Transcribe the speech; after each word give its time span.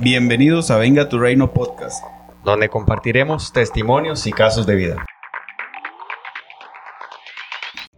Bienvenidos 0.00 0.70
a 0.70 0.78
Venga 0.78 1.08
tu 1.10 1.18
Reino 1.18 1.52
Podcast, 1.52 2.02
donde 2.42 2.70
compartiremos 2.70 3.52
testimonios 3.52 4.26
y 4.26 4.32
casos 4.32 4.66
de 4.66 4.74
vida. 4.74 5.04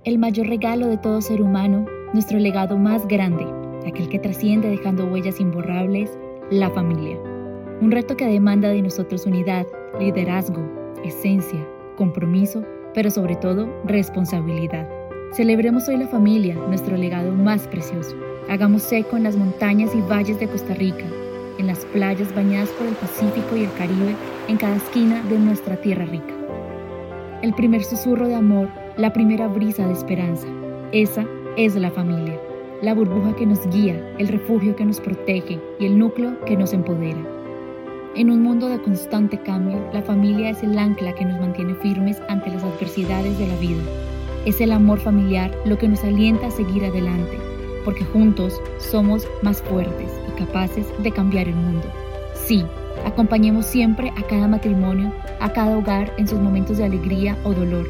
El 0.05 0.19
mayor 0.19 0.49
regalo 0.49 0.89
de 0.89 0.99
todo 0.99 1.21
ser 1.21 1.41
humano, 1.41 1.87
nuestro 2.13 2.41
legado 2.41 2.77
más 2.77 3.07
grande, 3.07 3.47
aquel 3.87 4.09
que 4.09 4.19
trasciende 4.19 4.69
dejando 4.69 5.07
huellas 5.07 5.39
imborrables, 5.39 6.11
la 6.51 6.71
familia. 6.71 7.17
Un 7.81 7.93
reto 7.93 8.17
que 8.17 8.27
demanda 8.27 8.69
de 8.71 8.83
nosotros 8.83 9.25
unidad, 9.25 9.65
liderazgo, 10.01 10.61
esencia, 11.05 11.65
compromiso, 11.97 12.65
pero 12.95 13.11
sobre 13.11 13.37
todo 13.37 13.69
responsabilidad. 13.85 15.02
Celebremos 15.33 15.89
hoy 15.89 15.97
la 15.97 16.09
familia, 16.09 16.55
nuestro 16.69 16.95
legado 16.95 17.33
más 17.33 17.67
precioso. 17.67 18.15
Hagamos 18.51 18.93
eco 18.93 19.17
en 19.17 19.23
las 19.23 19.35
montañas 19.35 19.95
y 19.95 20.03
valles 20.03 20.39
de 20.39 20.47
Costa 20.47 20.75
Rica, 20.75 21.07
en 21.57 21.69
las 21.69 21.87
playas 21.87 22.35
bañadas 22.35 22.69
por 22.73 22.87
el 22.87 22.93
Pacífico 22.93 23.57
y 23.57 23.65
el 23.65 23.73
Caribe, 23.73 24.15
en 24.49 24.59
cada 24.59 24.77
esquina 24.77 25.23
de 25.31 25.39
nuestra 25.39 25.77
tierra 25.77 26.05
rica. 26.05 26.35
El 27.41 27.55
primer 27.55 27.83
susurro 27.83 28.29
de 28.29 28.35
amor, 28.35 28.69
la 28.99 29.15
primera 29.15 29.49
brisa 29.49 29.87
de 29.87 29.95
esperanza, 29.95 30.47
esa 30.93 31.25
es 31.57 31.77
la 31.77 31.91
familia, 31.91 32.39
la 32.83 32.93
burbuja 32.93 33.35
que 33.35 33.47
nos 33.47 33.67
guía, 33.71 34.07
el 34.19 34.29
refugio 34.29 34.77
que 34.77 34.85
nos 34.85 35.01
protege 35.01 35.59
y 35.81 35.87
el 35.87 35.99
núcleo 35.99 36.39
que 36.45 36.59
nos 36.59 36.75
empodera. 36.75 37.27
En 38.17 38.31
un 38.31 38.43
mundo 38.43 38.69
de 38.69 38.83
constante 38.83 39.39
cambio, 39.39 39.83
la 39.95 40.03
familia 40.03 40.51
es 40.51 40.63
el 40.63 40.79
ancla 40.79 41.15
que 41.15 41.25
nos 41.25 41.41
mantiene 41.41 41.75
firmes 41.77 42.21
ante 42.29 42.51
las 42.51 42.63
adversidades 42.63 43.39
de 43.39 43.47
la 43.47 43.57
vida. 43.57 44.12
Es 44.45 44.61
el 44.61 44.73
amor 44.73 44.99
familiar 44.99 45.57
lo 45.65 45.79
que 45.79 45.87
nos 45.87 46.03
alienta 46.03 46.49
a 46.49 46.51
seguir 46.51 46.85
adelante, 46.85 47.39
porque 47.85 48.05
juntos 48.05 48.61
somos 48.79 49.29
más 49.41 49.63
fuertes 49.63 50.11
y 50.29 50.39
capaces 50.39 50.87
de 51.01 51.13
cambiar 51.13 51.47
el 51.47 51.55
mundo. 51.55 51.87
Sí, 52.35 52.65
acompañemos 53.07 53.67
siempre 53.67 54.11
a 54.17 54.23
cada 54.23 54.49
matrimonio, 54.49 55.13
a 55.39 55.53
cada 55.53 55.79
hogar 55.79 56.13
en 56.19 56.27
sus 56.27 56.41
momentos 56.41 56.79
de 56.79 56.85
alegría 56.85 57.39
o 57.45 57.53
dolor. 57.53 57.87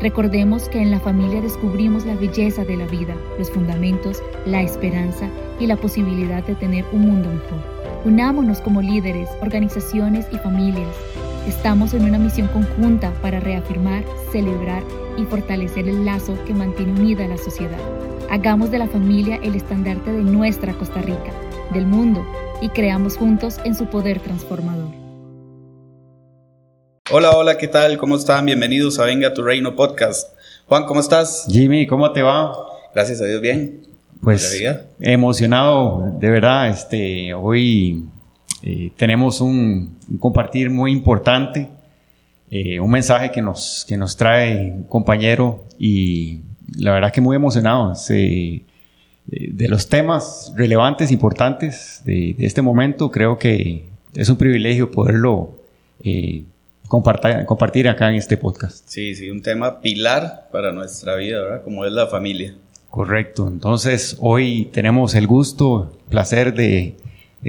Recordemos 0.00 0.68
que 0.68 0.80
en 0.80 0.92
la 0.92 1.00
familia 1.00 1.40
descubrimos 1.40 2.06
la 2.06 2.14
belleza 2.14 2.64
de 2.64 2.76
la 2.76 2.86
vida, 2.86 3.16
los 3.38 3.50
fundamentos, 3.50 4.22
la 4.44 4.62
esperanza 4.62 5.28
y 5.58 5.66
la 5.66 5.76
posibilidad 5.76 6.44
de 6.44 6.54
tener 6.54 6.84
un 6.92 7.00
mundo 7.00 7.30
mejor. 7.30 7.58
Unámonos 8.04 8.60
como 8.60 8.80
líderes, 8.80 9.28
organizaciones 9.40 10.26
y 10.30 10.36
familias. 10.36 10.94
Estamos 11.46 11.94
en 11.94 12.04
una 12.04 12.18
misión 12.18 12.48
conjunta 12.48 13.12
para 13.22 13.38
reafirmar, 13.38 14.04
celebrar 14.32 14.82
y 15.16 15.24
fortalecer 15.24 15.88
el 15.88 16.04
lazo 16.04 16.36
que 16.44 16.52
mantiene 16.52 16.92
unida 16.92 17.24
a 17.24 17.28
la 17.28 17.38
sociedad. 17.38 17.78
Hagamos 18.30 18.70
de 18.70 18.78
la 18.78 18.88
familia 18.88 19.38
el 19.42 19.54
estandarte 19.54 20.10
de 20.10 20.22
nuestra 20.22 20.72
Costa 20.74 21.00
Rica, 21.02 21.32
del 21.72 21.86
mundo, 21.86 22.26
y 22.60 22.68
creamos 22.70 23.16
juntos 23.16 23.60
en 23.64 23.76
su 23.76 23.86
poder 23.86 24.18
transformador. 24.20 24.90
Hola, 27.12 27.30
hola, 27.30 27.56
¿qué 27.56 27.68
tal? 27.68 27.96
¿Cómo 27.96 28.16
están? 28.16 28.44
Bienvenidos 28.44 28.98
a 28.98 29.04
Venga 29.04 29.32
tu 29.32 29.42
Reino 29.42 29.76
Podcast. 29.76 30.36
Juan, 30.66 30.84
¿cómo 30.86 30.98
estás? 30.98 31.46
Jimmy, 31.48 31.86
¿cómo 31.86 32.10
te 32.10 32.22
va? 32.22 32.52
Gracias 32.92 33.20
a 33.20 33.24
Dios, 33.24 33.40
bien 33.40 33.86
pues 34.22 34.60
emocionado, 34.98 36.12
de 36.18 36.30
verdad, 36.30 36.68
este, 36.68 37.32
hoy 37.32 38.04
eh, 38.62 38.90
tenemos 38.96 39.40
un, 39.40 39.98
compartir 40.18 40.70
muy 40.70 40.92
importante, 40.92 41.68
eh, 42.50 42.80
un 42.80 42.90
mensaje 42.90 43.30
que 43.30 43.42
nos, 43.42 43.84
que 43.88 43.96
nos 43.96 44.16
trae 44.16 44.72
un 44.72 44.84
compañero 44.84 45.64
y 45.78 46.40
la 46.76 46.92
verdad 46.92 47.12
que 47.12 47.20
muy 47.20 47.36
emocionado 47.36 47.92
eh, 48.10 48.62
de 49.28 49.68
los 49.68 49.88
temas 49.88 50.52
relevantes, 50.56 51.10
importantes 51.10 52.02
de, 52.04 52.34
este 52.38 52.62
momento, 52.62 53.10
creo 53.10 53.38
que 53.38 53.84
es 54.14 54.28
un 54.28 54.36
privilegio 54.36 54.90
poderlo 54.90 55.54
compartir, 56.88 57.44
compartir 57.44 57.88
acá 57.88 58.08
en 58.08 58.16
este 58.16 58.36
podcast. 58.36 58.88
Sí, 58.88 59.14
sí, 59.14 59.30
un 59.30 59.42
tema 59.42 59.80
pilar 59.80 60.48
para 60.52 60.72
nuestra 60.72 61.16
vida, 61.16 61.42
¿verdad? 61.42 61.62
Como 61.64 61.84
es 61.84 61.92
la 61.92 62.06
familia. 62.06 62.54
Correcto. 62.90 63.48
Entonces, 63.48 64.16
hoy 64.20 64.70
tenemos 64.72 65.14
el 65.14 65.26
gusto, 65.26 65.92
placer 66.08 66.54
de, 66.54 66.94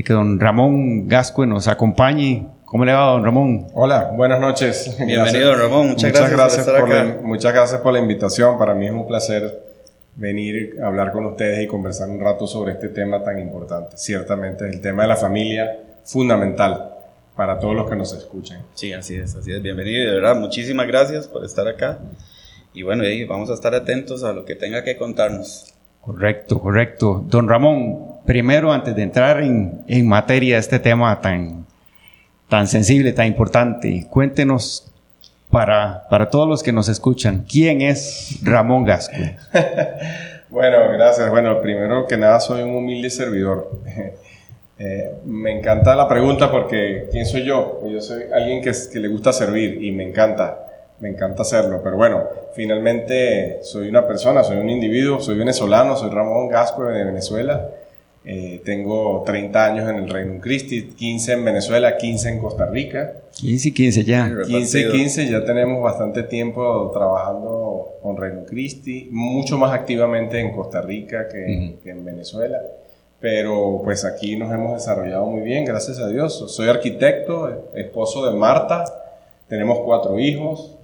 que 0.04 0.14
don 0.14 0.40
Ramón 0.40 1.08
Gascue 1.08 1.48
nos 1.48 1.68
acompañe. 1.68 2.48
¿Cómo 2.66 2.86
le 2.86 2.94
va, 2.94 3.12
don 3.12 3.24
Ramón? 3.24 3.68
Hola, 3.74 4.12
buenas 4.16 4.40
noches. 4.40 4.98
Bienvenido, 5.06 5.52
don 5.52 5.60
Ramón. 5.60 5.88
Muchas, 5.90 6.32
gracias, 6.32 6.68
por, 6.68 6.90
La, 6.90 7.18
muchas 7.24 7.54
gracias 7.54 7.82
por 7.82 7.94
la 7.94 8.00
invitación. 8.00 8.58
Para 8.58 8.74
mí 8.74 8.86
es 8.86 8.92
un 8.92 9.08
placer 9.08 9.64
venir 10.16 10.78
a 10.82 10.88
hablar 10.88 11.12
con 11.12 11.26
ustedes 11.26 11.64
y 11.64 11.68
conversar 11.68 12.10
un 12.10 12.20
rato 12.20 12.46
sobre 12.48 12.74
este 12.74 12.90
tema 12.90 13.24
tan 13.24 13.40
importante. 13.40 13.98
Ciertamente, 13.98 14.68
el 14.68 14.82
tema 14.82 15.04
de 15.04 15.10
la 15.10 15.16
familia, 15.16 15.80
fundamental 16.04 16.94
para 17.36 17.60
todos 17.60 17.76
los 17.76 17.90
que 17.90 17.96
nos 17.96 18.14
escuchen. 18.14 18.60
Sí, 18.74 18.94
así 18.94 19.16
es, 19.16 19.36
así 19.36 19.52
es. 19.52 19.62
Bienvenido 19.62 20.04
y 20.04 20.06
de 20.08 20.14
verdad, 20.14 20.36
muchísimas 20.36 20.88
gracias 20.88 21.28
por 21.28 21.46
estar 21.46 21.68
acá. 21.68 22.00
Y 22.74 22.84
bueno, 22.84 23.04
vamos 23.28 23.50
a 23.50 23.54
estar 23.54 23.74
atentos 23.74 24.24
a 24.24 24.34
lo 24.34 24.44
que 24.44 24.56
tenga 24.56 24.84
que 24.84 24.98
contarnos. 24.98 25.74
Correcto, 26.02 26.60
correcto. 26.60 27.24
Don 27.28 27.48
Ramón, 27.48 28.07
primero 28.28 28.72
antes 28.74 28.96
de 28.96 29.02
entrar 29.02 29.42
en, 29.42 29.82
en 29.88 30.08
materia 30.08 30.56
de 30.56 30.60
este 30.60 30.78
tema 30.78 31.20
tan, 31.22 31.66
tan 32.50 32.68
sensible, 32.68 33.14
tan 33.14 33.26
importante, 33.26 34.06
cuéntenos 34.10 34.92
para, 35.50 36.06
para 36.10 36.30
todos 36.30 36.48
los 36.48 36.62
que 36.62 36.74
nos 36.74 36.90
escuchan, 36.90 37.46
¿quién 37.50 37.82
es 37.82 38.40
Ramón 38.44 38.84
Gasco? 38.84 39.16
bueno, 40.50 40.78
gracias. 40.92 41.30
Bueno, 41.32 41.62
primero 41.62 42.06
que 42.06 42.18
nada 42.18 42.40
soy 42.42 42.62
un 42.62 42.76
humilde 42.76 43.10
servidor. 43.10 43.72
Eh, 44.80 45.12
me 45.26 45.58
encanta 45.58 45.96
la 45.96 46.08
pregunta 46.08 46.52
porque 46.52 47.08
¿quién 47.12 47.26
soy 47.26 47.44
yo? 47.44 47.82
Yo 47.90 48.00
soy 48.00 48.26
alguien 48.32 48.62
que, 48.62 48.72
que 48.94 49.00
le 49.00 49.08
gusta 49.08 49.34
servir 49.34 49.84
y 49.84 49.92
me 49.92 50.04
encanta 50.04 50.68
me 51.00 51.10
encanta 51.10 51.42
hacerlo, 51.44 51.82
pero 51.84 51.98
bueno, 51.98 52.24
finalmente 52.54 53.60
soy 53.64 53.90
una 53.90 54.08
persona, 54.08 54.44
soy 54.44 54.58
un 54.58 54.70
individuo, 54.70 55.20
soy 55.20 55.36
venezolano, 55.36 55.96
soy 55.96 56.10
Ramón 56.10 56.48
Gasco 56.48 56.84
de 56.84 57.04
Venezuela, 57.04 57.70
eh, 58.30 58.62
tengo 58.66 59.24
30 59.26 59.66
años 59.66 59.90
en 59.90 59.96
el 59.96 60.10
Reino 60.10 60.42
Christi, 60.42 60.84
15 60.84 61.32
en 61.32 61.46
Venezuela, 61.46 61.96
15 61.96 62.30
en 62.30 62.40
Costa 62.40 62.66
Rica. 62.66 63.14
15 63.38 63.70
y 63.70 63.72
15 63.72 64.04
ya. 64.04 64.30
15 64.46 64.80
y 64.82 64.92
15, 64.92 65.32
ya 65.32 65.46
tenemos 65.46 65.82
bastante 65.82 66.24
tiempo 66.24 66.92
trabajando 66.94 67.94
con 68.02 68.18
Reino 68.18 68.44
Christi, 68.46 69.08
mucho 69.12 69.58
más 69.58 69.72
activamente 69.72 70.40
en 70.40 70.52
Costa 70.52 70.82
Rica 70.82 71.30
que, 71.30 71.78
que 71.82 71.90
en 71.90 72.04
Venezuela 72.04 72.58
pero 73.20 73.82
pues 73.84 74.06
aquí 74.06 74.36
nos 74.38 74.54
hemos 74.54 74.74
desarrollado 74.74 75.26
muy 75.26 75.42
bien, 75.42 75.66
gracias 75.66 75.98
a 76.00 76.08
Dios. 76.08 76.46
Soy 76.52 76.70
arquitecto, 76.70 77.72
esposo 77.74 78.30
de 78.30 78.38
Marta, 78.38 78.86
tenemos 79.48 79.80
cuatro 79.80 80.20
hijos, 80.20 80.76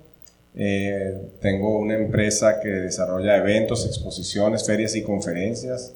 eh, 0.56 1.30
tengo 1.42 1.78
una 1.78 1.96
empresa 1.96 2.60
que 2.60 2.70
desarrolla 2.70 3.38
eventos, 3.38 3.86
exposiciones, 3.86 4.66
ferias 4.66 4.96
y 4.96 5.04
conferencias. 5.04 5.94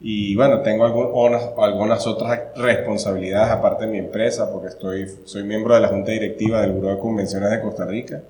Y 0.00 0.34
bueno, 0.36 0.60
tengo 0.60 0.84
algunas, 0.84 1.50
algunas 1.58 2.06
otras 2.06 2.40
responsabilidades 2.56 3.50
aparte 3.50 3.86
de 3.86 3.92
mi 3.92 3.98
empresa, 3.98 4.50
porque 4.52 4.68
estoy, 4.68 5.06
soy 5.24 5.44
miembro 5.44 5.74
de 5.74 5.80
la 5.80 5.88
Junta 5.88 6.12
Directiva 6.12 6.60
del 6.60 6.72
Buró 6.72 6.90
de 6.90 6.98
Convenciones 6.98 7.50
de 7.50 7.60
Costa 7.60 7.86
Rica 7.86 8.20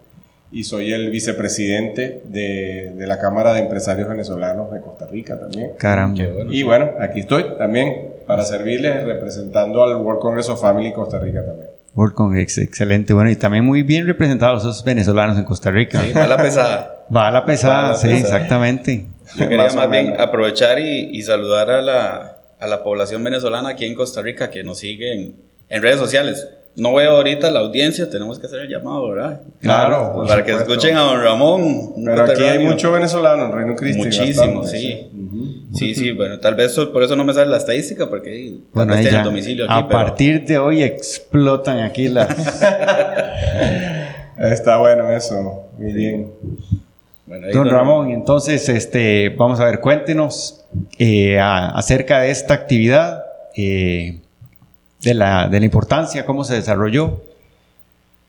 y 0.54 0.62
soy 0.62 0.92
el 0.92 1.10
vicepresidente 1.10 2.22
de, 2.26 2.92
de 2.96 3.06
la 3.08 3.18
Cámara 3.18 3.52
de 3.54 3.60
Empresarios 3.60 4.08
Venezolanos 4.08 4.70
de 4.70 4.80
Costa 4.80 5.06
Rica 5.06 5.38
también. 5.38 5.72
Caramba. 5.76 6.22
y 6.48 6.62
bueno, 6.62 6.92
aquí 7.00 7.20
estoy 7.20 7.44
también 7.58 8.12
para 8.24 8.44
servirles 8.44 9.04
representando 9.04 9.82
al 9.82 9.96
World 9.96 10.20
Congress 10.20 10.48
of 10.50 10.60
Family 10.60 10.92
Costa 10.92 11.18
Rica 11.18 11.44
también. 11.44 11.70
World 11.96 12.38
excelente. 12.38 13.14
Bueno, 13.14 13.30
y 13.30 13.36
también 13.36 13.64
muy 13.64 13.82
bien 13.82 14.06
representados 14.06 14.62
esos 14.62 14.84
venezolanos 14.84 15.38
en 15.38 15.44
Costa 15.44 15.70
Rica. 15.70 16.00
Sí, 16.00 16.12
va 16.12 16.24
a 16.24 16.28
la 16.28 16.36
pesada. 16.36 17.04
Va 17.14 17.28
a 17.28 17.30
la 17.30 17.44
pesada, 17.44 17.94
sí, 17.94 18.10
exactamente. 18.10 19.06
Yo 19.36 19.48
quería 19.48 19.68
más, 19.70 19.90
bien 19.90 20.14
aprovechar 20.18 20.78
y, 20.78 21.20
saludar 21.22 21.70
a 21.70 21.82
la, 21.82 22.38
a 22.58 22.66
la, 22.66 22.82
población 22.82 23.22
venezolana 23.24 23.70
aquí 23.70 23.84
en 23.84 23.94
Costa 23.94 24.22
Rica 24.22 24.50
que 24.50 24.62
nos 24.62 24.78
sigue 24.78 25.12
en, 25.68 25.82
redes 25.82 25.98
sociales. 25.98 26.48
No 26.76 26.92
veo 26.94 27.12
ahorita 27.12 27.52
la 27.52 27.60
audiencia, 27.60 28.10
tenemos 28.10 28.40
que 28.40 28.46
hacer 28.46 28.60
el 28.62 28.68
llamado, 28.68 29.08
¿verdad? 29.08 29.42
Claro. 29.60 30.24
Para 30.26 30.44
que 30.44 30.52
escuchen 30.52 30.96
a 30.96 31.02
don 31.02 31.22
Ramón. 31.22 31.92
Pero 32.04 32.24
aquí 32.24 32.42
hay 32.42 32.58
mucho 32.58 32.90
venezolano 32.90 33.46
en 33.46 33.52
Reino 33.52 33.76
Cristo. 33.76 34.02
Muchísimo, 34.02 34.64
sí. 34.64 35.08
Sí, 35.72 35.94
sí, 35.94 36.12
bueno, 36.12 36.38
tal 36.40 36.54
vez 36.54 36.74
por 36.92 37.02
eso 37.02 37.16
no 37.16 37.24
me 37.24 37.32
sale 37.32 37.50
la 37.50 37.58
estadística, 37.58 38.08
porque 38.08 38.58
bueno, 38.72 38.94
el 38.94 39.22
domicilio 39.22 39.64
aquí, 39.64 39.74
A 39.74 39.88
partir 39.88 40.44
de 40.44 40.58
hoy 40.58 40.82
explotan 40.82 41.80
aquí 41.80 42.08
las... 42.08 42.28
Está 44.38 44.78
bueno 44.78 45.10
eso, 45.10 45.68
muy 45.78 45.92
bien. 45.92 46.32
Don 47.26 47.70
Ramón, 47.70 48.10
entonces, 48.10 48.68
este, 48.68 49.30
vamos 49.30 49.58
a 49.58 49.64
ver, 49.64 49.80
cuéntenos 49.80 50.62
eh, 50.98 51.38
acerca 51.40 52.20
de 52.20 52.30
esta 52.30 52.52
actividad, 52.52 53.24
eh, 53.56 54.20
de, 55.00 55.14
la, 55.14 55.48
de 55.48 55.60
la 55.60 55.64
importancia, 55.64 56.26
cómo 56.26 56.44
se 56.44 56.54
desarrolló. 56.54 57.22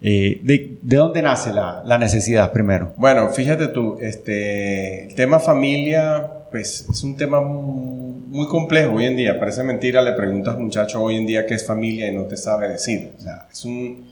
Eh, 0.01 0.39
de, 0.43 0.77
de, 0.81 0.97
dónde 0.97 1.21
nace 1.21 1.51
la, 1.51 1.83
la, 1.85 1.97
necesidad 1.97 2.51
primero? 2.51 2.93
Bueno, 2.97 3.29
fíjate 3.29 3.69
tú, 3.69 3.97
este, 3.99 5.07
el 5.07 5.15
tema 5.15 5.39
familia, 5.39 6.29
pues 6.51 6.85
es 6.89 7.03
un 7.03 7.17
tema 7.17 7.41
muy 7.41 8.47
complejo 8.47 8.95
hoy 8.95 9.05
en 9.05 9.17
día. 9.17 9.39
Parece 9.39 9.63
mentira, 9.63 10.01
le 10.01 10.13
preguntas 10.13 10.57
muchacho 10.57 11.01
hoy 11.01 11.15
en 11.15 11.25
día 11.25 11.45
qué 11.45 11.55
es 11.55 11.65
familia 11.65 12.11
y 12.11 12.15
no 12.15 12.23
te 12.23 12.37
sabe 12.37 12.69
decir. 12.69 13.11
O 13.17 13.21
sea, 13.21 13.47
es, 13.51 13.65
un, 13.65 14.05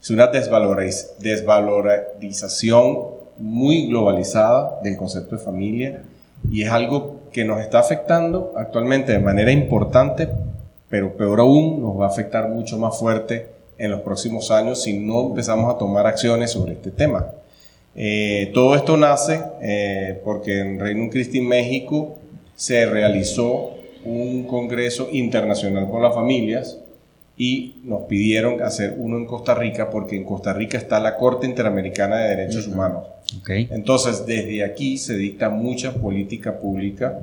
es 0.00 0.10
una 0.10 0.28
desvalorización 0.28 3.19
muy 3.40 3.88
globalizada 3.88 4.80
del 4.82 4.96
concepto 4.96 5.36
de 5.36 5.42
familia 5.42 6.02
y 6.50 6.62
es 6.62 6.70
algo 6.70 7.20
que 7.32 7.44
nos 7.44 7.60
está 7.60 7.80
afectando 7.80 8.52
actualmente 8.56 9.12
de 9.12 9.18
manera 9.18 9.50
importante, 9.50 10.28
pero 10.88 11.16
peor 11.16 11.40
aún 11.40 11.80
nos 11.80 11.98
va 11.98 12.06
a 12.06 12.08
afectar 12.08 12.48
mucho 12.48 12.78
más 12.78 12.98
fuerte 12.98 13.48
en 13.78 13.90
los 13.90 14.00
próximos 14.00 14.50
años 14.50 14.82
si 14.82 14.98
no 14.98 15.28
empezamos 15.28 15.74
a 15.74 15.78
tomar 15.78 16.06
acciones 16.06 16.50
sobre 16.50 16.74
este 16.74 16.90
tema. 16.90 17.26
Eh, 17.96 18.50
todo 18.54 18.76
esto 18.76 18.96
nace 18.96 19.42
eh, 19.62 20.20
porque 20.24 20.60
en 20.60 20.78
Reino 20.78 21.08
Cristi, 21.10 21.40
México, 21.40 22.18
se 22.54 22.86
realizó 22.86 23.70
un 24.04 24.44
congreso 24.44 25.08
internacional 25.10 25.88
por 25.88 26.02
las 26.02 26.14
familias 26.14 26.78
y 27.40 27.80
nos 27.84 28.02
pidieron 28.02 28.60
hacer 28.60 28.96
uno 28.98 29.16
en 29.16 29.24
Costa 29.24 29.54
Rica 29.54 29.88
porque 29.88 30.14
en 30.14 30.24
Costa 30.24 30.52
Rica 30.52 30.76
está 30.76 31.00
la 31.00 31.16
Corte 31.16 31.46
Interamericana 31.46 32.18
de 32.18 32.36
Derechos 32.36 32.66
Humanos. 32.66 33.04
Entonces, 33.46 34.26
desde 34.26 34.62
aquí 34.62 34.98
se 34.98 35.14
dicta 35.16 35.48
mucha 35.48 35.94
política 35.94 36.58
pública 36.58 37.18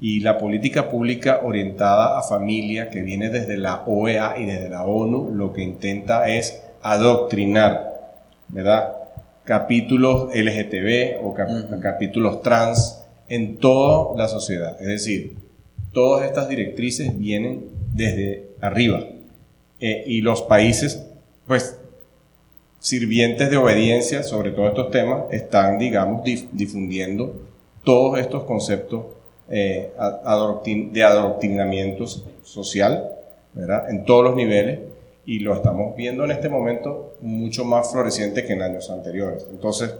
y 0.00 0.20
la 0.20 0.38
política 0.38 0.88
pública 0.88 1.40
orientada 1.44 2.18
a 2.18 2.22
familia 2.22 2.88
que 2.88 3.02
viene 3.02 3.28
desde 3.28 3.58
la 3.58 3.82
OEA 3.86 4.36
y 4.38 4.46
desde 4.46 4.70
la 4.70 4.84
ONU 4.84 5.34
lo 5.34 5.52
que 5.52 5.60
intenta 5.60 6.26
es 6.30 6.62
adoctrinar, 6.80 8.16
¿verdad? 8.48 8.94
Capítulos 9.44 10.34
LGTB 10.34 11.22
o 11.22 11.34
capítulos 11.82 12.40
trans 12.40 13.02
en 13.28 13.58
toda 13.58 14.16
la 14.16 14.26
sociedad. 14.26 14.80
Es 14.80 14.88
decir, 14.88 15.36
todas 15.92 16.24
estas 16.24 16.48
directrices 16.48 17.18
vienen 17.18 17.66
desde 17.92 18.46
arriba 18.62 19.00
eh, 19.80 20.04
y 20.06 20.20
los 20.20 20.42
países, 20.42 21.06
pues, 21.46 21.76
sirvientes 22.78 23.50
de 23.50 23.56
obediencia 23.56 24.22
sobre 24.22 24.52
todos 24.52 24.70
estos 24.70 24.90
temas, 24.90 25.24
están, 25.30 25.78
digamos, 25.78 26.22
difundiendo 26.52 27.34
todos 27.84 28.18
estos 28.18 28.44
conceptos 28.44 29.04
eh, 29.48 29.92
de 30.92 31.02
adoctrinamiento 31.02 32.06
social, 32.06 33.10
¿verdad? 33.52 33.90
En 33.90 34.04
todos 34.04 34.24
los 34.24 34.36
niveles 34.36 34.78
y 35.26 35.40
lo 35.40 35.54
estamos 35.54 35.96
viendo 35.96 36.24
en 36.24 36.30
este 36.30 36.48
momento 36.48 37.14
mucho 37.20 37.64
más 37.64 37.92
floreciente 37.92 38.44
que 38.44 38.52
en 38.52 38.62
años 38.62 38.90
anteriores. 38.90 39.46
Entonces, 39.50 39.94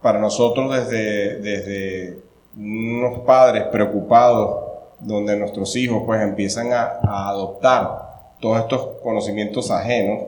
para 0.00 0.18
nosotros 0.18 0.74
desde, 0.74 1.38
desde 1.40 2.18
unos 2.56 3.20
padres 3.20 3.64
preocupados 3.64 4.72
donde 5.00 5.36
nuestros 5.36 5.74
hijos 5.76 6.02
pues 6.04 6.20
empiezan 6.22 6.72
a, 6.72 7.00
adoptar 7.28 8.11
todos 8.42 8.58
estos 8.58 8.98
conocimientos 9.02 9.70
ajenos, 9.70 10.24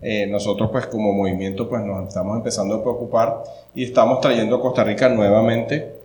eh, 0.00 0.26
nosotros 0.28 0.70
pues 0.70 0.86
como 0.86 1.12
movimiento 1.12 1.68
pues 1.68 1.82
nos 1.82 2.08
estamos 2.08 2.36
empezando 2.36 2.76
a 2.76 2.82
preocupar 2.82 3.42
y 3.74 3.84
estamos 3.84 4.20
trayendo 4.22 4.56
a 4.56 4.60
Costa 4.62 4.84
Rica 4.84 5.08
nuevamente 5.10 5.98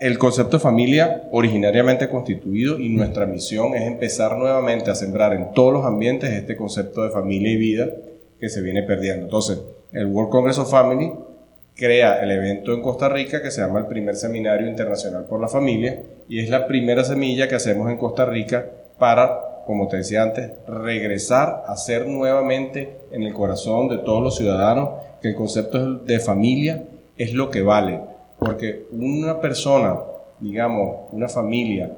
el 0.00 0.18
concepto 0.18 0.58
de 0.58 0.62
familia 0.62 1.22
originariamente 1.30 2.10
constituido 2.10 2.78
y 2.78 2.90
nuestra 2.90 3.24
misión 3.24 3.74
es 3.74 3.86
empezar 3.86 4.36
nuevamente 4.36 4.90
a 4.90 4.94
sembrar 4.94 5.32
en 5.32 5.52
todos 5.52 5.72
los 5.72 5.86
ambientes 5.86 6.30
este 6.30 6.56
concepto 6.56 7.02
de 7.04 7.10
familia 7.10 7.52
y 7.52 7.56
vida 7.56 7.88
que 8.38 8.50
se 8.50 8.60
viene 8.60 8.82
perdiendo. 8.82 9.24
Entonces, 9.24 9.58
el 9.92 10.06
World 10.06 10.30
Congress 10.30 10.58
of 10.58 10.70
Family 10.70 11.10
crea 11.74 12.22
el 12.22 12.30
evento 12.32 12.74
en 12.74 12.82
Costa 12.82 13.08
Rica 13.08 13.40
que 13.40 13.50
se 13.50 13.62
llama 13.62 13.78
el 13.78 13.86
primer 13.86 14.16
seminario 14.16 14.68
internacional 14.68 15.24
por 15.24 15.40
la 15.40 15.48
familia 15.48 16.02
y 16.28 16.40
es 16.40 16.50
la 16.50 16.66
primera 16.66 17.02
semilla 17.02 17.48
que 17.48 17.54
hacemos 17.54 17.90
en 17.90 17.96
Costa 17.96 18.26
Rica 18.26 18.66
para, 18.98 19.40
como 19.66 19.88
te 19.88 19.98
decía 19.98 20.22
antes, 20.22 20.52
regresar 20.66 21.64
a 21.66 21.76
ser 21.76 22.06
nuevamente 22.06 22.98
en 23.10 23.22
el 23.22 23.34
corazón 23.34 23.88
de 23.88 23.98
todos 23.98 24.22
los 24.22 24.36
ciudadanos 24.36 24.90
que 25.20 25.28
el 25.28 25.34
concepto 25.34 25.94
de 25.94 26.20
familia 26.20 26.84
es 27.16 27.32
lo 27.32 27.50
que 27.50 27.62
vale, 27.62 28.00
porque 28.38 28.86
una 28.92 29.40
persona, 29.40 29.98
digamos, 30.40 30.96
una 31.12 31.28
familia 31.28 31.92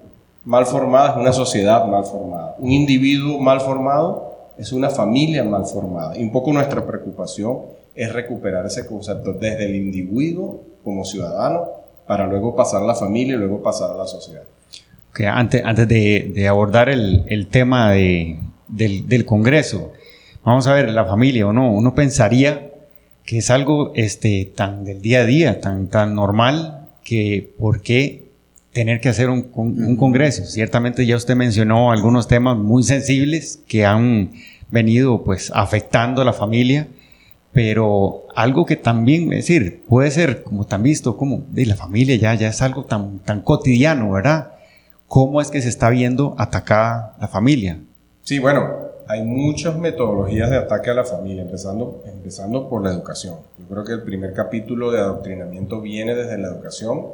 mal 0.45 0.65
formada 0.65 1.11
es 1.11 1.17
una 1.17 1.33
sociedad 1.33 1.85
mal 1.87 2.05
formada, 2.05 2.57
un 2.59 2.73
individuo 2.73 3.39
mal 3.39 3.61
formado 3.61 4.29
es 4.59 4.73
una 4.73 4.91
familia 4.91 5.45
mal 5.45 5.65
formada. 5.67 6.19
Y 6.19 6.23
un 6.25 6.33
poco 6.33 6.53
nuestra 6.53 6.85
preocupación 6.85 7.61
es 7.95 8.13
recuperar 8.13 8.67
ese 8.67 8.87
concepto 8.87 9.33
desde 9.33 9.67
el 9.67 9.77
individuo 9.77 10.63
como 10.83 11.05
ciudadano 11.05 11.69
para 12.07 12.27
luego 12.27 12.57
pasar 12.57 12.83
a 12.83 12.87
la 12.87 12.95
familia 12.95 13.37
y 13.37 13.39
luego 13.39 13.63
pasar 13.63 13.93
a 13.93 13.95
la 13.97 14.07
sociedad. 14.07 14.43
Okay, 15.11 15.27
antes, 15.27 15.63
antes 15.65 15.89
de, 15.89 16.47
abordar 16.49 16.89
el, 16.89 17.25
el 17.29 17.49
tema 17.49 17.93
de, 17.93 18.39
del, 18.69 19.09
del, 19.09 19.25
Congreso, 19.25 19.93
vamos 20.45 20.67
a 20.67 20.75
ver, 20.75 20.91
la 20.91 21.05
familia 21.05 21.47
o 21.47 21.53
no, 21.53 21.73
uno 21.73 21.95
pensaría 21.95 22.71
que 23.25 23.39
es 23.39 23.51
algo 23.51 23.93
este, 23.95 24.53
tan 24.55 24.85
del 24.85 25.03
día 25.03 25.21
a 25.21 25.25
día, 25.25 25.61
tan, 25.61 25.89
tan 25.89 26.15
normal, 26.15 26.89
que 27.03 27.53
por 27.59 27.83
qué 27.83 28.29
tener 28.73 29.01
que 29.01 29.09
hacer 29.09 29.29
un, 29.29 29.51
un 29.55 29.97
Congreso. 29.97 30.45
Ciertamente 30.45 31.05
ya 31.07 31.17
usted 31.17 31.35
mencionó 31.35 31.91
algunos 31.91 32.29
temas 32.29 32.57
muy 32.57 32.83
sensibles 32.83 33.61
que 33.67 33.85
han 33.85 34.33
venido 34.71 35.25
pues 35.25 35.51
afectando 35.55 36.23
a 36.23 36.25
la 36.25 36.33
familia 36.33 36.89
pero 37.53 38.27
algo 38.37 38.67
que 38.67 38.77
también, 38.77 39.33
es 39.33 39.47
decir, 39.47 39.83
puede 39.89 40.11
ser 40.11 40.43
como 40.43 40.65
tan 40.65 40.83
visto 40.83 41.17
como 41.17 41.43
de 41.51 41.67
la 41.67 41.77
familia 41.77 42.17
ya, 42.17 42.35
ya 42.35 42.49
es 42.51 42.63
algo 42.63 42.85
tan, 42.85 43.19
tan 43.21 43.41
cotidiano, 43.41 44.13
¿verdad? 44.13 44.53
¿Cómo 45.09 45.41
es 45.41 45.51
que 45.51 45.63
se 45.63 45.71
está 45.71 45.89
viendo 45.89 46.35
atacada 46.37 47.17
la 47.19 47.29
familia? 47.29 47.81
Sí, 48.25 48.39
bueno, 48.39 48.69
hay 49.07 49.23
muchas 49.23 49.75
metodologías 49.79 50.51
de 50.51 50.59
ataque 50.59 50.91
a 50.91 50.95
la 50.95 51.05
familia, 51.05 51.41
empezando, 51.41 52.03
empezando 52.05 52.69
por 52.69 52.85
la 52.85 52.91
educación. 52.91 53.37
Yo 53.59 53.67
creo 53.69 53.85
que 53.85 53.93
el 53.95 54.03
primer 54.03 54.35
capítulo 54.35 54.91
de 54.91 55.01
adoctrinamiento 55.01 55.81
viene 55.81 56.15
desde 56.15 56.37
la 56.37 56.49
educación. 56.49 57.07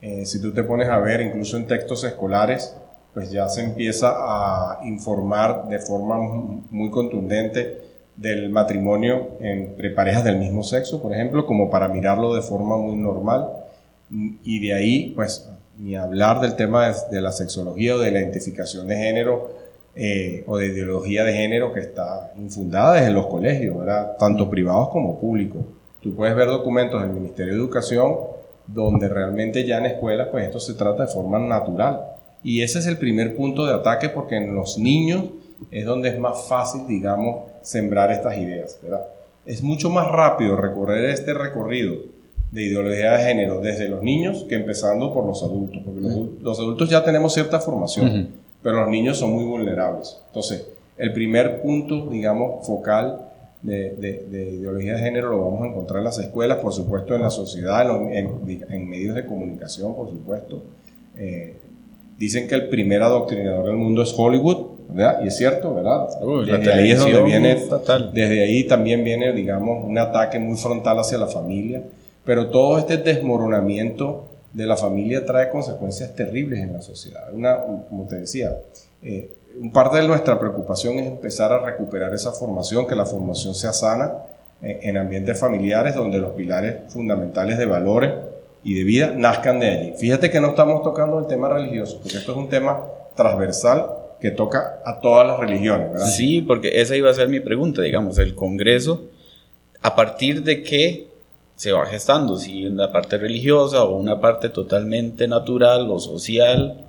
Eh, 0.00 0.24
si 0.24 0.40
tú 0.40 0.52
te 0.52 0.62
pones 0.62 0.88
a 0.88 0.98
ver, 0.98 1.20
incluso 1.20 1.56
en 1.56 1.66
textos 1.66 2.04
escolares, 2.04 2.76
pues 3.12 3.32
ya 3.32 3.48
se 3.48 3.64
empieza 3.64 4.12
a 4.14 4.78
informar 4.84 5.66
de 5.68 5.80
forma 5.80 6.16
muy 6.70 6.90
contundente 6.90 7.80
del 8.14 8.50
matrimonio 8.50 9.30
entre 9.40 9.90
parejas 9.90 10.22
del 10.22 10.38
mismo 10.38 10.62
sexo, 10.62 11.02
por 11.02 11.12
ejemplo, 11.12 11.44
como 11.44 11.70
para 11.70 11.88
mirarlo 11.88 12.36
de 12.36 12.42
forma 12.42 12.76
muy 12.76 12.94
normal. 12.94 13.48
Y 14.44 14.60
de 14.64 14.74
ahí, 14.74 15.12
pues, 15.16 15.48
ni 15.78 15.96
hablar 15.96 16.40
del 16.40 16.54
tema 16.54 16.92
de, 17.10 17.20
la 17.20 17.32
sexología 17.32 17.96
o 17.96 17.98
de 17.98 18.10
la 18.10 18.20
identificación 18.20 18.86
de 18.86 18.96
género 18.96 19.50
eh, 19.94 20.44
o 20.46 20.58
de 20.58 20.66
ideología 20.66 21.24
de 21.24 21.32
género 21.32 21.72
que 21.72 21.80
está 21.80 22.32
infundada 22.36 22.94
desde 22.94 23.10
los 23.10 23.26
colegios, 23.26 23.78
¿verdad? 23.78 24.16
tanto 24.18 24.48
privados 24.48 24.88
como 24.90 25.20
públicos. 25.20 25.62
Tú 26.00 26.14
puedes 26.14 26.34
ver 26.34 26.48
documentos 26.48 27.00
del 27.00 27.10
Ministerio 27.10 27.52
de 27.52 27.58
Educación 27.58 28.16
donde 28.66 29.08
realmente 29.08 29.66
ya 29.66 29.78
en 29.78 29.86
escuelas, 29.86 30.28
pues 30.30 30.46
esto 30.46 30.60
se 30.60 30.74
trata 30.74 31.06
de 31.06 31.12
forma 31.12 31.38
natural. 31.38 32.00
Y 32.42 32.62
ese 32.62 32.78
es 32.78 32.86
el 32.86 32.98
primer 32.98 33.36
punto 33.36 33.66
de 33.66 33.74
ataque 33.74 34.08
porque 34.08 34.36
en 34.36 34.54
los 34.54 34.78
niños 34.78 35.26
es 35.70 35.84
donde 35.84 36.08
es 36.08 36.18
más 36.18 36.46
fácil, 36.48 36.86
digamos, 36.86 37.44
sembrar 37.62 38.10
estas 38.10 38.36
ideas, 38.38 38.78
¿verdad? 38.82 39.06
Es 39.46 39.62
mucho 39.62 39.90
más 39.90 40.10
rápido 40.10 40.56
recorrer 40.56 41.04
este 41.10 41.34
recorrido 41.34 41.94
de 42.52 42.62
ideología 42.62 43.16
de 43.16 43.24
género 43.24 43.60
desde 43.60 43.88
los 43.88 44.02
niños 44.02 44.44
que 44.48 44.54
empezando 44.54 45.12
por 45.12 45.24
los 45.26 45.42
adultos, 45.42 45.80
porque 45.84 46.00
los, 46.42 46.58
adultos 46.58 46.88
ya 46.88 47.02
tenemos 47.02 47.32
cierta 47.32 47.58
formación, 47.58 48.28
pero 48.62 48.82
los 48.82 48.90
niños 48.90 49.18
son 49.18 49.32
muy 49.32 49.44
vulnerables. 49.44 50.18
Entonces, 50.28 50.66
el 50.98 51.12
primer 51.14 51.62
punto, 51.62 52.08
digamos, 52.10 52.66
focal 52.66 53.30
de, 53.62 54.26
ideología 54.30 54.96
de 54.96 54.98
género 54.98 55.30
lo 55.30 55.44
vamos 55.44 55.62
a 55.62 55.66
encontrar 55.68 55.98
en 56.00 56.04
las 56.04 56.18
escuelas, 56.18 56.58
por 56.58 56.74
supuesto, 56.74 57.14
en 57.14 57.22
la 57.22 57.30
sociedad, 57.30 57.88
en, 58.12 58.88
medios 58.88 59.14
de 59.14 59.24
comunicación, 59.24 59.94
por 59.94 60.10
supuesto. 60.10 60.62
Eh, 61.16 61.56
dicen 62.18 62.48
que 62.48 62.54
el 62.54 62.68
primer 62.68 63.02
adoctrinador 63.02 63.66
del 63.66 63.76
mundo 63.76 64.02
es 64.02 64.14
Hollywood, 64.14 64.72
y 65.24 65.26
es 65.26 65.38
cierto, 65.38 65.74
¿verdad? 65.74 66.06
desde 66.46 66.70
ahí 66.70 66.90
es 66.90 66.98
donde 66.98 67.22
viene, 67.22 67.56
desde 68.12 68.42
ahí 68.42 68.64
también 68.64 69.02
viene, 69.02 69.32
digamos, 69.32 69.86
un 69.88 69.96
ataque 69.96 70.38
muy 70.38 70.58
frontal 70.58 70.98
hacia 70.98 71.16
la 71.16 71.28
familia, 71.28 71.82
pero 72.24 72.50
todo 72.50 72.78
este 72.78 72.96
desmoronamiento 72.98 74.28
de 74.52 74.66
la 74.66 74.76
familia 74.76 75.24
trae 75.24 75.50
consecuencias 75.50 76.14
terribles 76.14 76.60
en 76.60 76.72
la 76.72 76.82
sociedad. 76.82 77.32
Una, 77.32 77.58
como 77.88 78.06
te 78.06 78.16
decía, 78.16 78.56
eh, 79.02 79.30
parte 79.72 79.98
de 79.98 80.06
nuestra 80.06 80.38
preocupación 80.38 80.98
es 80.98 81.06
empezar 81.06 81.52
a 81.52 81.58
recuperar 81.58 82.14
esa 82.14 82.32
formación, 82.32 82.86
que 82.86 82.94
la 82.94 83.06
formación 83.06 83.54
sea 83.54 83.72
sana 83.72 84.12
eh, 84.62 84.80
en 84.82 84.96
ambientes 84.96 85.38
familiares 85.38 85.94
donde 85.94 86.18
los 86.18 86.32
pilares 86.32 86.92
fundamentales 86.92 87.58
de 87.58 87.66
valores 87.66 88.12
y 88.62 88.74
de 88.74 88.84
vida 88.84 89.12
nazcan 89.16 89.58
de 89.58 89.68
allí. 89.68 89.94
Fíjate 89.98 90.30
que 90.30 90.40
no 90.40 90.50
estamos 90.50 90.82
tocando 90.82 91.18
el 91.18 91.26
tema 91.26 91.48
religioso, 91.48 91.98
porque 92.00 92.18
esto 92.18 92.32
es 92.32 92.38
un 92.38 92.48
tema 92.48 92.84
transversal 93.16 93.86
que 94.20 94.30
toca 94.30 94.80
a 94.84 95.00
todas 95.00 95.26
las 95.26 95.40
religiones, 95.40 95.90
¿verdad? 95.90 96.06
Sí, 96.06 96.42
porque 96.42 96.80
esa 96.80 96.94
iba 96.94 97.10
a 97.10 97.14
ser 97.14 97.28
mi 97.28 97.40
pregunta, 97.40 97.82
digamos, 97.82 98.18
el 98.18 98.36
Congreso, 98.36 99.02
¿a 99.80 99.96
partir 99.96 100.44
de 100.44 100.62
qué 100.62 101.11
se 101.62 101.70
va 101.70 101.86
gestando? 101.86 102.36
Si 102.36 102.66
una 102.66 102.90
parte 102.90 103.18
religiosa 103.18 103.84
o 103.84 103.96
una 103.96 104.20
parte 104.20 104.48
totalmente 104.48 105.28
natural 105.28 105.88
o 105.92 106.00
social. 106.00 106.86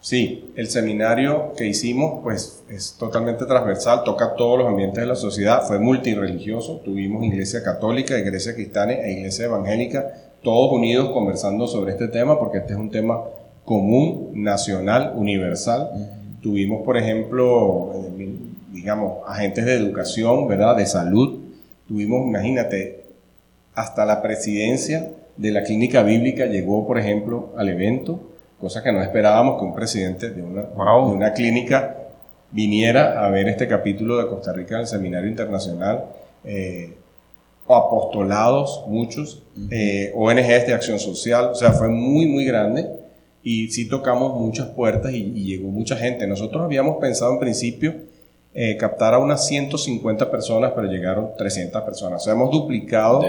Sí, 0.00 0.52
el 0.54 0.68
seminario 0.68 1.52
que 1.56 1.66
hicimos 1.66 2.20
pues 2.22 2.62
es 2.68 2.94
totalmente 2.96 3.44
transversal, 3.44 4.04
toca 4.04 4.36
todos 4.36 4.60
los 4.60 4.68
ambientes 4.68 5.00
de 5.00 5.08
la 5.08 5.16
sociedad, 5.16 5.66
fue 5.66 5.80
multireligioso, 5.80 6.80
tuvimos 6.84 7.24
iglesia 7.24 7.64
católica, 7.64 8.16
iglesia 8.16 8.54
cristiana 8.54 8.92
e 8.92 9.14
iglesia 9.14 9.46
evangélica, 9.46 10.12
todos 10.44 10.72
unidos 10.72 11.10
conversando 11.10 11.66
sobre 11.66 11.90
este 11.90 12.06
tema 12.06 12.38
porque 12.38 12.58
este 12.58 12.74
es 12.74 12.78
un 12.78 12.92
tema 12.92 13.20
común, 13.64 14.30
nacional, 14.34 15.14
universal. 15.16 15.90
Tuvimos, 16.40 16.84
por 16.84 16.96
ejemplo, 16.98 17.90
eh, 17.96 18.36
digamos, 18.70 19.26
agentes 19.26 19.64
de 19.64 19.74
educación, 19.74 20.46
¿verdad? 20.46 20.76
De 20.76 20.86
salud. 20.86 21.40
Tuvimos, 21.88 22.28
imagínate, 22.28 23.03
hasta 23.74 24.04
la 24.04 24.22
presidencia 24.22 25.10
de 25.36 25.50
la 25.50 25.62
clínica 25.62 26.02
bíblica 26.02 26.46
llegó, 26.46 26.86
por 26.86 26.98
ejemplo, 26.98 27.52
al 27.56 27.68
evento, 27.68 28.20
cosa 28.60 28.82
que 28.82 28.92
no 28.92 29.02
esperábamos 29.02 29.58
que 29.58 29.64
un 29.64 29.74
presidente 29.74 30.30
de 30.30 30.42
una, 30.42 30.62
de 30.62 31.14
una 31.14 31.32
clínica 31.32 31.96
viniera 32.50 33.24
a 33.24 33.30
ver 33.30 33.48
este 33.48 33.66
capítulo 33.66 34.16
de 34.18 34.28
Costa 34.28 34.52
Rica 34.52 34.76
en 34.76 34.82
el 34.82 34.86
Seminario 34.86 35.28
Internacional. 35.28 36.04
Eh, 36.44 36.94
apostolados, 37.66 38.84
muchos, 38.88 39.42
eh, 39.70 40.12
ONGs 40.14 40.66
de 40.66 40.74
acción 40.74 40.98
social, 40.98 41.46
o 41.46 41.54
sea, 41.54 41.72
fue 41.72 41.88
muy, 41.88 42.26
muy 42.26 42.44
grande 42.44 42.86
y 43.42 43.68
sí 43.68 43.88
tocamos 43.88 44.38
muchas 44.38 44.68
puertas 44.68 45.12
y, 45.12 45.32
llegó 45.32 45.68
mucha 45.68 45.96
gente. 45.96 46.26
Nosotros 46.26 46.62
habíamos 46.62 46.98
pensado 46.98 47.32
en 47.32 47.40
principio 47.40 47.94
eh, 48.56 48.76
captar 48.76 49.14
a 49.14 49.18
unas 49.18 49.46
150 49.48 50.30
personas, 50.30 50.72
pero 50.76 50.86
llegaron 50.86 51.30
300 51.36 51.82
personas. 51.82 52.22
O 52.22 52.24
sea, 52.24 52.34
hemos 52.34 52.52
duplicado 52.52 53.20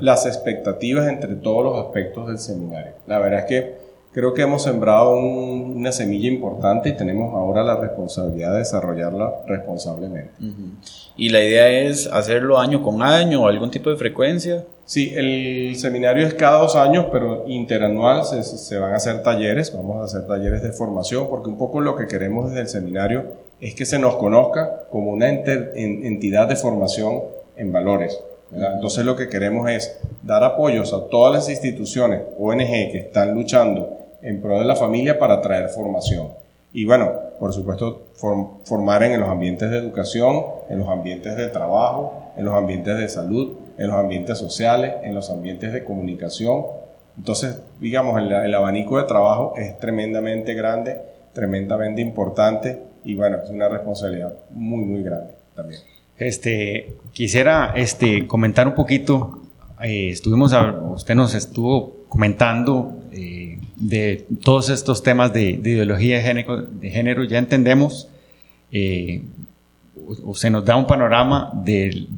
las 0.00 0.26
expectativas 0.26 1.08
entre 1.08 1.36
todos 1.36 1.64
los 1.64 1.86
aspectos 1.86 2.26
del 2.26 2.40
seminario. 2.40 2.92
La 3.06 3.20
verdad 3.20 3.40
es 3.40 3.44
que 3.46 3.74
creo 4.12 4.34
que 4.34 4.42
hemos 4.42 4.64
sembrado 4.64 5.14
una 5.16 5.92
semilla 5.92 6.28
importante 6.28 6.88
y 6.88 6.96
tenemos 6.96 7.32
ahora 7.32 7.62
la 7.62 7.76
responsabilidad 7.76 8.52
de 8.54 8.58
desarrollarla 8.58 9.32
responsablemente. 9.46 10.32
¿Y 11.16 11.28
la 11.28 11.44
idea 11.44 11.68
es 11.68 12.08
hacerlo 12.08 12.58
año 12.58 12.82
con 12.82 13.02
año 13.02 13.42
o 13.42 13.46
algún 13.46 13.70
tipo 13.70 13.88
de 13.88 13.96
frecuencia? 13.96 14.64
Sí, 14.84 15.12
el 15.14 15.76
seminario 15.76 16.26
es 16.26 16.34
cada 16.34 16.58
dos 16.58 16.74
años, 16.74 17.06
pero 17.12 17.44
interanual 17.46 18.24
se, 18.24 18.42
se, 18.42 18.78
van 18.78 18.92
a 18.92 18.96
hacer 18.96 19.22
talleres, 19.22 19.72
vamos 19.72 20.00
a 20.00 20.04
hacer 20.04 20.26
talleres 20.26 20.60
de 20.60 20.72
formación, 20.72 21.28
porque 21.30 21.48
un 21.48 21.56
poco 21.56 21.80
lo 21.80 21.94
que 21.94 22.08
queremos 22.08 22.48
desde 22.48 22.62
el 22.62 22.68
seminario 22.68 23.41
es 23.62 23.76
que 23.76 23.86
se 23.86 24.00
nos 24.00 24.16
conozca 24.16 24.88
como 24.90 25.12
una 25.12 25.28
entidad 25.28 26.48
de 26.48 26.56
formación 26.56 27.22
en 27.56 27.72
valores. 27.72 28.20
Entonces 28.50 29.04
lo 29.04 29.14
que 29.14 29.28
queremos 29.28 29.70
es 29.70 29.98
dar 30.24 30.42
apoyos 30.42 30.92
a 30.92 31.06
todas 31.06 31.32
las 31.32 31.48
instituciones, 31.48 32.22
ONG, 32.38 32.90
que 32.90 32.98
están 32.98 33.32
luchando 33.34 33.98
en 34.20 34.42
pro 34.42 34.58
de 34.58 34.64
la 34.64 34.74
familia 34.74 35.16
para 35.16 35.40
traer 35.40 35.68
formación. 35.68 36.30
Y 36.72 36.84
bueno, 36.86 37.12
por 37.38 37.52
supuesto, 37.52 38.08
formar 38.64 39.04
en 39.04 39.20
los 39.20 39.28
ambientes 39.28 39.70
de 39.70 39.78
educación, 39.78 40.44
en 40.68 40.80
los 40.80 40.88
ambientes 40.88 41.36
de 41.36 41.46
trabajo, 41.46 42.32
en 42.36 42.44
los 42.44 42.54
ambientes 42.54 42.98
de 42.98 43.08
salud, 43.08 43.52
en 43.78 43.86
los 43.86 43.96
ambientes 43.96 44.38
sociales, 44.38 44.94
en 45.04 45.14
los 45.14 45.30
ambientes 45.30 45.72
de 45.72 45.84
comunicación. 45.84 46.64
Entonces, 47.16 47.60
digamos, 47.78 48.18
el, 48.18 48.32
el 48.32 48.54
abanico 48.56 48.98
de 48.98 49.04
trabajo 49.04 49.54
es 49.56 49.78
tremendamente 49.78 50.54
grande, 50.54 51.00
tremendamente 51.32 52.00
importante 52.00 52.91
y 53.04 53.14
bueno, 53.14 53.38
es 53.42 53.50
una 53.50 53.68
responsabilidad 53.68 54.34
muy, 54.50 54.84
muy 54.84 55.02
grande 55.02 55.32
también. 55.54 55.80
Este, 56.18 56.94
quisiera 57.12 57.72
este, 57.74 58.26
comentar 58.26 58.68
un 58.68 58.74
poquito, 58.74 59.40
eh, 59.82 60.10
estuvimos, 60.10 60.54
usted 60.94 61.14
nos 61.14 61.34
estuvo 61.34 61.96
comentando 62.08 62.92
eh, 63.12 63.58
de 63.76 64.26
todos 64.42 64.70
estos 64.70 65.02
temas 65.02 65.32
de, 65.32 65.50
ideología 65.50 66.16
de 66.16 66.22
género, 66.22 66.62
de 66.62 66.90
género, 66.90 67.24
ya 67.24 67.38
entendemos, 67.38 68.08
eh, 68.70 69.22
usted 70.24 70.50
nos 70.50 70.64
da 70.64 70.76
un 70.76 70.86
panorama 70.86 71.50
del, 71.54 72.08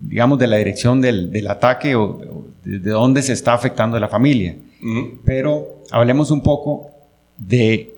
digamos, 0.00 0.38
de 0.38 0.46
la 0.46 0.56
dirección 0.56 1.00
del, 1.00 1.30
del 1.30 1.48
ataque 1.48 1.94
o, 1.94 2.46
de, 2.64 2.78
dónde 2.78 3.22
se 3.22 3.32
está 3.32 3.54
afectando 3.54 3.96
a 3.96 4.00
la 4.00 4.08
familia. 4.08 4.56
Pero 5.24 5.82
hablemos 5.90 6.30
un 6.30 6.42
poco 6.42 6.90
de 7.38 7.94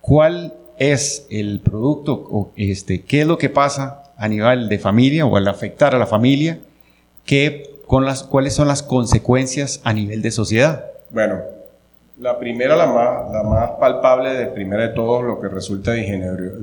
cuál 0.00 0.52
es 0.90 1.26
el 1.30 1.60
producto, 1.60 2.12
o 2.30 2.52
este, 2.56 3.02
qué 3.02 3.22
es 3.22 3.26
lo 3.26 3.38
que 3.38 3.48
pasa 3.48 4.12
a 4.16 4.28
nivel 4.28 4.68
de 4.68 4.78
familia 4.78 5.26
o 5.26 5.36
al 5.36 5.46
afectar 5.48 5.94
a 5.94 5.98
la 5.98 6.06
familia, 6.06 6.58
que, 7.24 7.70
con 7.86 8.04
las, 8.04 8.22
cuáles 8.22 8.54
son 8.54 8.68
las 8.68 8.82
consecuencias 8.82 9.80
a 9.84 9.92
nivel 9.92 10.22
de 10.22 10.30
sociedad. 10.30 10.86
Bueno, 11.10 11.40
la 12.18 12.38
primera, 12.38 12.76
la 12.76 12.86
más, 12.86 13.32
la 13.32 13.42
más 13.42 13.70
palpable 13.72 14.34
de 14.34 14.46
primera 14.46 14.88
de 14.88 14.94
todo, 14.94 15.22
lo 15.22 15.40
que 15.40 15.48
resulta 15.48 15.92
de, 15.92 16.00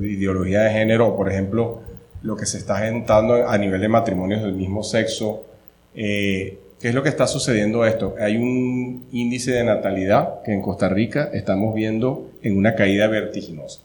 ideología 0.00 0.62
de 0.62 0.70
género, 0.70 1.16
por 1.16 1.30
ejemplo, 1.30 1.80
lo 2.22 2.36
que 2.36 2.46
se 2.46 2.58
está 2.58 2.78
gentando 2.78 3.48
a 3.48 3.58
nivel 3.58 3.80
de 3.80 3.88
matrimonios 3.88 4.42
del 4.42 4.54
mismo 4.54 4.82
sexo. 4.82 5.44
Eh, 5.94 6.58
¿Qué 6.80 6.88
es 6.88 6.94
lo 6.94 7.02
que 7.02 7.10
está 7.10 7.26
sucediendo 7.26 7.84
esto? 7.84 8.14
Hay 8.18 8.38
un 8.38 9.06
índice 9.12 9.52
de 9.52 9.64
natalidad 9.64 10.40
que 10.42 10.52
en 10.52 10.62
Costa 10.62 10.88
Rica 10.88 11.28
estamos 11.34 11.74
viendo 11.74 12.30
en 12.42 12.56
una 12.56 12.74
caída 12.74 13.06
vertiginosa, 13.06 13.80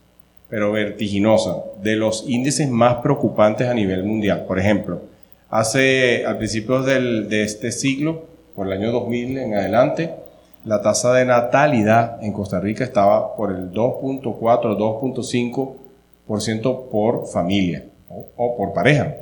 pero 0.50 0.72
vertiginosa, 0.72 1.58
de 1.82 1.96
los 1.96 2.26
índices 2.28 2.70
más 2.70 2.98
preocupantes 2.98 3.68
a 3.68 3.74
nivel 3.74 4.04
mundial. 4.04 4.46
Por 4.48 4.60
ejemplo, 4.60 5.02
hace 5.50 6.26
a 6.26 6.38
principios 6.38 6.86
de 6.86 7.44
este 7.44 7.72
siglo, 7.72 8.26
por 8.56 8.68
el 8.68 8.74
año 8.74 8.92
2000 8.92 9.38
en 9.38 9.54
adelante, 9.54 10.12
la 10.66 10.82
tasa 10.82 11.14
de 11.14 11.24
natalidad 11.26 12.22
en 12.24 12.34
Costa 12.34 12.60
Rica 12.60 12.84
estaba 12.84 13.36
por 13.36 13.52
el 13.52 13.72
2.4, 13.72 14.34
2.5% 14.34 16.90
por 16.90 17.28
familia 17.28 17.86
o, 18.10 18.58
por 18.58 18.74
pareja. 18.74 19.16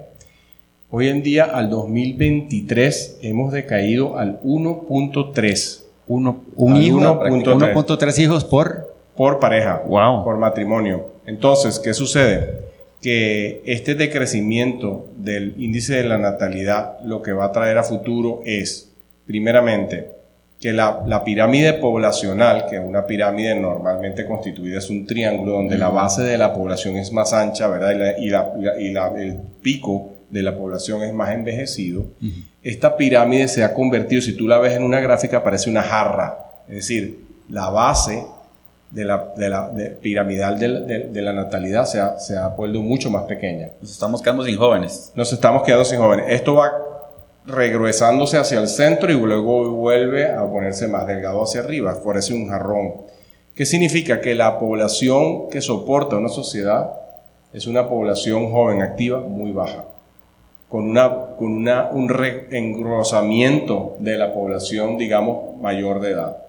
Hoy 0.89 1.09
en 1.09 1.21
día, 1.21 1.43
al 1.45 1.69
2023, 1.69 3.19
hemos 3.23 3.51
decaído 3.51 4.17
al 4.17 4.39
1.3. 4.41 5.83
1.3 6.07 8.19
hijos 8.19 8.45
por... 8.45 8.93
Por 9.15 9.39
pareja, 9.39 9.83
wow. 9.87 10.23
por 10.23 10.37
matrimonio. 10.37 11.12
Entonces, 11.25 11.79
¿qué 11.79 11.93
sucede? 11.93 12.63
Que 13.01 13.61
este 13.65 13.95
decrecimiento 13.95 15.07
del 15.17 15.55
índice 15.57 15.95
de 15.95 16.03
la 16.03 16.17
natalidad 16.17 16.99
lo 17.03 17.21
que 17.21 17.33
va 17.33 17.45
a 17.45 17.51
traer 17.51 17.77
a 17.77 17.83
futuro 17.83 18.41
es, 18.45 18.91
primeramente, 19.25 20.11
que 20.63 20.71
la, 20.71 21.23
pirámide 21.25 21.73
poblacional, 21.73 22.67
que 22.69 22.79
una 22.79 23.05
pirámide 23.05 23.53
normalmente 23.53 24.25
constituida 24.25 24.77
es 24.77 24.89
un 24.89 25.05
triángulo 25.05 25.51
donde 25.51 25.77
la 25.77 25.89
base 25.89 26.21
de 26.21 26.37
la 26.37 26.53
población 26.53 26.95
es 26.95 27.11
más 27.11 27.33
ancha, 27.33 27.67
¿verdad? 27.67 28.15
Y, 28.17 28.29
el 28.29 29.37
pico 29.61 30.11
de 30.29 30.41
la 30.41 30.55
población 30.55 31.03
es 31.03 31.13
más 31.13 31.33
envejecido, 31.33 32.05
esta 32.61 32.95
pirámide 32.95 33.49
se 33.49 33.65
ha 33.65 33.73
convertido, 33.73 34.21
si 34.21 34.37
tú 34.37 34.47
la 34.47 34.57
ves 34.57 34.73
en 34.73 34.83
una 34.83 35.01
gráfica, 35.01 35.43
parece 35.43 35.69
una 35.69 35.83
jarra. 35.83 36.37
Es 36.69 36.75
decir, 36.75 37.19
la 37.49 37.69
base 37.69 38.23
de 38.93 39.05
la, 39.05 39.33
piramidal 40.01 40.59
de, 40.59 41.21
la 41.21 41.33
natalidad 41.33 41.85
se 41.85 41.99
ha, 41.99 42.19
se 42.19 42.37
ha 42.37 42.49
vuelto 42.49 42.79
mucho 42.81 43.09
más 43.09 43.23
pequeña. 43.23 43.69
Nos 43.81 43.91
estamos 43.91 44.21
quedando 44.21 44.45
sin 44.45 44.55
jóvenes. 44.55 45.11
Nos 45.15 45.33
estamos 45.33 45.63
quedando 45.63 45.83
sin 45.83 45.97
jóvenes. 45.97 46.25
Esto 46.29 46.53
va 46.53 46.71
regresándose 47.45 48.37
hacia 48.37 48.59
el 48.59 48.67
centro 48.67 49.11
y 49.11 49.15
luego 49.15 49.71
vuelve 49.71 50.31
a 50.31 50.45
ponerse 50.45 50.87
más 50.87 51.07
delgado 51.07 51.41
hacia 51.43 51.61
arriba, 51.61 51.97
parece 52.05 52.33
un 52.33 52.47
jarrón. 52.47 52.93
¿Qué 53.55 53.65
significa? 53.65 54.21
Que 54.21 54.35
la 54.35 54.59
población 54.59 55.49
que 55.49 55.61
soporta 55.61 56.15
una 56.15 56.29
sociedad 56.29 56.91
es 57.51 57.67
una 57.67 57.89
población 57.89 58.51
joven 58.51 58.81
activa 58.81 59.19
muy 59.19 59.51
baja, 59.51 59.85
con, 60.69 60.89
una, 60.89 61.35
con 61.37 61.51
una, 61.51 61.89
un 61.91 62.09
engrosamiento 62.51 63.95
de 63.99 64.17
la 64.17 64.33
población, 64.33 64.97
digamos, 64.97 65.57
mayor 65.59 65.99
de 65.99 66.11
edad. 66.11 66.42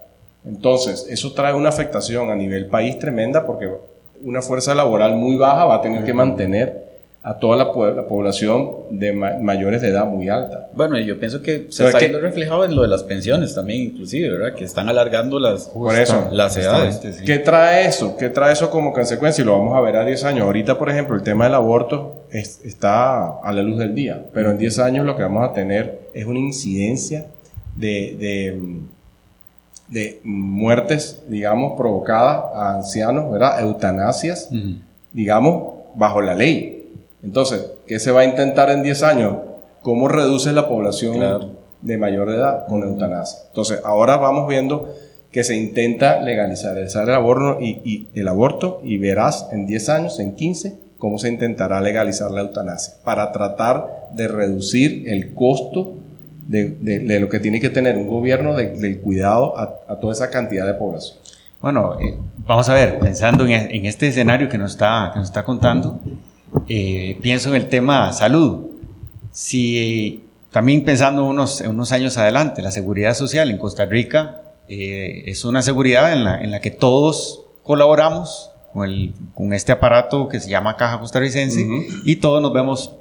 Entonces, 0.45 1.07
eso 1.09 1.33
trae 1.33 1.53
una 1.53 1.69
afectación 1.69 2.29
a 2.29 2.35
nivel 2.35 2.67
país 2.67 2.99
tremenda 2.99 3.45
porque 3.45 3.69
una 4.21 4.41
fuerza 4.41 4.75
laboral 4.75 5.15
muy 5.15 5.35
baja 5.35 5.65
va 5.65 5.75
a 5.75 5.81
tener 5.81 6.03
que 6.03 6.13
mantener 6.13 6.85
a 7.25 7.39
toda 7.39 7.57
la, 7.57 7.71
población 7.71 8.69
de 8.91 9.11
mayores 9.11 9.81
de 9.81 9.87
edad 9.87 10.05
muy 10.05 10.29
alta. 10.29 10.69
Bueno, 10.73 10.99
y 10.99 11.07
yo 11.07 11.19
pienso 11.19 11.41
que 11.41 11.65
se 11.69 11.83
está 11.87 11.97
viendo 11.97 12.19
reflejado 12.19 12.63
en 12.63 12.75
lo 12.75 12.83
de 12.83 12.87
las 12.87 13.01
pensiones 13.01 13.55
también, 13.55 13.81
inclusive, 13.81 14.29
¿verdad? 14.29 14.53
Que 14.53 14.63
están 14.63 14.89
alargando 14.89 15.39
las, 15.39 15.69
Por 15.69 15.95
eso, 15.95 16.29
las 16.31 16.55
edades. 16.55 16.99
¿Qué 17.25 17.39
trae 17.39 17.87
eso? 17.87 18.15
¿Qué 18.15 18.29
trae 18.29 18.53
eso 18.53 18.69
como 18.69 18.93
consecuencia? 18.93 19.41
Y 19.41 19.45
lo 19.45 19.57
vamos 19.57 19.75
a 19.75 19.81
ver 19.81 19.95
a 19.95 20.05
10 20.05 20.23
años. 20.23 20.45
Ahorita, 20.45 20.77
por 20.77 20.87
ejemplo, 20.87 21.15
el 21.15 21.23
tema 21.23 21.45
del 21.45 21.55
aborto 21.55 22.25
está 22.29 23.39
a 23.39 23.51
la 23.51 23.63
luz 23.63 23.79
del 23.79 23.95
día, 23.95 24.23
pero 24.31 24.51
en 24.51 24.59
10 24.59 24.77
años 24.77 25.03
lo 25.03 25.17
que 25.17 25.23
vamos 25.23 25.49
a 25.49 25.51
tener 25.51 26.01
es 26.13 26.27
una 26.27 26.37
incidencia 26.37 27.25
de, 27.75 28.15
de, 28.19 28.59
muertes, 30.23 31.23
digamos, 31.27 31.77
provocadas 31.77 32.45
a 32.53 32.75
ancianos, 32.75 33.31
¿verdad? 33.31 33.61
Eutanasias 33.61 34.49
digamos, 35.15 35.75
bajo 35.95 36.21
la 36.21 36.35
ley. 36.35 36.93
Entonces, 37.23 37.71
¿qué 37.87 37.99
se 37.99 38.11
va 38.11 38.21
a 38.21 38.25
intentar 38.25 38.69
en 38.69 38.83
10 38.83 39.03
años? 39.03 39.37
¿Cómo 39.81 40.09
reduce 40.09 40.51
la 40.51 40.67
población 40.67 41.55
de 41.81 41.97
mayor 41.97 42.29
edad 42.29 42.67
con 42.67 42.83
eutanasia? 42.83 43.39
Entonces, 43.47 43.79
ahora 43.85 44.17
vamos 44.17 44.47
viendo 44.49 44.93
que 45.31 45.45
se 45.45 45.55
intenta 45.55 46.21
legalizar 46.21 46.77
el 46.77 47.15
aborto 47.15 47.61
y, 47.61 47.81
y, 47.85 48.07
el 48.13 48.27
aborto 48.27 48.81
y 48.83 48.97
verás 48.97 49.47
en 49.53 49.65
10 49.65 49.89
años, 49.89 50.19
en 50.19 50.35
15, 50.35 50.77
cómo 50.97 51.17
se 51.17 51.29
intentará 51.29 51.79
legalizar 51.79 52.29
la 52.31 52.41
eutanasia 52.41 52.95
para 53.05 53.31
tratar 53.31 54.09
de 54.13 54.27
reducir 54.27 55.09
el 55.09 55.33
costo 55.33 55.93
de, 56.45 57.19
lo 57.19 57.29
que 57.29 57.39
tiene 57.39 57.59
que 57.59 57.69
tener 57.69 57.97
un 57.97 58.07
gobierno 58.07 58.55
del 58.55 58.99
cuidado 58.99 59.57
a, 59.57 59.99
toda 59.99 60.13
esa 60.13 60.29
cantidad 60.29 60.65
de 60.65 60.73
población. 60.73 61.17
Bueno, 61.61 61.97
eh, 61.99 62.17
vamos 62.45 62.69
a 62.69 62.73
ver, 62.73 62.99
pensando 62.99 63.45
en, 63.47 63.85
este 63.85 64.07
escenario 64.07 64.49
que 64.49 64.57
nos 64.57 64.71
está, 64.71 65.09
que 65.13 65.19
nos 65.19 65.29
está 65.29 65.43
contando, 65.43 65.99
eh, 66.67 67.17
pienso 67.21 67.49
en 67.49 67.55
el 67.55 67.67
tema 67.67 68.13
salud. 68.13 68.67
Si 69.31 70.23
también 70.51 70.83
pensando 70.85 71.25
unos, 71.25 71.61
unos 71.61 71.91
años 71.91 72.17
adelante, 72.17 72.61
la 72.61 72.71
seguridad 72.71 73.13
social 73.13 73.49
en 73.49 73.57
Costa 73.57 73.85
Rica 73.85 74.41
eh, 74.67 75.23
es 75.25 75.43
una 75.43 75.61
seguridad 75.61 76.13
en 76.13 76.23
la, 76.23 76.41
en 76.41 76.51
la 76.51 76.61
que 76.61 76.71
todos 76.71 77.45
colaboramos 77.63 78.51
con, 78.71 78.87
el, 78.87 79.13
con 79.33 79.53
este 79.53 79.71
aparato 79.71 80.29
que 80.29 80.39
se 80.39 80.49
llama 80.49 80.77
Caja 80.77 80.99
Costarricense 80.99 81.65
y 82.03 82.15
todos 82.17 82.41
nos 82.41 82.53
vemos 82.53 82.91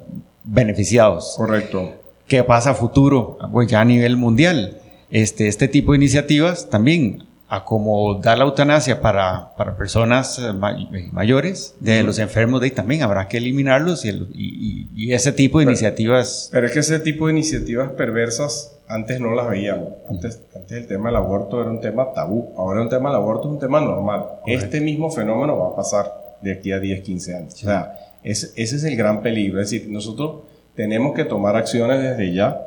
beneficiados. 0.43 1.35
Correcto. 1.37 2.04
¿Qué 2.27 2.43
pasa 2.43 2.71
a 2.71 2.75
futuro? 2.75 3.39
Pues 3.53 3.69
ya 3.69 3.81
a 3.81 3.85
nivel 3.85 4.17
mundial. 4.17 4.79
Este, 5.11 5.47
este 5.47 5.69
tipo 5.69 5.93
de 5.93 5.99
iniciativas 5.99 6.71
también, 6.71 7.25
a 7.49 7.65
como 7.65 8.15
dar 8.15 8.39
la 8.39 8.45
eutanasia 8.45 9.01
para, 9.01 9.55
para 9.57 9.77
personas 9.77 10.39
eh, 10.39 10.51
eh, 10.95 11.09
mayores, 11.13 11.75
de 11.81 12.03
los 12.03 12.19
enfermos, 12.19 12.61
de 12.61 12.67
ahí 12.67 12.71
también 12.71 13.03
habrá 13.03 13.29
que 13.29 13.37
eliminarlos 13.37 14.05
y, 14.05 14.89
y, 14.95 15.13
ese 15.13 15.33
tipo 15.33 15.59
de 15.59 15.65
iniciativas. 15.67 16.49
Pero 16.51 16.67
es 16.67 16.73
que 16.73 16.81
ese 16.81 16.99
tipo 16.99 17.27
de 17.27 17.35
iniciativas 17.35 17.91
perversas 17.93 18.77
antes 18.89 19.21
no 19.21 19.35
las 19.35 19.49
veíamos. 19.49 19.91
Antes, 20.09 20.41
antes 20.55 20.79
el 20.79 20.87
tema 20.87 21.11
del 21.11 21.17
aborto 21.17 21.61
era 21.61 21.71
un 21.71 21.81
tema 21.81 22.13
tabú. 22.15 22.53
Ahora 22.57 22.81
un 22.81 22.89
tema 22.89 23.11
del 23.11 23.17
aborto 23.17 23.49
es 23.49 23.55
un 23.55 23.61
tema 23.61 23.81
normal. 23.81 24.25
Este 24.47 24.81
mismo 24.81 25.11
fenómeno 25.11 25.59
va 25.59 25.69
a 25.69 25.77
pasar 25.77 26.11
de 26.41 26.53
aquí 26.53 26.73
a 26.73 26.81
10, 26.81 27.03
15 27.03 27.37
años. 27.37 27.55
O 27.55 27.59
sea, 27.59 27.99
ese, 28.23 28.49
ese 28.57 28.77
es 28.77 28.85
el 28.85 28.97
gran 28.97 29.23
peligro. 29.23 29.61
Es 29.61 29.71
decir, 29.71 29.89
nosotros 29.91 30.54
tenemos 30.75 31.15
que 31.15 31.25
tomar 31.25 31.57
acciones 31.57 32.03
desde 32.03 32.33
ya. 32.33 32.61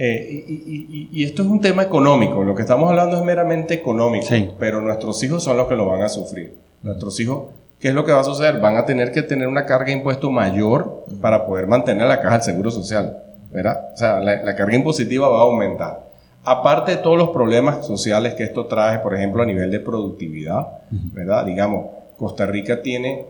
Eh, 0.00 0.44
y, 0.46 1.24
esto 1.24 1.42
es 1.42 1.48
un 1.48 1.60
tema 1.60 1.82
económico, 1.82 2.44
lo 2.44 2.54
que 2.54 2.62
estamos 2.62 2.88
hablando 2.88 3.16
es 3.16 3.24
meramente 3.24 3.74
económico, 3.74 4.26
pero 4.56 4.80
nuestros 4.80 5.20
hijos 5.24 5.42
son 5.42 5.56
los 5.56 5.66
que 5.66 5.74
lo 5.74 5.86
van 5.86 6.02
a 6.02 6.08
sufrir. 6.08 6.54
Nuestros 6.84 7.18
hijos, 7.18 7.46
¿qué 7.80 7.88
es 7.88 7.94
lo 7.94 8.04
que 8.04 8.12
va 8.12 8.20
a 8.20 8.24
suceder? 8.24 8.60
Van 8.60 8.76
a 8.76 8.86
tener 8.86 9.10
que 9.10 9.22
tener 9.22 9.48
una 9.48 9.66
carga 9.66 9.86
de 9.86 9.92
impuesto 9.94 10.30
mayor 10.30 11.04
para 11.20 11.44
poder 11.46 11.66
mantener 11.66 12.06
la 12.06 12.20
caja 12.20 12.34
del 12.34 12.42
Seguro 12.42 12.70
Social, 12.70 13.24
¿verdad? 13.50 13.88
O 13.92 13.96
sea, 13.96 14.20
la, 14.20 14.54
carga 14.54 14.76
impositiva 14.76 15.28
va 15.28 15.38
a 15.38 15.42
aumentar. 15.42 16.06
Aparte 16.44 16.92
de 16.92 16.98
todos 16.98 17.18
los 17.18 17.30
problemas 17.30 17.84
sociales 17.84 18.34
que 18.34 18.44
esto 18.44 18.66
trae, 18.66 19.00
por 19.00 19.16
ejemplo, 19.16 19.42
a 19.42 19.46
nivel 19.46 19.72
de 19.72 19.80
productividad, 19.80 20.64
¿verdad? 20.90 21.44
Digamos, 21.44 21.86
Costa 22.16 22.46
Rica 22.46 22.82
tiene 22.82 23.26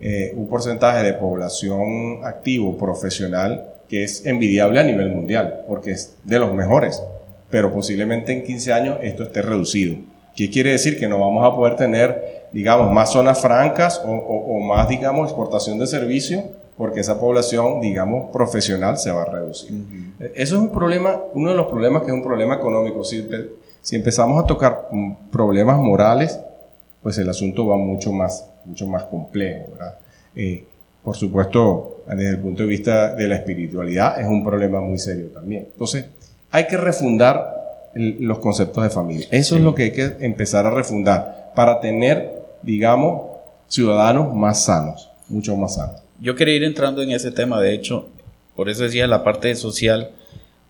eh, 0.00 0.32
un 0.34 0.48
porcentaje 0.48 1.02
de 1.04 1.12
población 1.12 2.24
activo 2.24 2.78
profesional 2.78 3.66
que 3.86 4.04
es 4.04 4.24
envidiable 4.24 4.80
a 4.80 4.84
nivel 4.84 5.10
mundial, 5.10 5.64
porque 5.68 5.90
es 5.90 6.16
de 6.24 6.38
los 6.38 6.54
mejores, 6.54 7.02
pero 7.50 7.72
posiblemente 7.72 8.32
en 8.32 8.44
15 8.44 8.72
años 8.72 8.98
esto 9.02 9.24
esté 9.24 9.42
reducido. 9.42 9.96
¿Qué 10.34 10.48
quiere 10.48 10.70
decir? 10.70 10.98
Que 10.98 11.08
no 11.08 11.18
vamos 11.18 11.44
a 11.44 11.54
poder 11.54 11.76
tener, 11.76 12.46
digamos, 12.52 12.90
más 12.92 13.12
zonas 13.12 13.40
francas 13.42 14.00
o, 14.06 14.60
más, 14.60 14.88
digamos, 14.88 15.26
exportación 15.26 15.78
de 15.78 15.86
servicios, 15.86 16.44
porque 16.78 17.00
esa 17.00 17.20
población, 17.20 17.80
digamos, 17.80 18.30
profesional 18.30 18.96
se 18.96 19.10
va 19.10 19.22
a 19.22 19.26
reducir. 19.26 19.70
Eso 20.34 20.54
es 20.54 20.62
un 20.62 20.70
problema, 20.70 21.20
uno 21.34 21.50
de 21.50 21.56
los 21.56 21.66
problemas 21.66 22.02
que 22.02 22.08
es 22.08 22.14
un 22.14 22.22
problema 22.22 22.54
económico. 22.54 23.04
Si, 23.04 23.28
si 23.82 23.96
empezamos 23.96 24.42
a 24.42 24.46
tocar 24.46 24.88
problemas 25.30 25.76
morales, 25.78 26.40
pues 27.02 27.18
el 27.18 27.28
asunto 27.28 27.66
va 27.66 27.76
mucho 27.76 28.12
más, 28.12 28.46
mucho 28.64 28.86
más 28.86 29.04
complejo. 29.04 29.72
Eh, 30.36 30.64
por 31.02 31.16
supuesto, 31.16 32.02
desde 32.06 32.30
el 32.30 32.38
punto 32.38 32.62
de 32.62 32.68
vista 32.68 33.14
de 33.14 33.26
la 33.26 33.36
espiritualidad, 33.36 34.20
es 34.20 34.26
un 34.26 34.44
problema 34.44 34.80
muy 34.80 34.98
serio 34.98 35.28
también. 35.28 35.68
Entonces, 35.72 36.06
hay 36.50 36.66
que 36.66 36.76
refundar 36.76 37.60
los 37.94 38.38
conceptos 38.38 38.84
de 38.84 38.90
familia. 38.90 39.26
Eso 39.30 39.56
es 39.56 39.62
lo 39.62 39.74
que 39.74 39.84
hay 39.84 39.92
que 39.92 40.16
empezar 40.20 40.66
a 40.66 40.70
refundar 40.70 41.52
para 41.54 41.80
tener, 41.80 42.30
digamos, 42.62 43.22
ciudadanos 43.68 44.34
más 44.34 44.64
sanos, 44.64 45.10
mucho 45.28 45.56
más 45.56 45.76
sanos. 45.76 46.02
Yo 46.20 46.34
quería 46.34 46.56
ir 46.56 46.64
entrando 46.64 47.02
en 47.02 47.12
ese 47.12 47.30
tema, 47.30 47.60
de 47.60 47.72
hecho, 47.72 48.08
por 48.54 48.68
eso 48.68 48.82
decía 48.82 49.06
la 49.06 49.24
parte 49.24 49.54
social, 49.54 50.10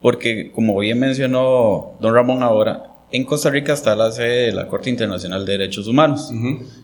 porque 0.00 0.52
como 0.52 0.78
bien 0.78 1.00
mencionó 1.00 1.92
don 2.00 2.14
Ramón 2.14 2.42
ahora, 2.42 2.89
en 3.12 3.24
Costa 3.24 3.50
Rica 3.50 3.72
está 3.72 3.96
la 3.96 4.12
sede 4.12 4.46
de 4.46 4.52
la 4.52 4.68
Corte 4.68 4.90
Internacional 4.90 5.44
de 5.44 5.52
Derechos 5.52 5.86
Humanos. 5.86 6.32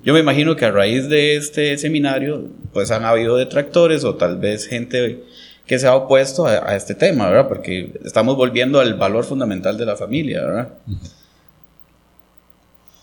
Yo 0.03 0.13
me 0.13 0.21
imagino 0.21 0.57
que 0.57 0.65
a 0.65 0.71
raíz 0.71 1.09
de 1.09 1.37
este 1.37 1.77
seminario, 1.79 2.49
pues 2.73 2.91
han 2.91 3.05
habido 3.05 3.37
detractores 3.37 4.05
o 4.05 4.17
tal 4.17 4.39
vez 4.39 4.67
gente 4.67 5.23
que 5.67 5.79
se 5.79 5.87
ha 5.87 5.95
opuesto 5.95 6.47
a, 6.47 6.75
este 6.77 6.95
tema, 6.95 7.29
¿verdad? 7.29 7.49
Porque 7.49 7.93
estamos 8.05 8.37
volviendo 8.37 8.81
al 8.81 8.95
valor 8.95 9.25
fundamental 9.25 9.77
de 9.77 9.87
la 9.87 9.97
familia, 9.97 10.43
¿verdad? 10.43 10.69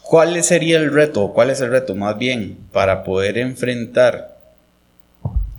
¿Cuál 0.02 0.42
sería 0.44 0.78
el 0.78 0.94
reto? 0.94 1.32
¿Cuál 1.34 1.50
es 1.50 1.62
el 1.62 1.72
reto 1.72 1.96
más 1.96 2.18
bien 2.18 2.58
para 2.72 3.04
poder 3.04 3.38
enfrentar 3.38 4.33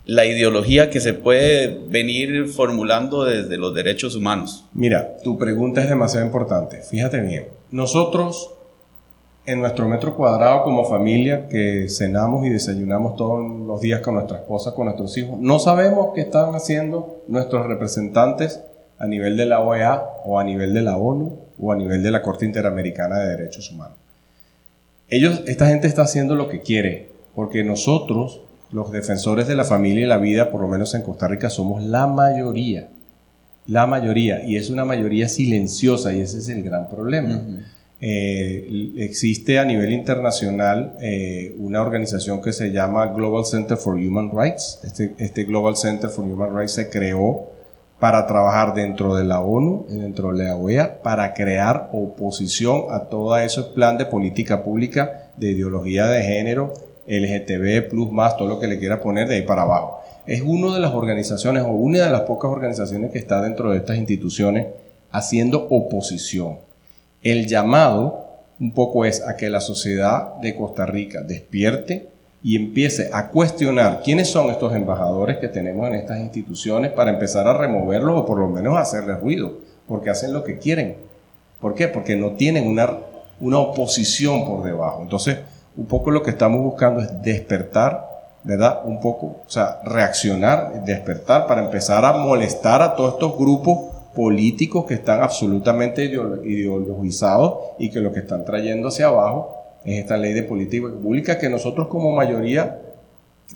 la 0.06 0.26
ideología 0.26 0.90
que 0.90 1.00
se 1.00 1.14
puede 1.14 1.80
venir 1.88 2.48
formulando 2.48 3.24
desde 3.24 3.56
los 3.56 3.74
derechos 3.74 4.14
humanos? 4.14 4.66
Mira, 4.74 5.16
tu 5.22 5.38
pregunta 5.38 5.82
es 5.82 5.88
demasiado 5.88 6.26
importante. 6.26 6.82
Fíjate 6.82 7.20
bien. 7.20 7.46
Nosotros, 7.70 8.50
en 9.46 9.60
nuestro 9.60 9.88
metro 9.88 10.14
cuadrado 10.14 10.62
como 10.62 10.84
familia, 10.84 11.48
que 11.48 11.88
cenamos 11.88 12.46
y 12.46 12.50
desayunamos 12.50 13.16
todos 13.16 13.40
los 13.66 13.80
días 13.80 14.00
con 14.00 14.14
nuestra 14.14 14.38
esposa, 14.38 14.74
con 14.74 14.86
nuestros 14.86 15.16
hijos, 15.16 15.38
no 15.40 15.58
sabemos 15.58 16.10
qué 16.14 16.22
están 16.22 16.54
haciendo 16.54 17.22
nuestros 17.28 17.66
representantes 17.66 18.60
a 18.98 19.06
nivel 19.06 19.36
de 19.36 19.46
la 19.46 19.60
OEA 19.60 20.02
o 20.24 20.38
a 20.38 20.44
nivel 20.44 20.74
de 20.74 20.82
la 20.82 20.96
ONU 20.96 21.38
o 21.58 21.72
a 21.72 21.76
nivel 21.76 22.02
de 22.02 22.10
la 22.10 22.22
Corte 22.22 22.44
Interamericana 22.44 23.18
de 23.18 23.36
Derechos 23.36 23.70
Humanos. 23.70 23.96
Ellos, 25.08 25.42
esta 25.46 25.68
gente 25.68 25.86
está 25.86 26.02
haciendo 26.02 26.34
lo 26.34 26.48
que 26.48 26.60
quiere, 26.60 27.08
porque 27.34 27.62
nosotros 27.64 28.40
los 28.72 28.90
defensores 28.90 29.46
de 29.46 29.54
la 29.54 29.64
familia 29.64 30.04
y 30.04 30.06
la 30.06 30.18
vida, 30.18 30.50
por 30.50 30.60
lo 30.60 30.68
menos 30.68 30.94
en 30.94 31.02
Costa 31.02 31.28
Rica, 31.28 31.50
somos 31.50 31.82
la 31.82 32.06
mayoría. 32.06 32.88
La 33.66 33.86
mayoría. 33.86 34.44
Y 34.44 34.56
es 34.56 34.70
una 34.70 34.84
mayoría 34.84 35.28
silenciosa 35.28 36.12
y 36.12 36.20
ese 36.20 36.38
es 36.38 36.48
el 36.48 36.62
gran 36.62 36.88
problema. 36.88 37.40
Eh, 38.00 38.92
existe 38.98 39.58
a 39.58 39.64
nivel 39.64 39.92
internacional 39.92 40.94
eh, 41.00 41.54
una 41.58 41.80
organización 41.80 42.42
que 42.42 42.52
se 42.52 42.70
llama 42.70 43.06
Global 43.06 43.46
Center 43.46 43.78
for 43.78 43.94
Human 43.94 44.30
Rights. 44.30 44.80
Este, 44.84 45.14
este, 45.18 45.44
Global 45.44 45.76
Center 45.76 46.10
for 46.10 46.24
Human 46.24 46.54
Rights 46.54 46.72
se 46.72 46.90
creó 46.90 47.54
para 47.98 48.26
trabajar 48.26 48.74
dentro 48.74 49.14
de 49.14 49.24
la 49.24 49.40
ONU 49.40 49.86
dentro 49.88 50.32
de 50.32 50.44
la 50.44 50.56
OEA 50.56 51.00
para 51.02 51.32
crear 51.32 51.88
oposición 51.92 52.86
a 52.90 53.04
todo 53.04 53.34
ese 53.38 53.62
plan 53.62 53.96
de 53.96 54.04
política 54.04 54.62
pública 54.62 55.30
de 55.38 55.52
ideología 55.52 56.06
de 56.08 56.22
género 56.22 56.74
LGTB, 57.06 57.88
plus 57.88 58.10
más, 58.10 58.36
todo 58.36 58.48
lo 58.48 58.60
que 58.60 58.66
le 58.66 58.78
quiera 58.78 59.00
poner 59.00 59.28
de 59.28 59.36
ahí 59.36 59.42
para 59.42 59.62
abajo. 59.62 60.00
Es 60.26 60.40
una 60.40 60.74
de 60.74 60.80
las 60.80 60.94
organizaciones 60.94 61.62
o 61.62 61.68
una 61.68 62.04
de 62.04 62.10
las 62.10 62.22
pocas 62.22 62.50
organizaciones 62.50 63.10
que 63.10 63.18
está 63.18 63.42
dentro 63.42 63.70
de 63.70 63.78
estas 63.78 63.96
instituciones 63.96 64.68
haciendo 65.10 65.66
oposición. 65.70 66.58
El 67.22 67.46
llamado 67.46 68.24
un 68.60 68.72
poco 68.72 69.04
es 69.04 69.26
a 69.26 69.36
que 69.36 69.50
la 69.50 69.60
sociedad 69.60 70.34
de 70.36 70.54
Costa 70.54 70.86
Rica 70.86 71.22
despierte 71.22 72.08
y 72.42 72.56
empiece 72.56 73.10
a 73.12 73.28
cuestionar 73.28 74.02
quiénes 74.04 74.28
son 74.28 74.50
estos 74.50 74.74
embajadores 74.74 75.38
que 75.38 75.48
tenemos 75.48 75.88
en 75.88 75.94
estas 75.94 76.20
instituciones 76.20 76.92
para 76.92 77.10
empezar 77.10 77.46
a 77.48 77.56
removerlos 77.56 78.20
o 78.20 78.26
por 78.26 78.38
lo 78.38 78.48
menos 78.48 78.76
hacerles 78.78 79.18
ruido, 79.20 79.58
porque 79.88 80.10
hacen 80.10 80.32
lo 80.32 80.44
que 80.44 80.58
quieren. 80.58 80.96
¿Por 81.60 81.74
qué? 81.74 81.88
Porque 81.88 82.16
no 82.16 82.32
tienen 82.32 82.66
una, 82.66 82.98
una 83.40 83.58
oposición 83.58 84.46
por 84.46 84.62
debajo. 84.62 85.00
Entonces, 85.02 85.38
un 85.76 85.86
poco 85.86 86.10
lo 86.10 86.22
que 86.22 86.30
estamos 86.30 86.60
buscando 86.62 87.00
es 87.00 87.22
despertar, 87.22 88.08
¿verdad? 88.42 88.80
Un 88.84 89.00
poco, 89.00 89.26
o 89.46 89.50
sea, 89.50 89.80
reaccionar, 89.84 90.84
despertar 90.84 91.46
para 91.46 91.64
empezar 91.64 92.04
a 92.04 92.12
molestar 92.12 92.82
a 92.82 92.94
todos 92.94 93.14
estos 93.14 93.36
grupos 93.36 93.94
políticos 94.14 94.84
que 94.86 94.94
están 94.94 95.22
absolutamente 95.22 96.04
ideologizados 96.04 97.72
y 97.78 97.90
que 97.90 98.00
lo 98.00 98.12
que 98.12 98.20
están 98.20 98.44
trayendo 98.44 98.88
hacia 98.88 99.06
abajo 99.06 99.56
es 99.84 99.98
esta 99.98 100.16
ley 100.16 100.32
de 100.32 100.44
política 100.44 100.88
pública 101.02 101.38
que 101.38 101.48
nosotros 101.48 101.88
como 101.88 102.12
mayoría 102.12 102.80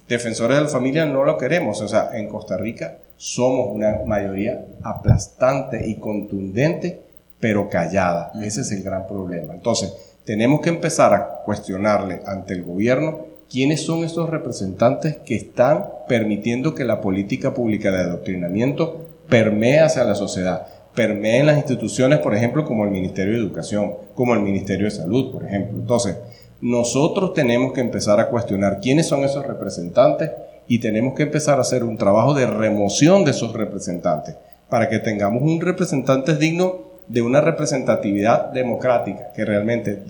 defensores 0.09 0.57
de 0.57 0.64
la 0.64 0.68
familia 0.68 1.07
no 1.07 1.24
lo 1.24 1.38
queremos. 1.38 1.81
O 1.81 1.88
sea, 1.88 2.11
en 2.14 2.28
Costa 2.28 2.57
Rica 2.57 2.98
somos 3.16 3.68
una 3.72 4.00
mayoría 4.07 4.64
aplastante 4.83 5.88
y 5.88 5.96
contundente, 5.96 7.02
pero 7.40 7.68
callada. 7.68 8.33
Ese 8.42 8.62
es 8.62 8.72
el 8.72 8.83
gran 8.83 9.07
problema. 9.07 9.54
Entonces, 9.54 10.08
tenemos 10.29 10.61
que 10.61 10.69
empezar 10.69 11.14
a 11.14 11.43
cuestionarle 11.43 12.21
ante 12.27 12.53
el 12.53 12.62
gobierno 12.62 13.21
quiénes 13.51 13.87
son 13.87 14.05
estos 14.05 14.29
representantes 14.29 15.17
que 15.25 15.35
están 15.35 15.87
permitiendo 16.07 16.75
que 16.75 16.85
la 16.85 17.01
política 17.01 17.55
pública 17.55 17.91
de 17.91 18.03
adoctrinamiento 18.03 19.07
permee 19.27 19.81
hacia 19.81 20.05
la 20.05 20.14
sociedad, 20.14 20.67
permee 20.95 21.38
en 21.38 21.47
las 21.47 21.57
instituciones, 21.57 22.19
por 22.19 22.35
ejemplo, 22.35 22.67
como 22.67 22.85
el 22.85 22.91
Ministerio 22.91 23.33
de 23.33 23.38
Educación, 23.38 23.95
como 24.14 24.35
el 24.35 24.41
Ministerio 24.41 24.85
de 24.85 24.91
Salud, 24.91 25.33
por 25.33 25.47
ejemplo. 25.47 25.79
Entonces, 25.79 26.19
nosotros 26.61 27.33
tenemos 27.33 27.73
que 27.73 27.81
empezar 27.81 28.21
a 28.21 28.29
cuestionar 28.29 28.81
quiénes 28.83 29.07
son 29.07 29.25
esos 29.25 29.47
representantes 29.47 30.31
y 30.67 30.79
tenemos 30.79 31.14
que 31.14 31.23
empezar 31.23 31.57
a 31.57 31.62
hacer 31.62 31.85
un 31.85 31.97
trabajo 31.97 32.35
de 32.35 32.45
remoción 32.45 33.25
de 33.25 33.31
esos 33.31 33.55
representantes 33.55 34.37
para 34.69 34.91
que 34.91 34.99
tengamos 34.99 35.43
un 35.43 35.62
representante 35.62 36.37
digno 36.37 36.88
de 37.09 37.23
una 37.23 37.40
representatividad 37.40 38.53
democrática 38.53 39.33
que 39.35 39.44
realmente, 39.44 40.03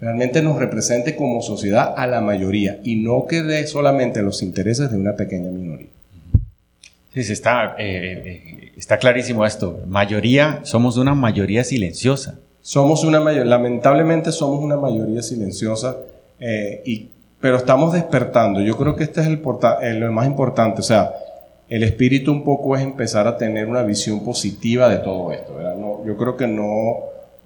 realmente 0.00 0.42
nos 0.42 0.58
represente 0.58 1.16
como 1.16 1.42
sociedad 1.42 1.94
a 1.96 2.06
la 2.06 2.20
mayoría 2.20 2.78
y 2.84 2.96
no 2.96 3.26
que 3.26 3.42
dé 3.42 3.66
solamente 3.66 4.22
los 4.22 4.42
intereses 4.42 4.90
de 4.90 4.98
una 4.98 5.14
pequeña 5.14 5.50
minoría. 5.50 5.88
Sí, 7.12 7.32
está, 7.32 7.76
eh, 7.78 8.22
eh, 8.26 8.72
está 8.76 8.98
clarísimo 8.98 9.46
esto. 9.46 9.80
Mayoría, 9.86 10.60
somos 10.64 10.98
una 10.98 11.14
mayoría 11.14 11.64
silenciosa. 11.64 12.38
Somos 12.60 13.04
una 13.04 13.20
mayoría, 13.20 13.46
lamentablemente 13.46 14.32
somos 14.32 14.62
una 14.62 14.76
mayoría 14.76 15.22
silenciosa, 15.22 15.96
eh, 16.40 16.82
y, 16.84 17.08
pero 17.40 17.56
estamos 17.56 17.94
despertando. 17.94 18.60
Yo 18.60 18.76
creo 18.76 18.96
que 18.96 19.04
este 19.04 19.22
es 19.22 19.28
el, 19.28 20.00
lo 20.00 20.12
más 20.12 20.26
importante. 20.26 20.80
O 20.80 20.84
sea, 20.84 21.12
el 21.68 21.82
espíritu 21.82 22.30
un 22.32 22.44
poco 22.44 22.76
es 22.76 22.82
empezar 22.82 23.26
a 23.26 23.36
tener 23.36 23.66
una 23.66 23.82
visión 23.82 24.24
positiva 24.24 24.88
de 24.88 24.98
todo 24.98 25.32
esto. 25.32 25.54
No, 25.78 26.04
yo 26.04 26.16
creo 26.16 26.36
que 26.36 26.46
no, 26.46 26.96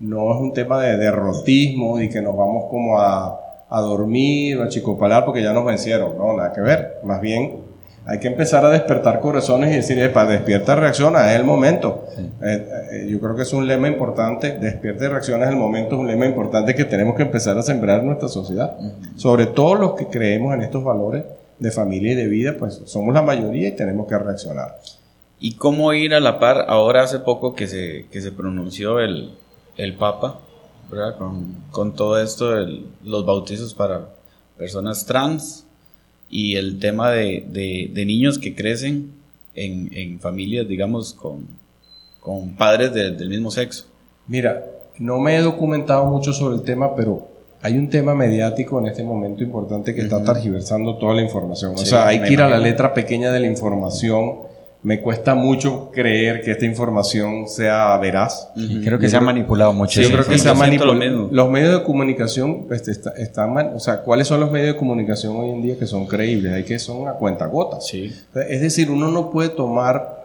no 0.00 0.34
es 0.34 0.40
un 0.40 0.52
tema 0.52 0.80
de 0.80 0.96
derrotismo 0.96 2.00
y 2.00 2.08
que 2.08 2.20
nos 2.20 2.36
vamos 2.36 2.64
como 2.70 2.98
a, 2.98 3.40
a 3.68 3.80
dormir 3.80 4.58
o 4.58 4.64
a 4.64 4.68
chicopalar 4.68 5.24
porque 5.24 5.42
ya 5.42 5.52
nos 5.52 5.64
vencieron. 5.64 6.18
No, 6.18 6.36
nada 6.36 6.52
que 6.52 6.60
ver. 6.60 6.98
Más 7.04 7.20
bien 7.20 7.70
hay 8.06 8.18
que 8.18 8.28
empezar 8.28 8.64
a 8.64 8.70
despertar 8.70 9.20
corazones 9.20 9.72
y 9.72 9.76
decir, 9.76 10.12
para 10.12 10.30
despierta, 10.30 10.74
reacciona, 10.74 11.30
es 11.32 11.38
el 11.38 11.44
momento. 11.44 12.06
Eh, 12.42 12.68
eh, 12.92 13.06
yo 13.08 13.20
creo 13.20 13.36
que 13.36 13.42
es 13.42 13.52
un 13.52 13.66
lema 13.66 13.88
importante, 13.88 14.58
despierta 14.58 15.04
y 15.04 15.08
reacciona, 15.08 15.44
es 15.44 15.50
el 15.50 15.56
momento, 15.56 15.94
es 15.94 16.00
un 16.00 16.08
lema 16.08 16.26
importante 16.26 16.74
que 16.74 16.84
tenemos 16.86 17.14
que 17.14 17.22
empezar 17.22 17.56
a 17.56 17.62
sembrar 17.62 18.00
en 18.00 18.06
nuestra 18.06 18.28
sociedad. 18.28 18.76
Sobre 19.16 19.46
todo 19.46 19.74
los 19.74 19.94
que 19.94 20.06
creemos 20.06 20.54
en 20.54 20.62
estos 20.62 20.82
valores 20.82 21.24
de 21.60 21.70
familia 21.70 22.12
y 22.12 22.16
de 22.16 22.26
vida, 22.26 22.56
pues 22.58 22.82
somos 22.86 23.14
la 23.14 23.22
mayoría 23.22 23.68
y 23.68 23.76
tenemos 23.76 24.08
que 24.08 24.18
reaccionar. 24.18 24.80
¿Y 25.38 25.54
cómo 25.54 25.92
ir 25.92 26.14
a 26.14 26.20
la 26.20 26.38
par? 26.40 26.66
Ahora 26.68 27.02
hace 27.02 27.20
poco 27.20 27.54
que 27.54 27.68
se, 27.68 28.06
que 28.10 28.20
se 28.20 28.32
pronunció 28.32 28.98
el, 28.98 29.34
el 29.76 29.94
Papa, 29.94 30.40
¿verdad? 30.90 31.16
Con, 31.16 31.54
con 31.70 31.94
todo 31.94 32.20
esto, 32.20 32.50
de 32.50 32.82
los 33.04 33.24
bautizos 33.24 33.74
para 33.74 34.08
personas 34.58 35.06
trans 35.06 35.64
y 36.28 36.56
el 36.56 36.78
tema 36.78 37.10
de, 37.10 37.44
de, 37.48 38.04
niños 38.04 38.38
que 38.38 38.54
crecen 38.54 39.12
en, 39.54 39.90
en 39.94 40.20
familias, 40.20 40.66
digamos, 40.68 41.14
con, 41.14 41.46
con 42.20 42.56
padres 42.56 42.92
del 42.92 43.28
mismo 43.28 43.50
sexo. 43.50 43.86
Mira, 44.26 44.64
no 44.98 45.18
me 45.18 45.36
he 45.36 45.40
documentado 45.40 46.04
mucho 46.04 46.32
sobre 46.32 46.56
el 46.56 46.62
tema, 46.62 46.94
pero 46.94 47.29
hay 47.62 47.76
un 47.76 47.88
tema 47.88 48.14
mediático 48.14 48.78
en 48.78 48.86
este 48.86 49.02
momento 49.02 49.42
importante 49.42 49.94
que 49.94 50.02
está 50.02 50.22
targiversando 50.24 50.96
toda 50.96 51.14
la 51.14 51.22
información. 51.22 51.74
o 51.74 51.78
sea, 51.78 52.06
hay 52.08 52.22
que 52.22 52.32
ir 52.32 52.42
a 52.42 52.48
la 52.48 52.58
letra 52.58 52.94
pequeña 52.94 53.30
de 53.30 53.40
la 53.40 53.46
información 53.46 54.50
me 54.82 55.00
cuesta 55.02 55.34
mucho 55.34 55.90
creer 55.92 56.40
que 56.40 56.52
esta 56.52 56.64
información 56.64 57.46
sea 57.48 57.96
veraz. 57.98 58.48
Creo 58.82 58.98
que 58.98 59.08
se 59.08 59.16
ha 59.16 59.20
manipulado 59.20 59.72
mucho. 59.72 60.00
yo 60.00 60.10
creo 60.10 60.24
que 60.24 60.38
se 60.38 60.48
ha 60.48 60.54
manipulado. 60.54 61.28
Los 61.30 61.50
medios 61.50 61.78
de 61.78 61.84
comunicación 61.84 62.66
este, 62.70 62.92
están, 62.92 63.74
o 63.74 63.80
sea, 63.80 64.00
¿cuáles 64.00 64.26
son 64.26 64.40
los 64.40 64.50
medios 64.50 64.74
de 64.74 64.78
comunicación 64.78 65.36
hoy 65.36 65.50
en 65.50 65.62
día 65.62 65.78
que 65.78 65.86
son 65.86 66.06
creíbles? 66.06 66.52
Hay 66.52 66.64
que 66.64 66.78
son 66.78 67.08
a 67.08 67.12
cuenta 67.12 67.46
gota. 67.46 67.80
Sí. 67.80 68.14
Es 68.48 68.60
decir, 68.62 68.90
uno 68.90 69.10
no 69.10 69.30
puede 69.30 69.50
tomar 69.50 70.18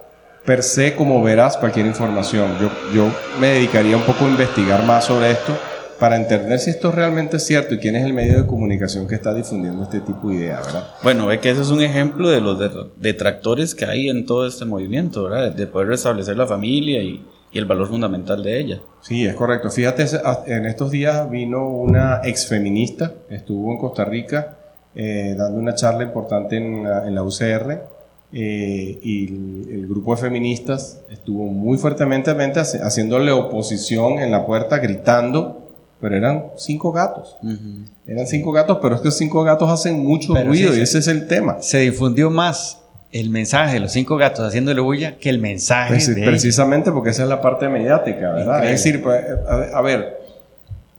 per 0.46 0.64
se 0.64 0.96
como 0.96 1.22
veraz 1.22 1.58
cualquier 1.58 1.86
información. 1.86 2.52
Yo, 2.62 2.70
yo 2.94 3.12
me 3.42 3.48
dedicaría 3.48 3.98
un 3.98 4.04
poco 4.04 4.26
a 4.26 4.30
investigar 4.30 4.86
más 4.86 5.06
sobre 5.06 5.32
esto 5.32 5.54
para 6.00 6.16
entender 6.16 6.60
si 6.60 6.70
esto 6.70 6.92
realmente 6.92 7.38
es 7.38 7.46
cierto 7.46 7.76
y 7.76 7.80
quién 7.80 7.96
es 7.96 8.06
el 8.06 8.14
medio 8.14 8.42
de 8.42 8.48
comunicación 8.48 9.08
que 9.08 9.16
está 9.16 9.34
difundiendo 9.34 9.84
este 9.84 10.02
tipo 10.02 10.30
de 10.30 10.36
ideas, 10.36 10.66
¿verdad? 10.66 10.88
Bueno, 11.04 11.28
ve 11.28 11.40
que 11.40 11.50
ese 11.50 11.62
es 11.62 11.70
un 11.70 11.82
ejemplo 11.82 12.30
de 12.30 12.42
los 12.42 12.60
detractores 12.98 13.76
que 13.76 13.86
hay 13.86 14.10
en 14.10 14.26
todo 14.26 14.48
este 14.48 14.66
movimiento, 14.66 15.24
¿verdad? 15.24 15.52
De 15.52 15.68
poder 15.68 15.90
restablecer 15.90 16.38
la 16.38 16.48
familia 16.48 17.02
y, 17.02 17.26
y, 17.52 17.58
el 17.58 17.66
valor 17.66 17.88
fundamental 17.88 18.44
de 18.44 18.60
ella. 18.60 18.82
Sí, 19.02 19.26
es 19.26 19.36
correcto. 19.36 19.70
Fíjate, 19.70 20.06
en 20.48 20.66
estos 20.66 20.92
días 20.92 21.30
vino 21.30 21.68
una 21.68 22.22
exfeminista, 22.24 23.14
estuvo 23.30 23.72
en 23.72 23.78
Costa 23.78 24.06
Rica 24.06 24.58
eh, 24.96 25.36
dando 25.38 25.60
una 25.60 25.76
charla 25.76 26.04
importante 26.04 26.56
en 26.56 26.84
la, 26.84 27.06
en 27.08 27.16
la 27.16 27.24
UCR. 27.24 27.96
Eh, 28.34 29.00
y 29.02 29.28
el, 29.72 29.88
grupo 29.88 30.16
de 30.16 30.22
feministas 30.22 31.02
estuvo 31.10 31.46
muy 31.46 31.78
fuertemente 31.78 32.32
haciéndole 32.32 33.32
oposición 33.32 34.20
en 34.20 34.32
la 34.32 34.46
puerta, 34.46 34.80
gritando 34.80 35.65
pero 36.00 36.16
eran 36.16 36.46
cinco 36.58 36.92
gatos. 36.92 37.38
Eran 38.06 38.28
cinco 38.28 38.52
gatos, 38.52 38.80
pero 38.82 38.96
es 38.96 39.02
que 39.02 39.12
cinco 39.12 39.44
gatos 39.44 39.70
hacen 39.70 40.00
mucho 40.00 40.36
ruido 40.36 40.76
y 40.76 40.82
ese 40.82 41.00
es 41.00 41.08
el 41.08 41.28
tema. 41.28 41.58
Se 41.62 41.80
difundió 41.80 42.30
más 42.30 42.80
el 43.12 43.30
mensaje 43.30 43.76
de 43.76 43.80
los 43.80 43.94
cinco 43.94 44.18
gatos 44.18 44.46
haciéndole 44.46 44.82
bulla 44.82 45.18
que 45.18 45.30
el 45.30 45.40
mensaje 45.40 45.98
Precisamente 46.26 46.92
porque 46.92 47.12
esa 47.12 47.24
es 47.24 47.30
la 47.30 47.42
parte 47.42 47.70
mediática, 47.70 48.34
¿verdad? 48.34 48.66
Es 48.66 48.84
decir, 48.84 49.02
pues, 49.02 49.24
a, 49.74 49.82
ver, 49.82 50.20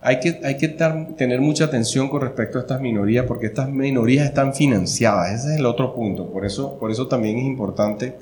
hay 0.01 0.19
que, 0.21 0.41
hay 0.43 0.57
que 0.57 0.69
tener 0.69 1.41
mucha 1.41 1.65
atención 1.65 2.09
con 2.09 2.23
respecto 2.23 2.59
a 2.59 2.63
estas 2.63 2.81
minorías 2.81 3.27
porque 3.27 3.47
estas 3.47 3.69
minorías 3.69 4.25
están 4.25 4.55
financiadas. 4.55 5.41
Ese 5.41 5.55
es 5.55 5.59
el 5.59 5.67
otro 5.67 5.95
punto. 5.95 6.31
Por 6.33 6.47
eso, 6.47 6.79
por 6.79 6.91
eso 6.91 7.07
también 7.07 7.39
es 7.39 7.45
importante 7.45 8.15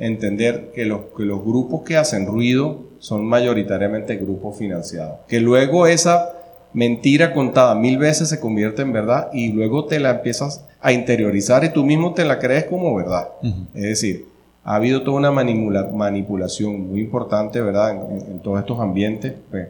entender 0.00 0.72
que 0.74 0.84
los, 0.84 1.00
que 1.16 1.24
los 1.24 1.44
grupos 1.44 1.82
que 1.82 1.96
hacen 1.96 2.26
ruido 2.26 2.80
son 2.98 3.24
mayoritariamente 3.26 4.16
grupos 4.16 4.58
financiados. 4.58 5.20
Que 5.28 5.38
luego 5.38 5.86
esa 5.86 6.32
mentira 6.72 7.32
contada 7.32 7.74
mil 7.74 7.98
veces 7.98 8.28
se 8.28 8.40
convierte 8.40 8.82
en 8.82 8.92
verdad 8.92 9.28
y 9.32 9.52
luego 9.52 9.84
te 9.84 10.00
la 10.00 10.10
empiezas 10.10 10.64
a 10.80 10.92
interiorizar 10.92 11.64
y 11.64 11.72
tú 11.72 11.84
mismo 11.84 12.14
te 12.14 12.24
la 12.24 12.38
crees 12.38 12.64
como 12.64 12.94
verdad. 12.94 13.28
Es 13.74 13.82
decir, 13.82 14.26
ha 14.64 14.76
habido 14.76 15.02
toda 15.02 15.18
una 15.18 15.30
manipulación 15.30 16.88
muy 16.88 17.00
importante, 17.00 17.60
¿verdad? 17.60 17.90
En, 17.90 18.40
todos 18.40 18.58
estos 18.60 18.80
ambientes. 18.80 19.34
Pues, 19.50 19.68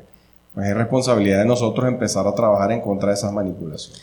pues, 0.55 0.69
es 0.69 0.77
responsabilidad 0.77 1.41
de 1.41 1.47
nosotros 1.47 1.89
empezar 1.89 2.27
a 2.27 2.35
trabajar 2.35 2.71
en 2.73 2.81
contra 2.81 3.09
de 3.09 3.15
esas 3.15 3.33
manipulaciones. 3.33 4.01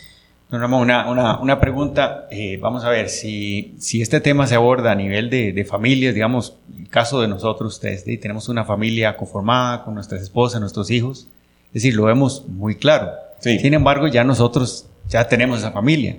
Una, 0.50 1.10
una, 1.10 1.40
una 1.40 1.60
pregunta, 1.60 2.26
eh, 2.32 2.58
vamos 2.62 2.86
a 2.86 2.90
ver, 2.90 3.10
si, 3.10 3.76
si 3.80 4.02
este 4.02 4.22
tema 4.22 4.48
se 4.48 4.56
aborda 4.56 4.94
a 4.94 4.96
nivel 4.96 5.30
de, 5.30 5.52
de 5.52 5.66
familias, 5.66 6.14
digamos, 6.14 6.58
el 6.78 6.88
caso 6.88 7.20
de 7.20 7.28
nosotros, 7.28 7.74
ustedes, 7.74 8.06
tenemos 8.22 8.48
una 8.48 8.64
familia 8.64 9.18
conformada 9.18 9.84
con 9.84 9.94
nuestras 9.94 10.22
esposas, 10.22 10.62
nuestros 10.62 10.90
hijos, 10.90 11.28
es 11.68 11.74
decir, 11.74 11.96
lo 11.96 12.06
vemos 12.06 12.46
muy 12.48 12.76
claro. 12.76 13.12
Sin 13.40 13.74
embargo, 13.74 14.08
ya 14.08 14.24
nosotros 14.24 14.88
ya 15.10 15.28
tenemos 15.28 15.60
esa 15.60 15.72
familia. 15.72 16.18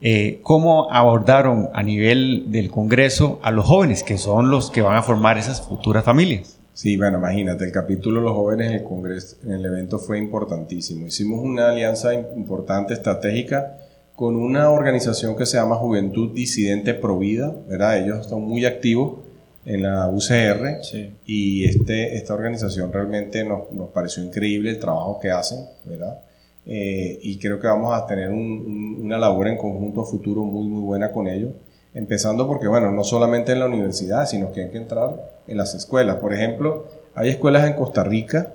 Eh, 0.00 0.40
¿Cómo 0.42 0.90
abordaron 0.90 1.68
a 1.74 1.82
nivel 1.82 2.44
del 2.50 2.70
Congreso 2.70 3.38
a 3.42 3.50
los 3.50 3.66
jóvenes, 3.66 4.02
que 4.02 4.16
son 4.16 4.50
los 4.50 4.70
que 4.70 4.80
van 4.80 4.96
a 4.96 5.02
formar 5.02 5.38
esas 5.38 5.60
futuras 5.60 6.04
familias? 6.04 6.57
Sí, 6.78 6.96
bueno, 6.96 7.18
imagínate, 7.18 7.64
el 7.64 7.72
capítulo 7.72 8.20
los 8.20 8.34
jóvenes 8.34 8.68
en 8.68 8.74
el 8.74 8.84
Congreso, 8.84 9.36
en 9.42 9.50
el 9.50 9.66
evento 9.66 9.98
fue 9.98 10.16
importantísimo. 10.16 11.08
Hicimos 11.08 11.40
una 11.40 11.70
alianza 11.70 12.14
importante, 12.14 12.94
estratégica, 12.94 13.80
con 14.14 14.36
una 14.36 14.70
organización 14.70 15.34
que 15.34 15.44
se 15.44 15.56
llama 15.56 15.74
Juventud 15.74 16.32
Disidente 16.32 16.94
Provida, 16.94 17.52
¿verdad? 17.68 17.98
Ellos 17.98 18.20
están 18.20 18.42
muy 18.42 18.64
activos 18.64 19.18
en 19.66 19.82
la 19.82 20.08
UCR 20.08 20.78
y 21.26 21.64
este, 21.64 22.14
esta 22.14 22.34
organización 22.34 22.92
realmente 22.92 23.42
nos, 23.42 23.72
nos, 23.72 23.88
pareció 23.88 24.22
increíble 24.22 24.70
el 24.70 24.78
trabajo 24.78 25.18
que 25.18 25.32
hacen, 25.32 25.58
¿verdad? 25.84 26.20
Eh, 26.64 27.18
y 27.24 27.40
creo 27.40 27.58
que 27.58 27.66
vamos 27.66 27.92
a 27.92 28.06
tener 28.06 28.30
una 28.30 29.18
labor 29.18 29.48
en 29.48 29.56
conjunto 29.56 30.04
futuro 30.04 30.44
muy, 30.44 30.68
muy 30.68 30.82
buena 30.82 31.10
con 31.10 31.26
ellos. 31.26 31.54
Empezando 31.94 32.46
porque, 32.46 32.68
bueno, 32.68 32.90
no 32.90 33.02
solamente 33.04 33.52
en 33.52 33.60
la 33.60 33.66
universidad, 33.66 34.26
sino 34.26 34.52
que 34.52 34.62
hay 34.62 34.70
que 34.70 34.78
entrar 34.78 35.40
en 35.46 35.56
las 35.56 35.74
escuelas. 35.74 36.16
Por 36.16 36.32
ejemplo, 36.32 36.86
hay 37.14 37.30
escuelas 37.30 37.66
en 37.66 37.74
Costa 37.74 38.04
Rica 38.04 38.54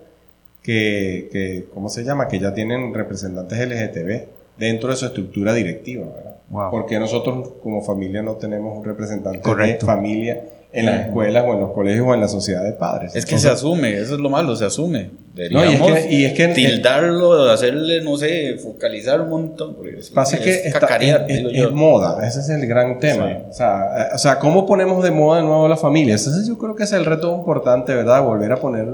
que, 0.61 1.29
que 1.31 1.65
¿cómo 1.73 1.89
se 1.89 2.03
llama? 2.03 2.27
Que 2.27 2.39
ya 2.39 2.53
tienen 2.53 2.93
representantes 2.93 3.59
LGTB 3.59 4.27
dentro 4.57 4.89
de 4.89 4.95
su 4.95 5.05
estructura 5.05 5.53
directiva, 5.53 6.05
¿verdad? 6.05 6.33
Porque 6.69 6.99
nosotros 6.99 7.53
como 7.63 7.81
familia 7.81 8.21
no 8.21 8.33
tenemos 8.33 8.77
un 8.77 8.83
representante 8.83 9.55
de 9.55 9.75
familia 9.79 10.43
en 10.73 10.87
las 10.87 11.05
escuelas 11.05 11.45
o 11.47 11.53
en 11.53 11.59
los 11.59 11.71
colegios 11.71 12.07
o 12.07 12.13
en 12.15 12.21
la 12.21 12.27
sociedad 12.27 12.63
de 12.63 12.73
padres. 12.73 13.15
Es 13.15 13.25
que 13.25 13.37
se 13.37 13.47
asume, 13.47 13.93
eso 13.93 14.15
es 14.15 14.19
lo 14.19 14.29
malo, 14.29 14.55
se 14.55 14.65
asume. 14.65 15.11
Deberíamos 15.35 15.89
no, 15.89 15.97
y 16.09 16.25
es 16.25 16.33
que, 16.33 16.47
tildarlo, 16.49 17.49
hacerle, 17.49 18.03
no 18.03 18.17
sé, 18.17 18.57
focalizar 18.57 19.21
un 19.21 19.29
montón. 19.29 19.77
Pasa 20.13 20.37
es 20.37 20.41
que 20.41 20.67
es, 20.67 21.71
moda, 21.71 22.27
ese 22.27 22.39
es 22.39 22.49
el 22.49 22.65
gran 22.65 22.99
tema. 22.99 23.43
O, 23.49 23.53
sea, 23.53 24.09
o 24.15 24.17
sea, 24.17 24.39
¿cómo 24.39 24.65
ponemos 24.65 25.03
de 25.03 25.11
moda 25.11 25.41
de 25.41 25.43
nuevo 25.43 25.67
la 25.67 25.77
familia? 25.77 26.15
Ese 26.15 26.31
yo 26.47 26.57
creo 26.57 26.75
que 26.75 26.83
es 26.83 26.91
el 26.91 27.05
reto 27.05 27.35
importante, 27.35 27.93
¿verdad? 27.93 28.23
Volver 28.23 28.51
a 28.51 28.57
poner 28.57 28.87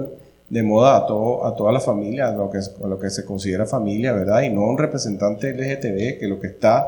de 0.49 0.63
moda 0.63 0.97
a, 0.97 1.05
todo, 1.05 1.45
a 1.45 1.55
toda 1.55 1.71
la 1.71 1.79
familia, 1.79 2.27
a 2.27 2.31
lo, 2.33 2.49
que, 2.49 2.57
a 2.57 2.87
lo 2.87 2.99
que 2.99 3.09
se 3.09 3.23
considera 3.23 3.65
familia, 3.65 4.11
¿verdad? 4.11 4.41
Y 4.41 4.49
no 4.49 4.63
un 4.63 4.77
representante 4.77 5.53
LGTB 5.53 6.19
que 6.19 6.27
lo 6.27 6.39
que 6.39 6.47
está 6.47 6.85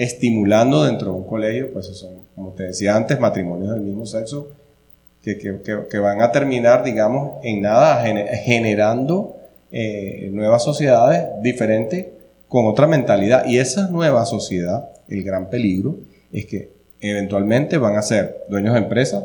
estimulando 0.00 0.84
dentro 0.84 1.12
de 1.12 1.18
un 1.18 1.24
colegio, 1.24 1.74
pues 1.74 1.86
son, 1.88 2.10
como 2.34 2.52
te 2.52 2.62
decía 2.62 2.96
antes, 2.96 3.20
matrimonios 3.20 3.74
del 3.74 3.82
mismo 3.82 4.06
sexo, 4.06 4.48
que, 5.22 5.36
que, 5.36 5.58
que 5.90 5.98
van 5.98 6.22
a 6.22 6.32
terminar, 6.32 6.82
digamos, 6.82 7.32
en 7.42 7.60
nada, 7.60 8.02
generando 8.02 9.36
eh, 9.70 10.30
nuevas 10.32 10.64
sociedades 10.64 11.28
diferentes 11.42 12.06
con 12.48 12.64
otra 12.66 12.86
mentalidad. 12.86 13.44
Y 13.44 13.58
esa 13.58 13.88
nueva 13.88 14.24
sociedad, 14.24 14.88
el 15.06 15.22
gran 15.22 15.50
peligro, 15.50 15.96
es 16.32 16.46
que 16.46 16.72
eventualmente 17.00 17.76
van 17.76 17.96
a 17.96 18.02
ser 18.02 18.46
dueños 18.48 18.72
de 18.72 18.80
empresas, 18.80 19.24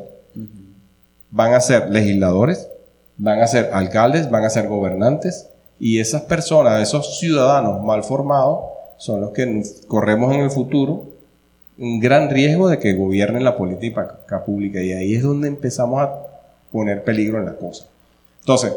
van 1.31 1.53
a 1.53 1.61
ser 1.61 1.89
legisladores, 1.89 2.67
van 3.15 3.39
a 3.39 3.47
ser 3.47 3.69
alcaldes, 3.71 4.29
van 4.29 4.43
a 4.43 4.49
ser 4.49 4.67
gobernantes, 4.67 5.47
y 5.79 5.99
esas 5.99 6.23
personas, 6.23 6.81
esos 6.81 7.17
ciudadanos 7.17 7.81
mal 7.81 8.03
formados, 8.03 8.74
son 8.97 9.21
los 9.21 9.31
que 9.31 9.63
corremos 9.87 10.33
en 10.33 10.41
el 10.41 10.51
futuro 10.51 11.15
un 11.77 11.99
gran 11.99 12.29
riesgo 12.29 12.69
de 12.69 12.79
que 12.79 12.93
gobiernen 12.93 13.43
la 13.43 13.57
política 13.57 14.17
pública, 14.45 14.81
y 14.81 14.93
ahí 14.93 15.15
es 15.15 15.23
donde 15.23 15.47
empezamos 15.47 16.01
a 16.01 16.13
poner 16.71 17.03
peligro 17.03 17.39
en 17.39 17.45
la 17.45 17.55
cosa. 17.55 17.85
Entonces, 18.39 18.73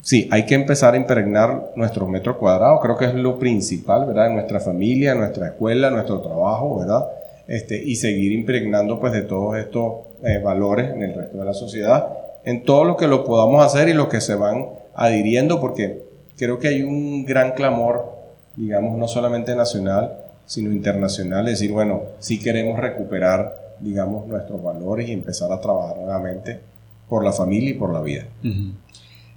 sí, 0.00 0.28
hay 0.30 0.46
que 0.46 0.54
empezar 0.54 0.94
a 0.94 0.96
impregnar 0.96 1.72
nuestros 1.76 2.08
metros 2.08 2.36
cuadrados, 2.36 2.80
creo 2.80 2.96
que 2.96 3.06
es 3.06 3.14
lo 3.14 3.38
principal, 3.38 4.06
¿verdad? 4.06 4.28
En 4.28 4.34
nuestra 4.34 4.60
familia, 4.60 5.14
nuestra 5.14 5.48
escuela, 5.48 5.90
nuestro 5.90 6.20
trabajo, 6.20 6.78
¿verdad? 6.78 7.06
Este, 7.46 7.82
y 7.82 7.96
seguir 7.96 8.32
impregnando 8.32 8.98
pues 8.98 9.12
de 9.12 9.22
todos 9.22 9.58
estos 9.58 9.92
eh, 10.22 10.38
valores 10.42 10.94
en 10.94 11.02
el 11.02 11.14
resto 11.14 11.36
de 11.36 11.44
la 11.44 11.52
sociedad, 11.52 12.08
en 12.44 12.62
todo 12.64 12.84
lo 12.84 12.96
que 12.96 13.06
lo 13.06 13.24
podamos 13.24 13.62
hacer 13.62 13.88
y 13.88 13.92
lo 13.92 14.08
que 14.08 14.22
se 14.22 14.34
van 14.34 14.68
adhiriendo, 14.94 15.60
porque 15.60 16.04
creo 16.38 16.58
que 16.58 16.68
hay 16.68 16.82
un 16.82 17.26
gran 17.26 17.52
clamor, 17.52 18.13
digamos, 18.56 18.98
no 18.98 19.08
solamente 19.08 19.54
nacional, 19.54 20.12
sino 20.46 20.72
internacional, 20.72 21.46
es 21.48 21.58
decir, 21.58 21.72
bueno, 21.72 22.02
si 22.18 22.38
queremos 22.38 22.78
recuperar, 22.78 23.74
digamos, 23.80 24.26
nuestros 24.26 24.62
valores 24.62 25.08
y 25.08 25.12
empezar 25.12 25.50
a 25.52 25.60
trabajar 25.60 25.96
nuevamente 25.96 26.60
por 27.08 27.24
la 27.24 27.32
familia 27.32 27.70
y 27.70 27.74
por 27.74 27.92
la 27.92 28.00
vida. 28.00 28.26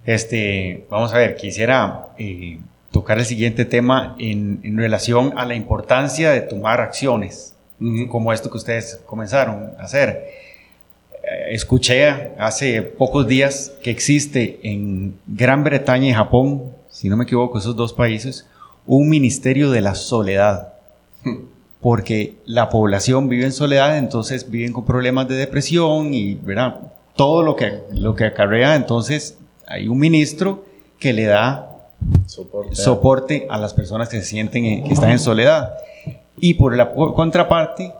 Este, 0.06 0.86
vamos 0.89 1.13
a 1.13 1.17
ver, 1.17 1.36
quisiera 1.36 2.10
eh, 2.17 2.60
tocar 2.91 3.19
el 3.19 3.25
siguiente 3.25 3.65
tema 3.65 4.15
en, 4.19 4.77
relación 4.77 5.34
a 5.38 5.45
la 5.45 5.56
importancia 5.56 6.32
de 6.32 6.41
tomar 6.41 6.82
acciones, 6.82 7.56
como 8.10 8.34
esto 8.34 8.49
que 8.49 8.58
ustedes 8.58 9.01
comenzaron 9.06 9.73
a 9.77 9.84
hacer. 9.84 10.30
Eh, 11.23 11.53
escuché 11.53 12.32
hace 12.39 12.82
pocos 12.82 13.27
días 13.27 13.73
que 13.84 13.91
existe 13.91 14.60
en 14.63 15.19
Gran 15.27 15.63
Bretaña 15.63 16.10
y 16.10 16.13
Japón, 16.13 16.71
si 16.89 17.10
no 17.10 17.17
me 17.17 17.25
equivoco, 17.25 17.58
esos 17.58 17.75
dos 17.75 17.93
países, 17.93 18.47
un 18.88 19.10
ministerio 19.10 19.69
de 19.69 19.82
la 19.82 19.95
soledad. 19.95 20.73
Porque 21.82 22.38
la 22.45 22.69
población 22.69 23.30
vive 23.30 23.45
en 23.45 23.52
soledad, 23.52 23.97
entonces 23.97 24.50
viven 24.50 24.73
con 24.73 24.86
problemas 24.86 25.28
de 25.28 25.36
depresión 25.36 26.13
y 26.13 26.34
¿verdad? 26.34 26.80
todo 27.15 27.43
lo 27.43 27.56
que, 27.56 27.82
lo 27.93 28.15
que 28.15 28.26
acarrea 28.26 28.76
entonces 28.76 29.38
hay 29.67 29.88
un 29.88 30.00
ministro 30.00 30.65
que 31.00 31.13
le 31.13 31.26
da 31.26 31.78
soporte, 32.26 33.47
a 33.50 33.58
las 33.58 33.73
personas 33.73 34.08
que 34.08 34.19
se 34.19 34.26
sienten 34.26 34.84
que 34.84 34.93
están 34.93 35.12
en 35.12 35.19
soledad. 35.19 35.73
Y 36.39 36.54
por 36.54 36.76
la 36.76 36.93
contraparte, 36.93 37.91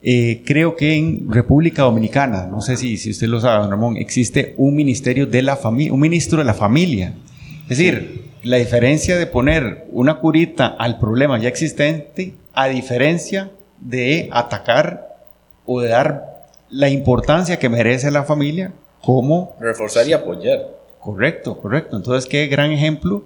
eh, 0.00 0.42
creo 0.44 0.74
que 0.74 0.94
en 0.94 1.30
República 1.30 1.82
Dominicana, 1.82 2.46
no 2.46 2.60
sé 2.60 2.76
si, 2.76 2.96
si 2.96 3.10
usted 3.10 3.26
lo 3.26 3.40
sabe, 3.40 3.62
don 3.62 3.70
Ramón, 3.70 3.96
existe 3.96 4.54
un 4.56 4.74
ministerio 4.74 5.26
de 5.26 5.42
la 5.42 5.56
familia, 5.56 5.92
un 5.92 6.00
ministro 6.00 6.38
de 6.38 6.44
la 6.44 6.54
familia. 6.54 7.14
Es 7.64 7.78
decir, 7.78 8.31
la 8.42 8.56
diferencia 8.56 9.16
de 9.16 9.26
poner 9.26 9.86
una 9.90 10.18
curita 10.18 10.66
al 10.66 10.98
problema 10.98 11.38
ya 11.38 11.48
existente, 11.48 12.34
a 12.54 12.68
diferencia 12.68 13.50
de 13.80 14.28
atacar 14.32 15.16
o 15.66 15.80
de 15.80 15.88
dar 15.88 16.46
la 16.70 16.88
importancia 16.88 17.58
que 17.58 17.68
merece 17.68 18.10
la 18.10 18.24
familia 18.24 18.72
como... 19.00 19.54
Reforzar 19.60 20.06
y 20.08 20.12
apoyar. 20.12 20.68
Correcto, 20.98 21.58
correcto. 21.58 21.96
Entonces, 21.96 22.28
qué 22.28 22.46
gran 22.46 22.70
ejemplo 22.70 23.24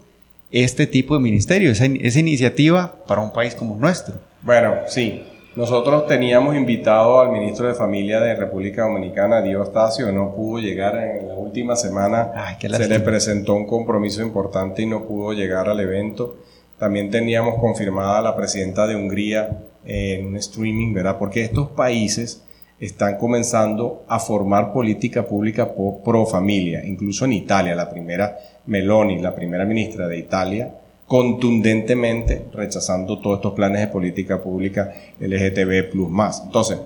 este 0.50 0.86
tipo 0.86 1.14
de 1.14 1.20
ministerio, 1.20 1.70
esa, 1.70 1.86
iniciativa 1.86 2.96
para 3.06 3.20
un 3.20 3.32
país 3.32 3.54
como 3.54 3.76
nuestro. 3.76 4.14
Bueno, 4.42 4.74
sí. 4.86 5.24
Nosotros 5.56 6.06
teníamos 6.06 6.54
invitado 6.54 7.18
al 7.18 7.32
ministro 7.32 7.66
de 7.66 7.72
Familia 7.72 8.20
de 8.20 8.34
República 8.34 8.82
Dominicana, 8.82 9.42
Tacio, 9.72 10.12
no 10.12 10.34
pudo 10.34 10.60
llegar 10.60 10.96
en 10.98 11.28
la 11.28 11.34
última 11.34 11.74
semana. 11.76 12.30
se 12.60 12.86
le 12.86 13.00
presentó 13.00 13.54
un 13.54 13.66
compromiso 13.66 14.20
importante 14.20 14.82
y 14.82 14.86
no 14.86 15.04
pudo 15.04 15.32
llegar 15.32 15.70
al 15.70 15.80
evento. 15.80 16.36
También 16.78 17.10
teníamos 17.10 17.58
confirmada 17.58 18.18
a 18.18 18.22
la 18.22 18.36
presidenta 18.36 18.86
de 18.86 18.96
Hungría 18.96 19.62
en 19.86 20.26
un 20.26 20.36
streaming, 20.36 20.92
¿verdad? 20.92 21.16
Porque 21.18 21.44
estos 21.44 21.70
países 21.70 22.42
están 22.78 23.16
comenzando 23.16 24.04
a 24.08 24.18
formar 24.18 24.74
política 24.74 25.26
pública 25.26 25.72
pro, 25.74 26.26
familia. 26.26 26.84
Incluso 26.84 27.24
en 27.24 27.32
Italia, 27.32 27.74
la 27.74 27.88
primera 27.88 28.36
Meloni, 28.66 29.20
la 29.20 29.34
primera 29.34 29.64
ministra 29.64 30.06
de 30.06 30.18
Italia, 30.18 30.74
contundentemente 31.06 32.46
rechazando 32.52 33.20
todos 33.20 33.36
estos 33.36 33.52
planes 33.54 33.80
de 33.80 33.86
política 33.86 34.42
pública 34.42 34.92
LGTB 35.20 35.90
plus 35.92 36.10
más. 36.10 36.42
Entonces, 36.44 36.78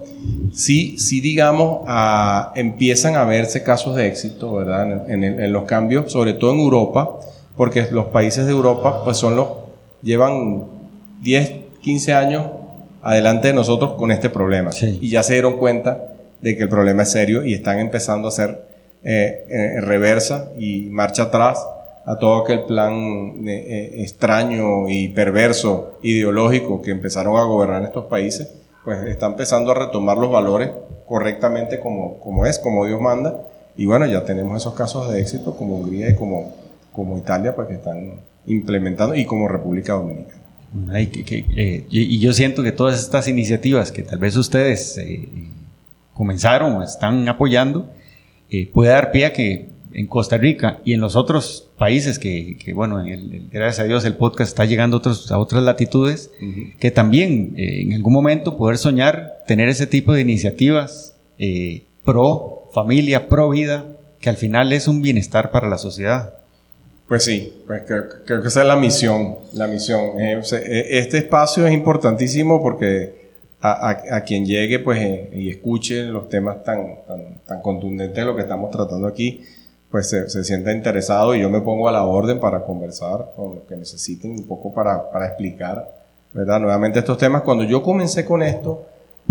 sí, 0.53 0.99
sí 0.99 1.21
digamos, 1.21 1.83
ah, 1.87 2.53
empiezan 2.55 3.17
a 3.17 3.25
verse 3.25 3.63
casos 3.63 3.97
de 3.97 4.09
éxito, 4.09 4.55
¿verdad? 4.55 5.11
En, 5.11 5.25
en, 5.25 5.53
los 5.53 5.65
cambios, 5.65 6.13
sobre 6.13 6.35
todo 6.35 6.53
en 6.53 6.61
Europa, 6.61 7.19
porque 7.57 7.87
los 7.91 8.07
países 8.07 8.45
de 8.45 8.53
Europa, 8.53 9.03
pues 9.05 9.17
son 9.17 9.37
los, 9.37 9.49
llevan 10.03 10.65
10, 11.23 11.53
15 11.81 12.13
años 12.13 12.47
adelante 13.03 13.49
de 13.49 13.55
nosotros 13.55 13.95
con 13.95 14.11
este 14.11 14.29
problema. 14.29 14.71
Y 15.01 15.09
ya 15.09 15.23
se 15.23 15.33
dieron 15.33 15.57
cuenta 15.57 15.99
de 16.43 16.57
que 16.59 16.65
el 16.65 16.69
problema 16.69 17.05
es 17.05 17.11
serio 17.11 17.45
y 17.45 17.55
están 17.55 17.79
empezando 17.79 18.29
a 18.29 18.31
hacer 18.31 18.69
eh, 19.03 19.47
eh 19.49 19.81
reversa 19.81 20.51
y 20.59 20.89
marcha 20.91 21.25
atrás 21.25 21.59
a 22.11 22.19
todo 22.19 22.43
aquel 22.43 22.65
plan 22.65 23.47
eh, 23.47 23.67
eh, 23.69 24.03
extraño 24.03 24.89
y 24.89 25.11
perverso 25.11 25.99
ideológico 26.03 26.83
que 26.83 26.91
empezaron 26.91 27.37
a 27.37 27.45
gobernar 27.45 27.85
estos 27.85 28.07
países, 28.07 28.51
pues 28.85 28.99
está 29.05 29.27
empezando 29.27 29.71
a 29.71 29.75
retomar 29.75 30.19
los 30.19 30.33
valores 30.33 30.71
correctamente 31.07 31.79
como, 31.79 32.19
como 32.19 32.47
es, 32.47 32.59
como 32.59 32.85
Dios 32.85 33.01
manda. 33.01 33.43
Y 33.77 33.87
bueno, 33.87 34.07
ya 34.07 34.25
tenemos 34.25 34.61
esos 34.61 34.75
casos 34.75 35.13
de 35.13 35.21
éxito 35.21 35.57
como 35.57 35.77
Hungría 35.77 36.11
y 36.11 36.17
como, 36.17 36.53
como 36.93 37.17
Italia, 37.17 37.55
pues 37.55 37.69
que 37.69 37.75
están 37.75 38.15
implementando 38.45 39.15
y 39.15 39.25
como 39.25 39.47
República 39.47 39.93
Dominicana. 39.93 40.41
Eh, 40.97 41.87
y, 41.91 42.19
yo 42.19 42.33
siento 42.33 42.65
que 42.65 42.73
todas 42.73 43.01
estas 43.01 43.29
iniciativas 43.29 43.93
que 43.93 44.03
tal 44.03 44.19
vez 44.19 44.37
ustedes 44.37 45.01
comenzaron 46.13 46.75
o 46.75 46.83
están 46.83 47.29
apoyando, 47.29 47.89
puede 48.73 48.91
dar 48.91 49.13
pie 49.13 49.27
a 49.27 49.33
que 49.33 49.70
en 49.93 50.07
Costa 50.07 50.37
Rica 50.37 50.79
y 50.85 50.95
en 50.95 51.01
los 51.01 51.17
otros 51.17 51.69
países 51.79 52.19
que, 52.19 52.57
bueno, 52.75 53.03
gracias 53.51 53.81
a 53.81 53.85
Dios 53.85 54.05
el 54.05 54.15
podcast 54.15 54.49
está 54.51 54.65
llegando 54.65 54.97
a, 54.97 54.99
otros, 54.99 55.33
a 55.33 55.39
otras 55.39 55.63
latitudes, 55.63 56.31
que 56.79 56.91
también 56.91 57.55
en 57.57 57.93
algún 57.95 58.13
momento 58.13 58.57
poder 58.57 58.79
soñar 58.79 59.45
tener 59.47 59.69
ese 59.69 59.87
tipo 59.87 60.13
de 60.13 60.21
iniciativas 60.21 61.17
pro 62.05 62.61
familia, 62.73 63.29
pro 63.29 63.51
vida, 63.51 63.85
que 64.21 64.31
al 64.31 64.37
final 64.37 64.73
es 64.73 64.89
un 64.89 65.03
bienestar 65.03 65.51
para 65.51 65.69
la 65.69 65.79
sociedad. 65.79 66.35
Pues 67.09 67.25
sí, 67.25 67.53
pues 67.67 67.83
creo, 67.87 68.41
que 68.43 68.47
esa 68.47 68.61
es 68.61 68.67
la 68.67 68.77
misión, 68.77 69.37
la 69.55 69.67
misión. 69.67 70.21
Eh, 70.21 70.41
eh, 70.41 70.87
este 70.91 71.19
espacio 71.19 71.67
es 71.67 71.73
importantísimo 71.73 72.63
porque 72.63 73.19
a, 73.63 74.23
quien 74.25 74.47
llegue 74.47 74.79
pues 74.79 75.01
eh, 75.01 75.31
y 75.35 75.51
escuche 75.51 76.05
los 76.05 76.29
temas 76.29 76.63
tan, 76.63 76.99
tan, 77.47 77.61
contundentes 77.63 78.17
de 78.17 78.25
lo 78.25 78.37
que 78.37 78.43
estamos 78.43 78.71
tratando 78.71 79.07
aquí, 79.07 79.43
pues 79.91 80.09
se, 80.09 80.45
sienta 80.45 80.73
interesado 80.73 81.35
y 81.35 81.41
yo 81.41 81.51
me 81.51 81.61
pongo 81.61 81.89
a 81.89 81.93
la 81.93 82.05
orden 82.05 82.39
para 82.39 82.65
conversar 82.65 83.33
con 83.35 83.57
lo 83.57 83.67
que 83.67 83.77
necesiten 83.77 84.33
un 84.33 84.47
poco 84.47 84.73
para, 84.73 85.11
para 85.11 85.27
explicar, 85.27 85.93
¿verdad? 86.33 86.61
Nuevamente 86.61 87.01
estos 87.01 87.19
temas. 87.19 87.43
Cuando 87.43 87.65
yo 87.65 87.83
comencé 87.83 88.25
con 88.25 88.43
esto, 88.43 88.87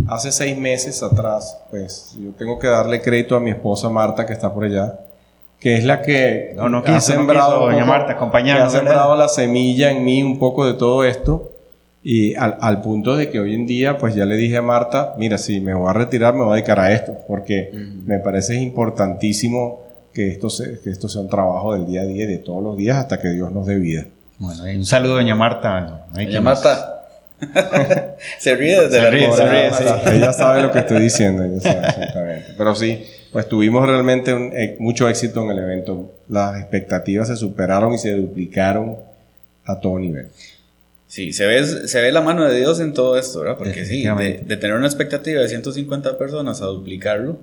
hace 0.08 0.32
seis 0.32 0.58
meses 0.58 1.02
atrás, 1.02 1.58
pues 1.70 2.16
yo 2.20 2.32
tengo 2.32 2.60
que 2.60 2.68
darle 2.68 3.02
crédito 3.02 3.36
a 3.36 3.40
mi 3.40 3.52
esposa 3.52 3.90
Marta 3.90 4.26
que 4.26 4.34
está 4.34 4.54
por 4.54 4.66
allá 4.66 5.00
que 5.60 5.76
es 5.76 5.84
la 5.84 6.02
que 6.02 6.54
no, 6.56 6.70
no 6.70 6.82
ha 6.86 7.02
sembrado, 7.02 7.60
doña 7.66 7.86
Marta, 7.86 8.18
ha 8.18 8.70
sembrado 8.70 9.16
la 9.16 9.28
semilla 9.28 9.92
en 9.92 10.04
mí 10.06 10.24
un 10.24 10.40
poco 10.40 10.66
de 10.66 10.74
todo 10.74 11.04
esto 11.04 11.52
y 12.02 12.34
al, 12.36 12.82
punto 12.82 13.18
de 13.18 13.30
que 13.30 13.42
hoy 13.42 13.56
en 13.56 13.68
día 13.68 13.98
pues 13.98 14.16
ya 14.16 14.26
le 14.26 14.38
dije 14.38 14.56
a 14.56 14.62
Marta, 14.62 15.16
mira, 15.18 15.38
si 15.38 15.60
me 15.60 15.74
voy 15.74 15.90
a 15.90 15.94
retirar 15.94 16.34
me 16.34 16.44
voy 16.44 16.54
a 16.54 16.56
dedicar 16.56 16.80
a 16.80 16.94
esto, 16.94 17.18
porque 17.28 17.72
me 18.06 18.20
parece 18.20 18.56
importantísimo 18.56 19.82
que 20.14 20.30
esto, 20.30 20.48
que 20.84 20.90
esto 20.90 21.08
sea 21.10 21.22
un 21.22 21.30
trabajo 21.30 21.74
del 21.74 21.86
día 21.86 22.02
a 22.02 22.06
día 22.06 22.24
y 22.24 22.28
de 22.28 22.38
todos 22.38 22.64
los 22.64 22.78
días 22.78 22.98
hasta 22.98 23.20
que 23.20 23.30
Dios 23.30 23.52
nos 23.52 23.66
dé 23.66 23.78
vida. 23.78 24.06
Bueno, 24.38 24.64
un 24.64 24.86
saludo 24.86 25.16
doña 25.16 25.36
Marta. 25.36 26.06
Doña 26.14 26.42
Marta. 26.42 26.96
se 28.40 28.56
ríe 28.56 28.82
desde 28.82 29.02
la 29.02 29.10
ríe, 29.10 29.32
se 29.32 29.48
ríe, 29.48 30.18
Ella 30.18 30.34
sabe 30.34 30.62
lo 30.62 30.72
que 30.72 30.80
estoy 30.80 31.02
diciendo. 31.02 31.44
Pero 32.58 32.76
sí, 32.76 33.06
pues 33.32 33.48
tuvimos 33.48 33.88
realmente 33.88 34.34
un, 34.34 34.52
eh, 34.54 34.76
mucho 34.80 35.08
éxito 35.08 35.44
en 35.44 35.52
el 35.52 35.60
evento. 35.60 36.12
Las 36.28 36.60
expectativas 36.60 37.28
se 37.28 37.38
superaron 37.38 37.94
y 37.94 37.98
se 37.98 38.14
duplicaron 38.14 38.98
a 39.66 39.80
todo 39.80 40.00
nivel. 40.00 40.28
Sí, 41.08 41.34
se 41.34 41.48
ve, 41.48 41.66
se 41.66 42.02
ve 42.02 42.12
la 42.12 42.22
mano 42.22 42.46
de 42.46 42.58
Dios 42.58 42.80
en 42.80 42.94
todo 42.94 43.18
esto, 43.18 43.40
¿verdad? 43.40 43.58
Porque 43.58 43.86
sí, 43.86 44.04
de, 44.04 44.44
de, 44.46 44.58
tener 44.58 44.76
una 44.76 44.86
expectativa 44.86 45.42
de 45.42 45.48
150 45.48 46.18
personas 46.18 46.62
a 46.62 46.66
duplicarlo, 46.66 47.40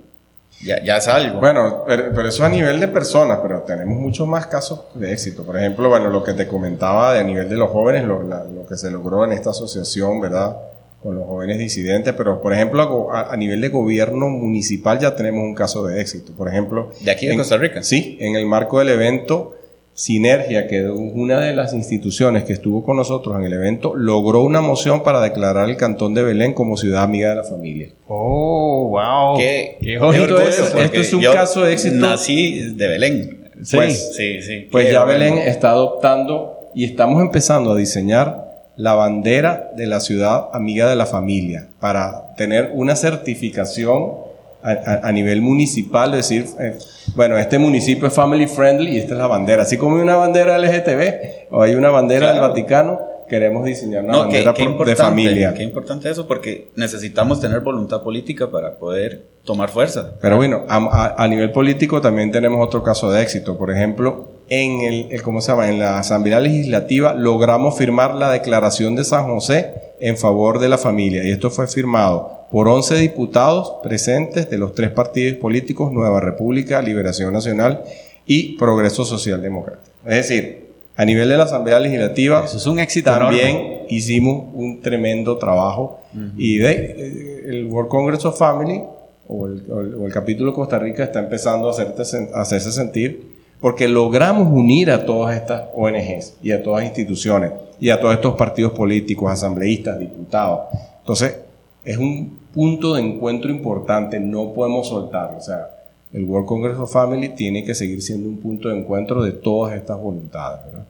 ya, 0.62 0.82
ya 0.82 0.96
es 0.96 1.08
algo. 1.08 1.38
Bueno, 1.38 1.84
pero, 1.86 2.26
eso 2.26 2.44
a 2.44 2.48
nivel 2.48 2.80
de 2.80 2.88
personas, 2.88 3.40
pero 3.42 3.60
tenemos 3.62 3.98
muchos 3.98 4.26
más 4.26 4.46
casos 4.46 4.84
de 4.94 5.12
éxito. 5.12 5.44
Por 5.44 5.56
ejemplo, 5.58 5.88
bueno, 5.88 6.08
lo 6.08 6.22
que 6.22 6.32
te 6.32 6.46
comentaba 6.46 7.12
de 7.14 7.20
a 7.20 7.22
nivel 7.22 7.48
de 7.48 7.56
los 7.56 7.70
jóvenes, 7.70 8.04
lo, 8.04 8.22
lo 8.22 8.66
que 8.68 8.76
se 8.76 8.90
logró 8.90 9.24
en 9.24 9.32
esta 9.32 9.50
asociación, 9.50 10.20
¿verdad? 10.20 10.56
Con 11.02 11.14
los 11.14 11.26
jóvenes 11.26 11.58
disidentes, 11.58 12.14
pero 12.14 12.40
por 12.40 12.52
ejemplo, 12.52 13.12
a, 13.12 13.32
a, 13.32 13.36
nivel 13.36 13.60
de 13.60 13.68
gobierno 13.68 14.28
municipal 14.28 14.98
ya 14.98 15.14
tenemos 15.14 15.42
un 15.42 15.54
caso 15.54 15.86
de 15.86 16.00
éxito. 16.00 16.32
Por 16.32 16.48
ejemplo. 16.48 16.90
¿De 17.00 17.10
aquí 17.10 17.26
de 17.26 17.36
Costa 17.36 17.58
Rica? 17.58 17.82
Sí, 17.82 18.16
en 18.20 18.34
el 18.34 18.46
marco 18.46 18.78
del 18.78 18.88
evento 18.88 19.55
Sinergia, 19.96 20.66
que 20.66 20.90
una 20.90 21.40
de 21.40 21.54
las 21.54 21.72
instituciones 21.72 22.44
que 22.44 22.52
estuvo 22.52 22.84
con 22.84 22.98
nosotros 22.98 23.34
en 23.38 23.44
el 23.44 23.54
evento, 23.54 23.94
logró 23.96 24.42
una 24.42 24.60
moción 24.60 25.02
para 25.02 25.22
declarar 25.22 25.70
el 25.70 25.78
Cantón 25.78 26.12
de 26.12 26.22
Belén 26.22 26.52
como 26.52 26.76
ciudad 26.76 27.02
amiga 27.02 27.30
de 27.30 27.36
la 27.36 27.44
familia. 27.44 27.88
Oh, 28.06 28.90
wow. 28.90 29.38
Qué, 29.38 29.78
qué 29.80 29.96
bonito 29.96 30.38
eso. 30.38 30.78
Esto 30.78 31.00
es 31.00 31.14
un 31.14 31.22
caso 31.22 31.62
de 31.62 31.72
éxito. 31.72 31.96
Nací 31.96 32.74
de 32.74 32.88
Belén. 32.88 33.50
Sí, 33.62 33.76
pues, 33.76 34.14
sí, 34.14 34.42
sí. 34.42 34.68
Pues 34.70 34.92
ya 34.92 35.02
Belén 35.04 35.38
está 35.38 35.70
adoptando 35.70 36.68
y 36.74 36.84
estamos 36.84 37.22
empezando 37.22 37.72
a 37.72 37.76
diseñar 37.76 38.44
la 38.76 38.92
bandera 38.92 39.70
de 39.74 39.86
la 39.86 40.00
ciudad 40.00 40.50
amiga 40.52 40.90
de 40.90 40.96
la 40.96 41.06
familia 41.06 41.68
para 41.80 42.34
tener 42.36 42.70
una 42.74 42.96
certificación 42.96 44.25
a, 44.66 45.12
nivel 45.12 45.40
municipal, 45.42 46.10
decir, 46.10 46.46
eh, 46.58 46.76
bueno, 47.14 47.38
este 47.38 47.58
municipio 47.58 48.08
es 48.08 48.14
family 48.14 48.46
friendly 48.46 48.92
y 48.92 48.98
esta 48.98 49.12
es 49.12 49.18
la 49.18 49.28
bandera. 49.28 49.62
Así 49.62 49.76
como 49.76 49.96
hay 49.96 50.02
una 50.02 50.16
bandera 50.16 50.58
LGTB 50.58 51.52
o 51.52 51.62
hay 51.62 51.74
una 51.76 51.90
bandera 51.90 52.32
del 52.32 52.40
Vaticano, 52.40 53.00
queremos 53.28 53.64
diseñar 53.64 54.04
una 54.04 54.18
bandera 54.18 54.52
de 54.52 54.96
familia. 54.96 55.54
Qué 55.54 55.62
importante 55.62 56.10
eso, 56.10 56.26
porque 56.26 56.68
necesitamos 56.74 57.40
tener 57.40 57.60
voluntad 57.60 58.02
política 58.02 58.50
para 58.50 58.76
poder 58.76 59.26
tomar 59.44 59.68
fuerza. 59.68 60.14
Pero 60.20 60.36
bueno, 60.36 60.64
a, 60.68 61.14
a 61.16 61.28
nivel 61.28 61.52
político 61.52 62.00
también 62.00 62.32
tenemos 62.32 62.64
otro 62.64 62.82
caso 62.82 63.10
de 63.12 63.22
éxito. 63.22 63.56
Por 63.56 63.70
ejemplo, 63.70 64.35
en 64.48 64.80
el, 64.80 65.22
¿cómo 65.22 65.40
se 65.40 65.50
llama? 65.52 65.68
En 65.68 65.78
la 65.78 65.98
Asamblea 65.98 66.40
Legislativa 66.40 67.14
logramos 67.14 67.76
firmar 67.76 68.14
la 68.14 68.30
Declaración 68.30 68.94
de 68.94 69.04
San 69.04 69.24
José 69.24 69.74
en 70.00 70.16
favor 70.16 70.58
de 70.58 70.68
la 70.68 70.78
familia. 70.78 71.24
Y 71.24 71.30
esto 71.30 71.50
fue 71.50 71.66
firmado 71.66 72.46
por 72.50 72.68
11 72.68 72.96
diputados 72.96 73.74
presentes 73.82 74.48
de 74.48 74.58
los 74.58 74.74
tres 74.74 74.90
partidos 74.90 75.38
políticos, 75.38 75.92
Nueva 75.92 76.20
República, 76.20 76.80
Liberación 76.80 77.32
Nacional 77.32 77.82
y 78.24 78.56
Progreso 78.56 79.04
Social 79.04 79.42
Democrático. 79.42 79.90
Es 80.04 80.28
decir, 80.28 80.66
a 80.96 81.04
nivel 81.04 81.28
de 81.28 81.36
la 81.36 81.44
Asamblea 81.44 81.80
Legislativa, 81.80 82.44
Eso 82.44 82.56
es 82.56 82.66
un 82.66 82.78
éxito 82.78 83.10
también 83.10 83.76
hicimos 83.88 84.46
un 84.54 84.80
tremendo 84.80 85.36
trabajo. 85.38 86.00
Y 86.36 86.58
de, 86.58 86.70
eh, 86.70 87.42
el 87.46 87.66
World 87.66 87.90
Congress 87.90 88.24
of 88.24 88.38
Family, 88.38 88.82
o 89.28 89.46
el, 89.46 89.62
o 89.70 90.06
el, 90.06 90.12
capítulo 90.12 90.54
Costa 90.54 90.78
Rica, 90.78 91.04
está 91.04 91.18
empezando 91.18 91.68
a, 91.68 91.72
hacerte, 91.72 92.02
a 92.32 92.40
hacerse 92.40 92.72
sentir 92.72 93.35
porque 93.60 93.88
logramos 93.88 94.48
unir 94.52 94.90
a 94.90 95.06
todas 95.06 95.36
estas 95.36 95.64
ONGs 95.74 96.34
y 96.42 96.52
a 96.52 96.62
todas 96.62 96.80
las 96.82 96.90
instituciones 96.90 97.52
y 97.80 97.90
a 97.90 98.00
todos 98.00 98.14
estos 98.14 98.34
partidos 98.34 98.72
políticos, 98.72 99.30
asambleístas, 99.30 99.98
diputados. 99.98 100.60
Entonces, 101.00 101.36
es 101.84 101.96
un 101.96 102.38
punto 102.52 102.94
de 102.94 103.02
encuentro 103.02 103.50
importante, 103.50 104.18
no 104.18 104.52
podemos 104.52 104.88
soltarlo. 104.88 105.38
O 105.38 105.40
sea, 105.40 105.70
el 106.12 106.24
World 106.24 106.46
Congress 106.46 106.78
of 106.78 106.92
Family 106.92 107.30
tiene 107.30 107.64
que 107.64 107.74
seguir 107.74 108.02
siendo 108.02 108.28
un 108.28 108.38
punto 108.38 108.68
de 108.68 108.78
encuentro 108.78 109.22
de 109.22 109.32
todas 109.32 109.76
estas 109.76 110.00
voluntades. 110.00 110.60
¿verdad? 110.66 110.86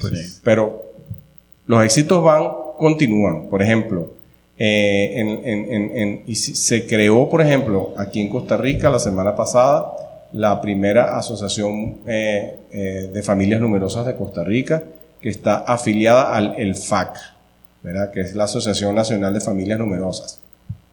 pues, 0.00 0.40
Pero 0.42 0.82
los 1.66 1.84
éxitos 1.84 2.22
van, 2.22 2.48
continúan. 2.78 3.48
Por 3.48 3.62
ejemplo, 3.62 4.12
eh, 4.56 5.12
en, 5.16 5.96
en, 6.26 6.36
se 6.36 6.86
creó, 6.86 7.28
por 7.28 7.40
ejemplo, 7.40 7.92
aquí 7.96 8.20
en 8.20 8.28
Costa 8.28 8.56
Rica 8.56 8.88
la 8.88 8.98
semana 8.98 9.34
pasada, 9.34 9.92
la 10.34 10.60
primera 10.60 11.16
asociación 11.16 11.98
eh, 12.06 12.56
eh, 12.72 13.10
de 13.12 13.22
familias 13.22 13.60
numerosas 13.60 14.04
de 14.04 14.16
Costa 14.16 14.42
Rica, 14.42 14.82
que 15.20 15.28
está 15.28 15.58
afiliada 15.58 16.34
al 16.34 16.56
el 16.58 16.74
FAC, 16.74 17.16
¿verdad? 17.82 18.10
que 18.10 18.20
es 18.20 18.34
la 18.34 18.44
Asociación 18.44 18.96
Nacional 18.96 19.32
de 19.32 19.40
Familias 19.40 19.78
Numerosas. 19.78 20.40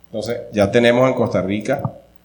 Entonces, 0.05 0.41
ya 0.53 0.71
tenemos 0.71 1.09
en 1.09 1.15
Costa 1.15 1.41
Rica, 1.41 1.81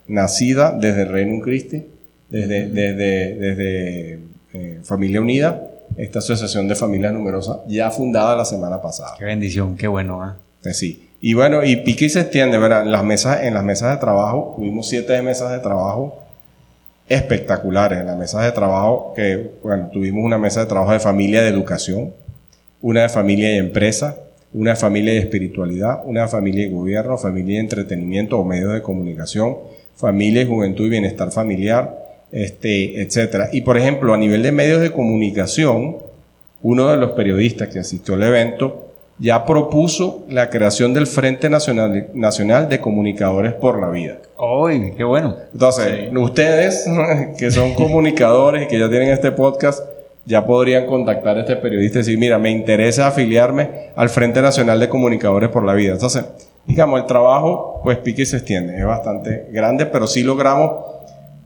nacida 0.07 0.73
desde 0.73 1.07
Reino 1.07 1.43
Christi, 1.43 1.87
desde, 2.29 2.69
desde, 2.69 3.35
desde 3.35 4.19
eh, 4.53 4.81
Familia 4.85 5.23
Unida, 5.23 5.69
esta 5.97 6.19
Asociación 6.19 6.69
de 6.69 6.75
Familias 6.75 7.15
Numerosas, 7.15 7.61
ya 7.67 7.91
fundada 7.91 8.37
la 8.37 8.45
semana 8.45 8.83
pasada. 8.83 9.15
Qué 9.19 9.25
bendición, 9.25 9.75
qué 9.77 9.89
bueno. 9.89 10.37
¿eh? 10.63 10.75
Sí. 10.75 11.09
Y 11.23 11.33
bueno, 11.33 11.65
y 11.65 11.77
pique 11.77 12.05
y 12.05 12.09
se 12.11 12.21
extiende, 12.21 12.59
¿verdad? 12.59 12.83
En 12.83 12.93
las 12.93 13.05
mesas, 13.05 13.43
en 13.43 13.55
las 13.55 13.65
mesas 13.65 13.93
de 13.93 13.97
trabajo, 13.97 14.53
tuvimos 14.55 14.87
siete 14.87 15.21
mesas 15.23 15.51
de 15.51 15.61
trabajo 15.61 16.26
espectaculares 17.09 18.01
en 18.01 18.07
la 18.07 18.17
mesa 18.17 18.43
de 18.43 18.53
trabajo, 18.53 19.13
que, 19.15 19.51
bueno, 19.63 19.91
tuvimos 19.93 20.25
una 20.25 20.39
mesa 20.39 20.61
de 20.61 20.67
trabajo 20.67 20.93
de 20.93 21.01
familia 21.01 21.43
de 21.43 21.49
educación, 21.49 22.13
una 22.83 23.03
de 23.03 23.09
familia 23.09 23.55
y 23.55 23.59
empresa, 23.59 24.17
una 24.53 24.71
de 24.71 24.77
familia 24.77 25.15
y 25.15 25.19
espiritualidad, 25.19 26.01
una 26.05 26.23
de 26.23 26.29
familia 26.29 26.67
y 26.67 26.71
gobierno, 26.71 27.17
familia 27.19 27.57
y 27.57 27.59
entretenimiento 27.59 28.39
o 28.39 28.45
medios 28.45 28.73
de 28.73 28.83
comunicación, 28.83 29.57
familia 29.97 30.43
y 30.43 30.47
juventud 30.47 30.87
y 30.87 30.91
bienestar 30.91 31.31
familiar, 31.31 32.07
este, 32.33 33.01
etcétera. 33.01 33.51
Y 33.53 33.61
por 33.61 33.77
ejemplo, 33.77 34.13
a 34.15 34.19
nivel 34.19 34.43
de 34.43 34.53
medios 34.53 34.81
de 34.81 34.91
comunicación, 34.91 35.99
uno 36.63 36.89
de 36.89 36.97
los 36.97 37.13
periodistas 37.13 37.69
que 37.69 37.79
asistió 37.79 38.15
al 38.15 38.25
evento 38.25 38.86
ya 39.19 39.45
propuso 39.47 40.25
la 40.29 40.51
creación 40.51 40.93
del 40.93 41.07
Frente 41.07 41.49
Nacional, 41.49 42.09
Nacional 42.13 42.69
de 42.69 42.81
Comunicadores 42.81 43.55
por 43.55 43.81
la 43.81 43.89
Vida. 43.89 44.19
¡Ay, 44.39 44.93
qué 44.97 45.05
bueno! 45.05 45.37
Entonces, 45.53 46.11
ustedes 46.15 46.85
que 47.39 47.51
son 47.51 47.75
comunicadores 47.75 48.65
y 48.65 48.67
que 48.67 48.79
ya 48.79 48.91
tienen 48.91 49.09
este 49.09 49.33
podcast, 49.33 49.83
ya 50.27 50.45
podrían 50.45 50.87
contactar 50.87 51.39
a 51.39 51.41
este 51.41 51.57
periodista 51.57 51.99
y 51.99 52.03
decir, 52.03 52.19
mira, 52.19 52.39
me 52.39 52.51
interesa 52.51 53.07
afiliarme 53.07 53.91
al 53.97 54.11
Frente 54.11 54.43
Nacional 54.43 54.79
de 54.81 54.89
Comunicadores 54.89 55.49
por 55.49 55.65
la 55.65 55.73
Vida. 55.73 55.93
Entonces, 55.93 56.25
digamos, 56.67 57.01
el 57.01 57.07
trabajo, 57.07 57.81
pues 57.85 57.99
pique 57.99 58.23
y 58.23 58.27
se 58.27 58.39
extiende, 58.39 58.79
es 58.79 58.85
bastante 58.85 59.47
grande, 59.51 59.87
pero 59.87 60.07
sí 60.07 60.23
logramos 60.23 60.73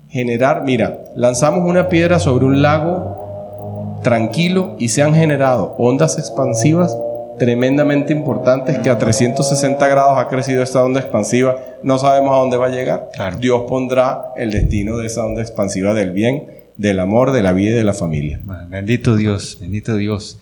generar, 0.09 0.63
mira, 0.65 0.99
lanzamos 1.15 1.69
una 1.69 1.89
piedra 1.89 2.19
sobre 2.19 2.47
un 2.47 2.63
lago 2.63 4.01
tranquilo 4.03 4.75
y 4.79 4.89
se 4.89 5.03
han 5.03 5.15
generado 5.15 5.77
ondas 5.79 6.19
expansivas 6.19 6.97
tremendamente 7.41 8.13
importantes 8.13 8.79
que 8.81 8.91
a 8.91 8.99
360 8.99 9.89
grados 9.89 10.19
ha 10.19 10.29
crecido 10.29 10.63
esta 10.63 10.85
onda 10.85 11.01
expansiva. 11.01 11.57
No 11.83 11.97
sabemos 11.97 12.35
a 12.35 12.37
dónde 12.37 12.59
va 12.59 12.67
a 12.67 12.69
llegar. 12.69 13.09
Dios 13.41 13.63
pondrá 13.67 14.27
el 14.37 14.51
destino 14.51 14.99
de 14.99 15.07
esa 15.07 15.25
onda 15.25 15.41
expansiva 15.41 15.95
del 15.95 16.11
bien, 16.11 16.51
del 16.77 17.01
amor, 17.01 17.33
de 17.33 17.43
la 17.43 17.53
vida 17.53 17.71
y 17.71 17.75
de 17.77 17.85
la 17.85 17.95
familia. 17.95 18.43
bendito 18.69 19.17
Dios, 19.17 19.57
bendito 19.59 19.97
Dios. 19.97 20.39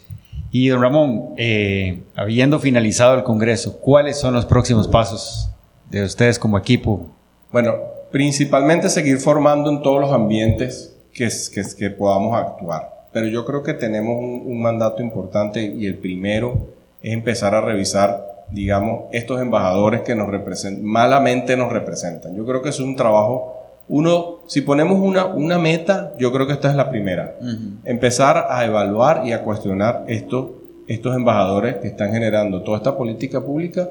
Y 0.51 0.67
don 0.69 0.83
Ramón, 0.83 1.35
eh, 1.37 2.01
habiendo 2.17 2.59
finalizado 2.59 3.15
el 3.15 3.23
Congreso, 3.23 3.79
¿cuáles 3.79 4.19
son 4.19 4.35
los 4.35 4.45
próximos 4.45 4.89
pasos 4.89 5.51
de 5.91 6.03
ustedes 6.03 6.37
como 6.37 6.59
equipo? 6.59 7.07
Bueno, 7.53 7.77
principalmente 8.11 8.89
seguir 8.89 9.19
formando 9.19 9.71
en 9.71 9.83
todos 9.83 10.01
los 10.01 10.13
ambientes 10.13 10.97
que, 11.13 11.29
que, 11.55 11.63
que 11.79 11.91
podamos 11.91 12.37
actuar. 12.37 13.07
Pero 13.13 13.29
yo 13.29 13.45
creo 13.45 13.63
que 13.63 13.75
tenemos 13.75 14.17
un, 14.19 14.43
un 14.47 14.61
mandato 14.61 15.01
importante 15.01 15.63
y 15.63 15.87
el 15.87 15.99
primero 15.99 16.77
es 17.03 17.13
empezar 17.13 17.55
a 17.55 17.61
revisar, 17.61 18.45
digamos, 18.51 19.05
estos 19.13 19.41
embajadores 19.41 20.03
que 20.03 20.15
nos 20.15 20.29
representan, 20.29 20.85
malamente 20.85 21.57
nos 21.57 21.73
representan. 21.73 22.35
Yo 22.35 22.45
creo 22.45 22.63
que 22.63 22.71
es 22.71 22.81
un 22.81 22.97
trabajo, 22.97 23.55
uno, 23.89 24.41
si 24.47 24.61
ponemos 24.61 24.99
una, 25.01 25.27
una 25.27 25.59
meta, 25.59 26.13
yo 26.19 26.33
creo 26.33 26.47
que 26.47 26.53
esta 26.55 26.71
es 26.71 26.77
la 26.77 26.91
primera. 26.91 27.37
Empezar 27.85 28.47
a 28.51 28.65
evaluar 28.65 29.23
y 29.27 29.33
a 29.33 29.43
cuestionar 29.43 30.05
estos, 30.09 30.51
estos 30.87 31.15
embajadores 31.15 31.77
que 31.77 31.89
están 31.89 32.13
generando 32.13 32.63
toda 32.63 32.79
esta 32.79 32.97
política 32.97 33.41
pública 33.41 33.89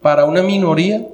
para 0.00 0.24
una 0.24 0.42
minoría, 0.42 1.06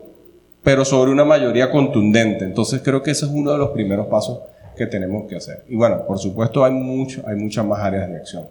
pero 0.62 0.84
sobre 0.84 1.10
una 1.10 1.24
mayoría 1.24 1.70
contundente. 1.70 2.44
Entonces 2.44 2.82
creo 2.82 3.02
que 3.02 3.10
ese 3.10 3.26
es 3.26 3.30
uno 3.32 3.52
de 3.52 3.58
los 3.58 3.70
primeros 3.70 4.06
pasos 4.06 4.40
que 4.76 4.86
tenemos 4.86 5.26
que 5.28 5.36
hacer. 5.36 5.64
Y 5.68 5.76
bueno, 5.76 6.04
por 6.06 6.18
supuesto 6.18 6.64
hay, 6.64 6.72
mucho, 6.72 7.22
hay 7.26 7.36
muchas 7.36 7.64
más 7.64 7.80
áreas 7.80 8.08
de 8.08 8.16
acción. 8.16 8.44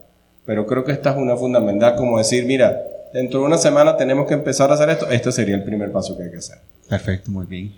Pero 0.46 0.66
creo 0.68 0.84
que 0.84 0.92
esta 0.92 1.12
es 1.12 1.18
una 1.18 1.38
fundamental, 1.38 1.96
como 1.96 2.18
decir, 2.18 2.46
mira, 2.46 2.84
dentro 3.14 3.40
de 3.40 3.46
una 3.46 3.58
semana 3.58 3.96
tenemos 3.96 4.28
que 4.28 4.34
empezar 4.34 4.70
a 4.72 4.74
hacer 4.74 4.90
esto. 4.90 5.10
Este 5.10 5.32
sería 5.32 5.56
el 5.56 5.64
primer 5.64 5.92
paso 5.92 6.18
que 6.18 6.24
hay 6.24 6.32
que 6.32 6.38
hacer. 6.38 6.58
Perfecto, 6.90 7.32
muy 7.32 7.46
bien. 7.46 7.74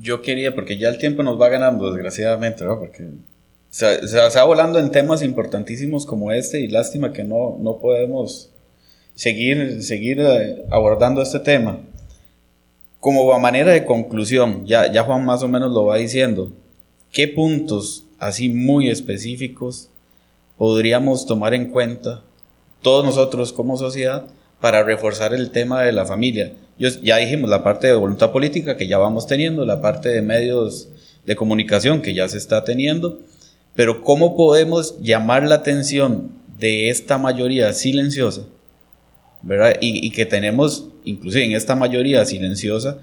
Yo 0.00 0.22
quería, 0.22 0.54
porque 0.54 0.76
ya 0.76 0.88
el 0.88 0.98
tiempo 0.98 1.22
nos 1.22 1.40
va 1.40 1.48
ganando, 1.48 1.90
desgraciadamente, 1.90 2.64
¿no? 2.64 2.78
Porque 2.78 3.08
se, 3.70 4.06
se, 4.06 4.18
va 4.18 4.44
volando 4.44 4.78
en 4.78 4.90
temas 4.90 5.22
importantísimos 5.22 6.06
como 6.06 6.32
este 6.32 6.60
y 6.60 6.68
lástima 6.68 7.12
que 7.12 7.24
no, 7.24 7.56
no 7.60 7.78
podemos 7.78 8.50
seguir, 9.14 9.82
seguir 9.82 10.20
eh, 10.20 10.64
abordando 10.70 11.22
este 11.22 11.40
tema. 11.40 11.78
como 13.00 13.32
a 13.32 13.38
manera 13.38 13.72
de 13.72 13.84
conclusión, 13.84 14.66
ya, 14.66 14.92
ya 14.92 15.04
Juan 15.04 15.24
más 15.24 15.42
o 15.42 15.48
menos 15.48 15.72
lo 15.72 15.86
va 15.86 15.96
diciendo, 15.96 16.52
¿qué 17.12 17.28
puntos 17.28 18.04
así 18.18 18.48
muy 18.50 18.90
específicos 18.90 19.88
podríamos 20.60 21.24
tomar 21.24 21.54
en 21.54 21.70
cuenta 21.70 22.22
todos 22.82 23.02
nosotros 23.02 23.50
como 23.50 23.78
sociedad 23.78 24.26
para 24.60 24.82
reforzar 24.82 25.32
el 25.32 25.52
tema 25.52 25.80
de 25.82 25.90
la 25.90 26.04
familia? 26.04 26.52
ya 26.76 27.16
dijimos 27.16 27.48
la 27.48 27.64
parte 27.64 27.86
de 27.86 27.94
voluntad 27.94 28.30
política 28.30 28.76
que 28.76 28.86
ya 28.86 28.98
vamos 28.98 29.26
teniendo, 29.26 29.64
la 29.64 29.80
parte 29.80 30.10
de 30.10 30.20
medios 30.20 30.88
de 31.24 31.34
comunicación 31.34 32.02
que 32.02 32.12
ya 32.12 32.28
se 32.28 32.36
está 32.36 32.62
teniendo, 32.62 33.20
pero 33.74 34.02
¿cómo 34.02 34.36
podemos 34.36 35.00
llamar 35.00 35.44
la 35.44 35.54
atención 35.54 36.30
de 36.58 36.90
esta 36.90 37.16
mayoría 37.16 37.72
silenciosa? 37.72 38.42
¿verdad? 39.40 39.76
Y, 39.80 40.06
y 40.06 40.10
que 40.10 40.26
tenemos, 40.26 40.88
inclusive 41.04 41.46
en 41.46 41.52
esta 41.52 41.74
mayoría 41.74 42.22
silenciosa, 42.26 42.98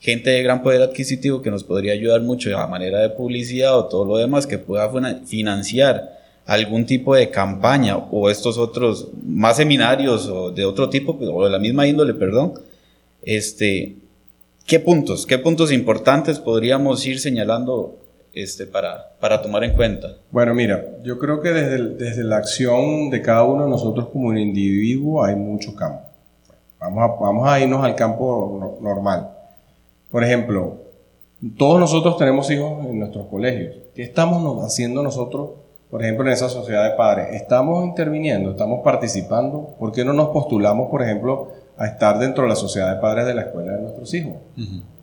gente 0.00 0.30
de 0.30 0.42
gran 0.42 0.62
poder 0.62 0.80
adquisitivo 0.80 1.42
que 1.42 1.50
nos 1.50 1.62
podría 1.62 1.92
ayudar 1.92 2.22
mucho 2.22 2.56
a 2.56 2.66
manera 2.68 3.00
de 3.00 3.10
publicidad 3.10 3.78
o 3.78 3.84
todo 3.84 4.06
lo 4.06 4.16
demás 4.16 4.46
que 4.46 4.56
pueda 4.56 4.90
financiar 5.26 6.21
algún 6.46 6.86
tipo 6.86 7.14
de 7.14 7.30
campaña 7.30 7.96
o 7.96 8.30
estos 8.30 8.58
otros 8.58 9.08
más 9.24 9.56
seminarios 9.56 10.26
o 10.28 10.50
de 10.50 10.64
otro 10.64 10.88
tipo 10.90 11.12
o 11.12 11.44
de 11.44 11.50
la 11.50 11.58
misma 11.58 11.86
índole, 11.86 12.14
perdón, 12.14 12.54
este, 13.22 13.96
¿qué 14.66 14.80
puntos, 14.80 15.26
qué 15.26 15.38
puntos 15.38 15.72
importantes 15.72 16.38
podríamos 16.38 17.06
ir 17.06 17.20
señalando 17.20 17.96
este, 18.34 18.66
para, 18.66 19.12
para 19.20 19.40
tomar 19.40 19.64
en 19.64 19.74
cuenta? 19.74 20.16
Bueno, 20.30 20.54
mira, 20.54 20.84
yo 21.04 21.18
creo 21.18 21.40
que 21.40 21.50
desde, 21.50 21.94
desde 21.94 22.24
la 22.24 22.38
acción 22.38 23.10
de 23.10 23.22
cada 23.22 23.44
uno 23.44 23.64
de 23.64 23.70
nosotros 23.70 24.08
como 24.08 24.28
un 24.28 24.38
individuo 24.38 25.24
hay 25.24 25.36
mucho 25.36 25.74
campo. 25.74 26.02
Vamos 26.80 27.02
a, 27.04 27.22
vamos 27.22 27.48
a 27.48 27.60
irnos 27.60 27.84
al 27.84 27.94
campo 27.94 28.78
normal. 28.80 29.30
Por 30.10 30.24
ejemplo, 30.24 30.78
todos 31.56 31.78
nosotros 31.78 32.16
tenemos 32.18 32.50
hijos 32.50 32.84
en 32.86 32.98
nuestros 32.98 33.26
colegios. 33.28 33.76
¿Qué 33.94 34.02
estamos 34.02 34.64
haciendo 34.64 35.02
nosotros, 35.02 35.50
por 35.92 36.02
ejemplo, 36.02 36.26
en 36.26 36.32
esa 36.32 36.48
sociedad 36.48 36.84
de 36.84 36.96
padres? 36.96 37.34
¿Estamos 37.34 37.84
interviniendo? 37.84 38.52
¿Estamos 38.52 38.80
participando? 38.82 39.76
¿Por 39.78 39.92
qué 39.92 40.06
no 40.06 40.14
nos 40.14 40.30
postulamos, 40.30 40.90
por 40.90 41.02
ejemplo, 41.02 41.48
a 41.76 41.86
estar 41.86 42.18
dentro 42.18 42.44
de 42.44 42.48
la 42.48 42.56
sociedad 42.56 42.94
de 42.94 42.98
padres 42.98 43.26
de 43.26 43.34
la 43.34 43.42
escuela 43.42 43.72
de 43.72 43.82
nuestros 43.82 44.14
hijos? 44.14 44.32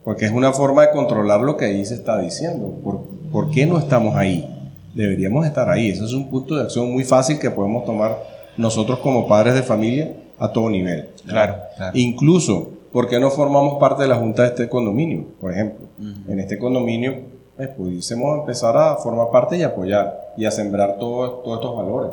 Porque 0.04 0.26
es 0.26 0.32
una 0.32 0.52
forma 0.52 0.82
de 0.82 0.90
controlar 0.90 1.42
lo 1.42 1.58
que 1.58 1.66
ahí 1.66 1.86
se 1.86 1.94
está 1.94 2.18
diciendo. 2.18 2.74
¿Por, 2.84 3.02
¿por 3.32 3.52
qué 3.52 3.68
no 3.68 3.78
estamos 3.78 4.16
ahí? 4.16 4.72
Deberíamos 4.96 5.46
estar 5.46 5.70
ahí. 5.70 5.92
Ese 5.92 6.06
es 6.06 6.14
un 6.14 6.28
punto 6.28 6.56
de 6.56 6.64
acción 6.64 6.92
muy 6.92 7.04
fácil 7.04 7.38
que 7.38 7.52
podemos 7.52 7.86
tomar 7.86 8.18
nosotros 8.58 8.98
como 8.98 9.28
padres 9.28 9.54
de 9.54 9.62
familia 9.62 10.12
a 10.40 10.52
todo 10.52 10.72
nivel. 10.72 11.10
Claro. 11.28 11.58
Incluso 11.94 12.72
¿por 12.92 13.08
qué 13.08 13.20
no 13.20 13.30
formamos 13.30 13.80
parte 13.80 14.02
de 14.02 14.10
la 14.10 14.16
junta 14.16 14.42
de 14.42 14.48
este 14.48 14.70
condominio? 14.70 15.26
Por 15.40 15.52
ejemplo, 15.54 15.86
en 16.28 16.40
este 16.40 16.58
condominio 16.58 17.14
pues, 17.60 17.76
pudiésemos 17.76 18.40
empezar 18.40 18.78
a 18.78 18.96
formar 18.96 19.32
parte 19.32 19.58
y 19.58 19.64
apoyar 19.64 20.32
y 20.38 20.46
a 20.46 20.52
sembrar 20.52 20.98
todos 20.98 21.40
estos 21.58 21.76
valores 21.76 22.12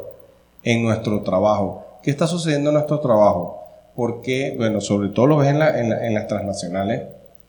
en 0.65 0.83
nuestro 0.83 1.23
trabajo. 1.23 1.85
¿Qué 2.03 2.11
está 2.11 2.27
sucediendo 2.27 2.71
en 2.71 2.75
nuestro 2.75 2.99
trabajo? 2.99 3.63
Porque, 3.95 4.55
bueno, 4.57 4.81
sobre 4.81 5.11
todo 5.11 5.29
lo 5.29 5.37
ves 5.37 5.51
en, 5.51 6.15
las 6.15 6.27
transnacionales 6.27 7.03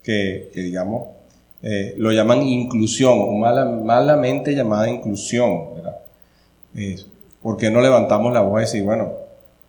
que, 0.04 0.52
digamos, 0.54 1.08
eh, 1.64 1.96
lo 1.98 2.12
llaman 2.12 2.44
inclusión 2.44 3.18
o 3.20 3.32
malamente 3.32 4.54
llamada 4.54 4.88
inclusión, 4.88 5.74
¿verdad? 5.74 5.98
¿Por 7.42 7.58
qué 7.58 7.72
no 7.72 7.82
levantamos 7.82 8.32
la 8.32 8.42
voz 8.42 8.60
y 8.60 8.62
decir, 8.62 8.84
bueno, 8.84 9.12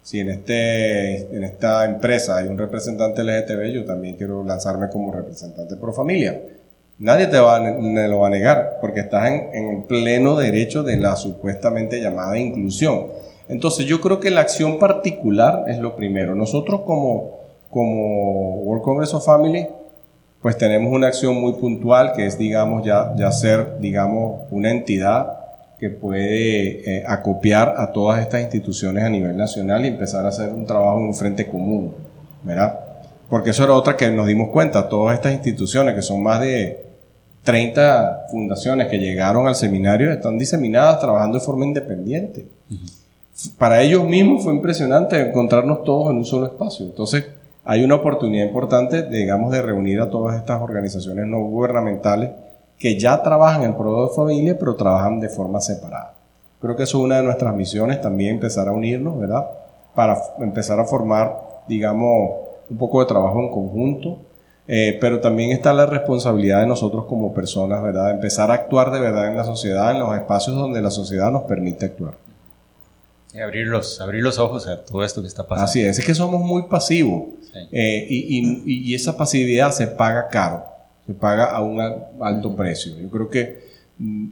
si 0.03 0.21
en, 0.21 0.29
este, 0.29 1.35
en 1.35 1.45
esta 1.45 1.87
empresa 1.87 2.37
hay 2.37 2.49
un 2.49 2.59
representante 2.59 3.25
LGTB, 3.25 3.73
yo 3.73 3.85
también 3.87 4.17
quiero 4.17 4.45
lanzarme 4.45 4.91
como 4.91 5.13
representante 5.13 5.77
pro 5.77 5.95
familia. 5.95 6.39
Nadie 6.99 7.29
te, 7.29 7.39
va, 7.39 7.61
lo 7.61 8.19
va 8.19 8.27
a 8.27 8.31
negar, 8.31 8.79
porque 8.81 9.01
estás 9.01 9.31
en, 9.31 9.51
en 9.55 9.83
pleno 9.85 10.35
derecho 10.35 10.83
de 10.83 10.97
la 10.97 11.15
supuestamente 11.15 12.01
llamada 12.01 12.37
inclusión. 12.39 13.07
Entonces 13.49 13.87
yo 13.87 14.01
creo 14.01 14.19
que 14.19 14.31
la 14.31 14.41
acción 14.41 14.79
particular 14.79 15.65
es 15.69 15.79
lo 15.79 15.95
primero. 15.95 16.35
Nosotros 16.35 16.81
como, 16.83 17.39
como 17.71 18.57
World 18.63 18.83
Congress 18.83 19.15
of 19.15 19.25
Family, 19.25 19.69
pues 20.43 20.59
tenemos 20.59 20.93
una 20.93 21.07
acción 21.07 21.41
muy 21.41 21.55
puntual 21.55 22.13
que 22.15 22.27
es, 22.27 22.37
digamos, 22.37 22.85
ya, 22.85 23.15
ya 23.17 23.31
ser, 23.31 23.79
digamos, 23.79 24.43
una 24.51 24.71
entidad 24.71 25.39
que 25.79 25.91
puede 25.91 26.99
eh, 26.99 27.05
acopiar 27.07 27.75
a 27.79 27.93
todas 27.93 28.21
estas 28.21 28.43
instituciones 28.43 29.05
a 29.05 29.09
nivel 29.09 29.37
nacional 29.37 29.85
y 29.85 29.89
empezar 29.89 30.25
a 30.25 30.29
hacer 30.29 30.51
un 30.51 30.67
trabajo 30.67 30.99
en 30.99 31.07
un 31.07 31.15
frente 31.15 31.47
común, 31.47 31.95
¿verdad? 32.43 32.79
Porque 33.31 33.51
eso 33.51 33.63
era 33.63 33.75
otra 33.75 33.97
que 33.97 34.11
nos 34.11 34.27
dimos 34.27 34.49
cuenta, 34.51 34.89
todas 34.89 35.15
estas 35.15 35.33
instituciones, 35.33 35.95
que 35.95 36.03
son 36.03 36.23
más 36.23 36.41
de 36.41 36.88
30 37.49 38.27
fundaciones 38.31 38.89
que 38.89 38.99
llegaron 38.99 39.49
al 39.49 39.55
seminario, 39.55 40.13
están 40.13 40.37
diseminadas 40.37 41.01
trabajando 41.01 41.39
de 41.39 41.45
forma 41.47 41.65
independiente. 41.65 42.47
Para 43.57 43.81
ellos 43.81 44.05
mismos 44.05 44.45
fue 44.45 44.53
impresionante 44.53 45.19
encontrarnos 45.19 45.83
todos 45.83 46.11
en 46.11 46.19
un 46.19 46.27
solo 46.27 46.45
espacio. 46.45 46.85
Entonces, 46.85 47.25
hay 47.65 47.83
una 47.85 47.95
oportunidad 47.95 48.45
importante, 48.45 49.03
digamos, 49.05 49.51
de 49.51 49.63
reunir 49.63 49.99
a 50.03 50.11
todas 50.11 50.37
estas 50.37 50.61
organizaciones 50.61 51.25
no 51.27 51.41
gubernamentales 51.41 52.33
que 52.79 52.99
ya 52.99 53.23
trabajan 53.23 53.63
en 53.63 53.79
pro 53.79 54.09
de 54.09 54.15
familia, 54.15 54.59
pero 54.59 54.77
trabajan 54.77 55.19
de 55.19 55.31
forma 55.31 55.63
separada. 55.63 56.17
Creo 56.61 56.77
que 56.77 56.83
eso 56.83 56.99
es 56.99 57.05
una 57.05 57.17
de 57.17 57.23
nuestras 57.23 57.55
misiones, 57.55 58.03
también 58.03 58.35
empezar 58.35 58.69
a 58.69 58.73
unirnos, 58.73 59.19
¿verdad? 59.19 59.47
Para 59.95 60.19
empezar 60.39 60.79
a 60.81 60.85
formar, 60.85 61.63
digamos, 61.67 62.31
un 62.69 62.77
poco 62.77 63.01
de 63.01 63.07
trabajo 63.07 63.41
en 63.41 63.51
conjunto, 63.51 64.19
eh, 64.69 64.97
pero 65.01 65.21
también 65.21 65.51
está 65.51 65.73
la 65.73 65.87
responsabilidad 65.87 66.61
de 66.61 66.67
nosotros 66.67 67.07
como 67.07 67.35
personas, 67.35 67.83
¿verdad? 67.83 68.13
Empezar 68.13 68.51
a 68.51 68.55
actuar 68.55 68.93
de 68.93 69.01
verdad 69.01 69.29
en 69.29 69.37
la 69.37 69.45
sociedad, 69.45 69.91
en 69.91 69.99
los 69.99 70.15
espacios 70.15 70.57
donde 70.57 70.81
la 70.81 70.91
sociedad 70.91 71.33
nos 71.33 71.43
permite 71.43 71.87
actuar. 71.87 72.15
Y 73.35 73.41
abrir 73.41 73.67
los, 73.67 74.01
abrir 74.01 74.23
los 74.23 74.39
ojos 74.39 74.67
a 74.69 74.85
todo 74.85 75.03
esto 75.05 75.21
que 75.21 75.29
está 75.29 75.43
pasando. 75.43 75.65
Así 75.65 75.83
es, 75.83 75.99
es 75.99 76.05
que 76.05 76.15
somos 76.15 76.41
muy 76.41 76.63
pasivos 76.63 77.25
eh, 77.73 78.07
y, 78.09 78.39
y, 78.39 78.91
y 78.91 78.95
esa 78.95 79.17
pasividad 79.17 79.73
se 79.73 79.89
paga 79.89 80.29
caro 80.29 80.79
se 81.09 81.15
paga 81.15 81.47
a 81.47 81.63
un 81.63 81.81
alto 82.21 82.55
precio. 82.55 82.95
Yo 82.99 83.09
creo 83.09 83.31
que 83.31 83.61
mm, 83.97 84.29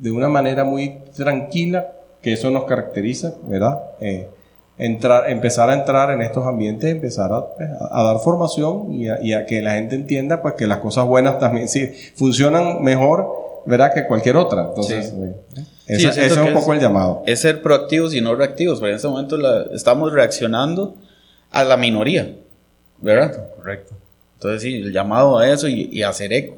de 0.00 0.10
una 0.10 0.28
manera 0.28 0.64
muy 0.64 0.98
tranquila, 1.16 1.92
que 2.20 2.32
eso 2.32 2.50
nos 2.50 2.64
caracteriza, 2.64 3.34
¿verdad? 3.44 3.80
Eh, 4.00 4.28
entrar, 4.84 5.30
empezar 5.30 5.70
a 5.70 5.74
entrar 5.74 6.10
en 6.10 6.22
estos 6.22 6.46
ambientes, 6.46 6.90
empezar 6.90 7.32
a, 7.32 7.54
pues, 7.54 7.68
dar 7.70 8.18
formación 8.18 8.92
y 8.92 9.32
a, 9.32 9.46
que 9.46 9.62
la 9.62 9.72
gente 9.74 9.94
entienda 9.94 10.42
pues 10.42 10.54
que 10.54 10.66
las 10.66 10.78
cosas 10.78 11.06
buenas 11.06 11.38
también 11.38 11.68
sí, 11.68 11.92
funcionan 12.14 12.82
mejor, 12.82 13.62
¿verdad? 13.64 13.94
Que 13.94 14.06
cualquier 14.06 14.36
otra. 14.36 14.66
Entonces, 14.68 15.14
eh, 15.16 15.34
eso, 15.86 16.10
es 16.10 16.36
un 16.36 16.52
poco 16.52 16.72
el 16.72 16.80
llamado. 16.80 17.22
Es 17.26 17.40
ser 17.40 17.62
proactivos 17.62 18.14
y 18.14 18.20
no 18.20 18.34
reactivos, 18.34 18.80
pero 18.80 18.90
en 18.90 18.96
este 18.96 19.08
momento 19.08 19.36
estamos 19.72 20.12
reaccionando 20.12 20.96
a 21.50 21.64
la 21.64 21.76
minoría, 21.76 22.34
¿verdad? 22.98 23.50
Correcto. 23.56 23.94
Entonces, 24.34 24.62
sí, 24.62 24.74
el 24.76 24.92
llamado 24.92 25.38
a 25.38 25.48
eso 25.48 25.68
y, 25.68 26.02
hacer 26.02 26.32
eco. 26.32 26.56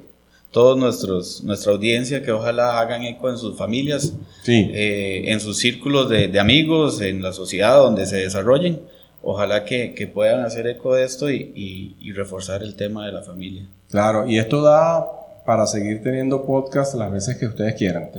Todos 0.54 0.78
nuestros, 0.78 1.42
nuestra 1.42 1.72
audiencia 1.72 2.22
que 2.22 2.30
ojalá 2.30 2.78
hagan 2.78 3.02
eco 3.02 3.28
en 3.28 3.38
sus 3.38 3.58
familias, 3.58 4.14
eh, 4.46 5.24
en 5.26 5.40
sus 5.40 5.58
círculos 5.58 6.08
de, 6.08 6.38
amigos, 6.38 7.00
en 7.00 7.22
la 7.22 7.32
sociedad 7.32 7.76
donde 7.76 8.06
se 8.06 8.18
desarrollen. 8.18 8.80
Ojalá 9.20 9.64
que, 9.64 9.94
que 9.94 10.06
puedan 10.06 10.44
hacer 10.44 10.68
eco 10.68 10.94
de 10.94 11.02
esto 11.02 11.28
y, 11.28 11.96
y, 12.00 12.12
reforzar 12.12 12.62
el 12.62 12.76
tema 12.76 13.04
de 13.04 13.10
la 13.10 13.22
familia. 13.22 13.66
Claro, 13.90 14.28
y 14.28 14.38
esto 14.38 14.62
da 14.62 15.04
para 15.44 15.66
seguir 15.66 16.04
teniendo 16.04 16.44
podcast 16.44 16.94
las 16.94 17.10
veces 17.10 17.36
que 17.36 17.46
ustedes 17.46 17.74
quieran. 17.74 18.10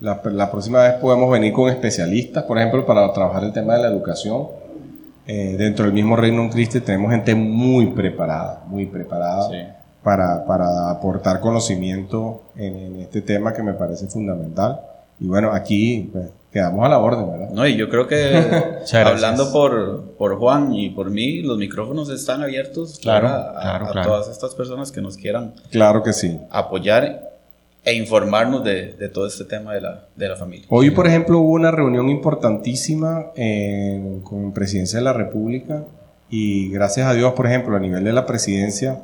La, 0.00 0.20
la 0.24 0.50
próxima 0.50 0.82
vez 0.82 0.94
podemos 0.94 1.30
venir 1.30 1.52
con 1.52 1.70
especialistas, 1.70 2.42
por 2.42 2.58
ejemplo, 2.58 2.84
para 2.84 3.12
trabajar 3.12 3.44
el 3.44 3.52
tema 3.52 3.76
de 3.76 3.82
la 3.82 3.88
educación 3.88 4.48
eh, 5.26 5.54
dentro 5.56 5.86
del 5.86 5.94
mismo 5.94 6.16
Reino 6.16 6.50
Cristo 6.50 6.82
tenemos 6.82 7.10
gente 7.10 7.34
muy 7.34 7.86
preparada, 7.86 8.62
muy 8.66 8.84
preparada 8.84 9.48
para, 10.04 10.44
para, 10.44 10.90
aportar 10.90 11.40
conocimiento 11.40 12.42
en, 12.56 13.00
este 13.00 13.22
tema 13.22 13.52
que 13.52 13.62
me 13.62 13.72
parece 13.72 14.06
fundamental. 14.06 14.80
Y 15.18 15.26
bueno, 15.26 15.52
aquí 15.52 16.10
pues, 16.12 16.26
quedamos 16.52 16.84
a 16.84 16.88
la 16.88 16.98
orden, 16.98 17.30
¿verdad? 17.30 17.50
No, 17.50 17.66
y 17.66 17.76
yo 17.76 17.88
creo 17.88 18.06
que 18.06 18.84
hablando 19.04 19.50
por, 19.52 20.14
por 20.18 20.36
Juan 20.38 20.74
y 20.74 20.90
por 20.90 21.10
mí, 21.10 21.40
los 21.42 21.58
micrófonos 21.58 22.10
están 22.10 22.42
abiertos 22.42 22.98
claro, 23.00 23.28
a, 23.28 23.76
a 23.76 24.02
todas 24.02 24.28
estas 24.28 24.54
personas 24.54 24.92
que 24.92 25.00
nos 25.00 25.16
quieran 25.16 25.54
claro 25.70 26.02
que 26.02 26.12
sí. 26.12 26.38
apoyar 26.50 27.34
e 27.84 27.94
informarnos 27.94 28.64
de, 28.64 28.94
de, 28.94 29.08
todo 29.08 29.26
este 29.26 29.44
tema 29.44 29.74
de 29.74 29.82
la, 29.82 30.06
de 30.16 30.28
la, 30.28 30.36
familia. 30.36 30.66
Hoy, 30.70 30.90
por 30.90 31.06
ejemplo, 31.06 31.38
hubo 31.38 31.52
una 31.52 31.70
reunión 31.70 32.08
importantísima 32.08 33.26
en, 33.36 34.20
con 34.20 34.54
Presidencia 34.54 35.00
de 35.00 35.04
la 35.04 35.12
República 35.12 35.84
y 36.30 36.70
gracias 36.70 37.06
a 37.06 37.12
Dios, 37.12 37.34
por 37.34 37.46
ejemplo, 37.46 37.76
a 37.76 37.80
nivel 37.80 38.02
de 38.04 38.12
la 38.12 38.24
presidencia, 38.24 39.02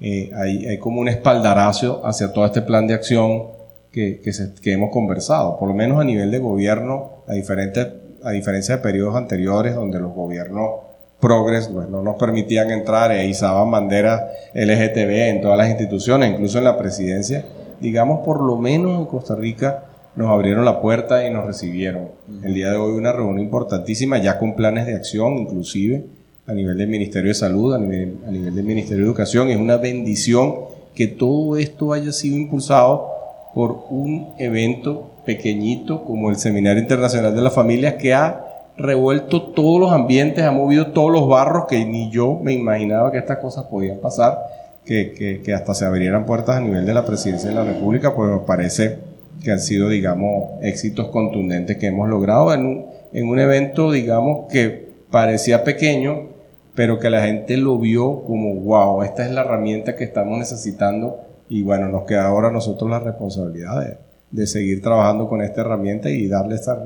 eh, 0.00 0.30
hay, 0.34 0.66
hay, 0.66 0.78
como 0.78 1.00
un 1.00 1.08
espaldarazo 1.08 2.04
hacia 2.04 2.32
todo 2.32 2.44
este 2.46 2.62
plan 2.62 2.86
de 2.86 2.94
acción 2.94 3.44
que, 3.92 4.20
que, 4.20 4.32
se, 4.32 4.54
que, 4.54 4.72
hemos 4.72 4.90
conversado, 4.90 5.58
por 5.58 5.68
lo 5.68 5.74
menos 5.74 6.00
a 6.00 6.04
nivel 6.04 6.30
de 6.30 6.38
gobierno, 6.38 7.22
a, 7.28 7.34
diferentes, 7.34 7.88
a 8.24 8.30
diferencia 8.30 8.76
de 8.76 8.82
periodos 8.82 9.16
anteriores 9.16 9.74
donde 9.74 10.00
los 10.00 10.12
gobiernos 10.12 10.80
progres, 11.20 11.68
pues 11.68 11.88
no 11.88 12.02
nos 12.02 12.16
permitían 12.16 12.72
entrar 12.72 13.12
e 13.12 13.26
izaban 13.26 13.70
banderas 13.70 14.22
LGTB 14.54 15.28
en 15.28 15.40
todas 15.40 15.56
las 15.56 15.70
instituciones, 15.70 16.32
incluso 16.32 16.58
en 16.58 16.64
la 16.64 16.76
presidencia. 16.76 17.44
Digamos, 17.80 18.24
por 18.24 18.42
lo 18.42 18.56
menos 18.56 18.98
en 18.98 19.06
Costa 19.06 19.36
Rica 19.36 19.84
nos 20.16 20.28
abrieron 20.30 20.64
la 20.64 20.80
puerta 20.80 21.24
y 21.26 21.32
nos 21.32 21.46
recibieron. 21.46 22.08
El 22.42 22.54
día 22.54 22.70
de 22.70 22.76
hoy 22.76 22.92
una 22.92 23.12
reunión 23.12 23.38
importantísima, 23.38 24.18
ya 24.18 24.38
con 24.38 24.56
planes 24.56 24.86
de 24.86 24.94
acción, 24.94 25.38
inclusive 25.38 26.04
a 26.46 26.54
nivel 26.54 26.76
del 26.76 26.88
Ministerio 26.88 27.28
de 27.28 27.34
Salud, 27.34 27.74
a 27.74 27.78
nivel, 27.78 28.54
del 28.54 28.64
Ministerio 28.64 29.04
de 29.04 29.10
Educación. 29.10 29.50
Es 29.50 29.58
una 29.58 29.76
bendición 29.76 30.54
que 30.94 31.06
todo 31.06 31.56
esto 31.56 31.92
haya 31.92 32.12
sido 32.12 32.36
impulsado 32.36 33.08
por 33.54 33.86
un 33.90 34.34
evento 34.38 35.10
pequeñito 35.24 36.04
como 36.04 36.30
el 36.30 36.36
Seminario 36.36 36.82
Internacional 36.82 37.34
de 37.34 37.42
la 37.42 37.50
Familia 37.50 37.96
que 37.96 38.14
ha 38.14 38.46
revuelto 38.76 39.42
todos 39.52 39.80
los 39.80 39.92
ambientes, 39.92 40.44
ha 40.44 40.50
movido 40.50 40.88
todos 40.88 41.12
los 41.12 41.28
barros 41.28 41.66
que 41.68 41.84
ni 41.84 42.10
yo 42.10 42.38
me 42.42 42.52
imaginaba 42.52 43.12
que 43.12 43.18
estas 43.18 43.38
cosas 43.38 43.66
podían 43.66 43.98
pasar, 43.98 44.38
que, 44.84 45.40
que, 45.44 45.54
hasta 45.54 45.74
se 45.74 45.84
abrieran 45.84 46.26
puertas 46.26 46.56
a 46.56 46.60
nivel 46.60 46.84
de 46.84 46.94
la 46.94 47.04
presidencia 47.04 47.50
de 47.50 47.54
la 47.54 47.64
República, 47.64 48.14
pues 48.16 48.40
parece 48.46 48.98
que 49.44 49.52
han 49.52 49.60
sido, 49.60 49.88
digamos, 49.88 50.62
éxitos 50.62 51.08
contundentes 51.08 51.76
que 51.76 51.86
hemos 51.86 52.08
logrado 52.08 52.52
en 52.52 52.66
un, 52.66 52.86
en 53.12 53.28
un 53.28 53.38
evento, 53.38 53.92
digamos, 53.92 54.50
que 54.50 54.88
parecía 55.10 55.62
pequeño, 55.62 56.31
pero 56.74 56.98
que 56.98 57.10
la 57.10 57.22
gente 57.22 57.56
lo 57.56 57.78
vio 57.78 58.22
como, 58.24 58.54
wow, 58.54 59.02
esta 59.02 59.24
es 59.24 59.32
la 59.32 59.42
herramienta 59.42 59.96
que 59.96 60.04
estamos 60.04 60.38
necesitando 60.38 61.20
y 61.48 61.62
bueno, 61.62 61.88
nos 61.88 62.04
queda 62.04 62.26
ahora 62.26 62.48
a 62.48 62.52
nosotros 62.52 62.90
la 62.90 62.98
responsabilidad 62.98 63.98
de, 64.30 64.46
seguir 64.46 64.80
trabajando 64.80 65.28
con 65.28 65.42
esta 65.42 65.60
herramienta 65.60 66.08
y 66.08 66.26
darle 66.26 66.54
estas 66.54 66.78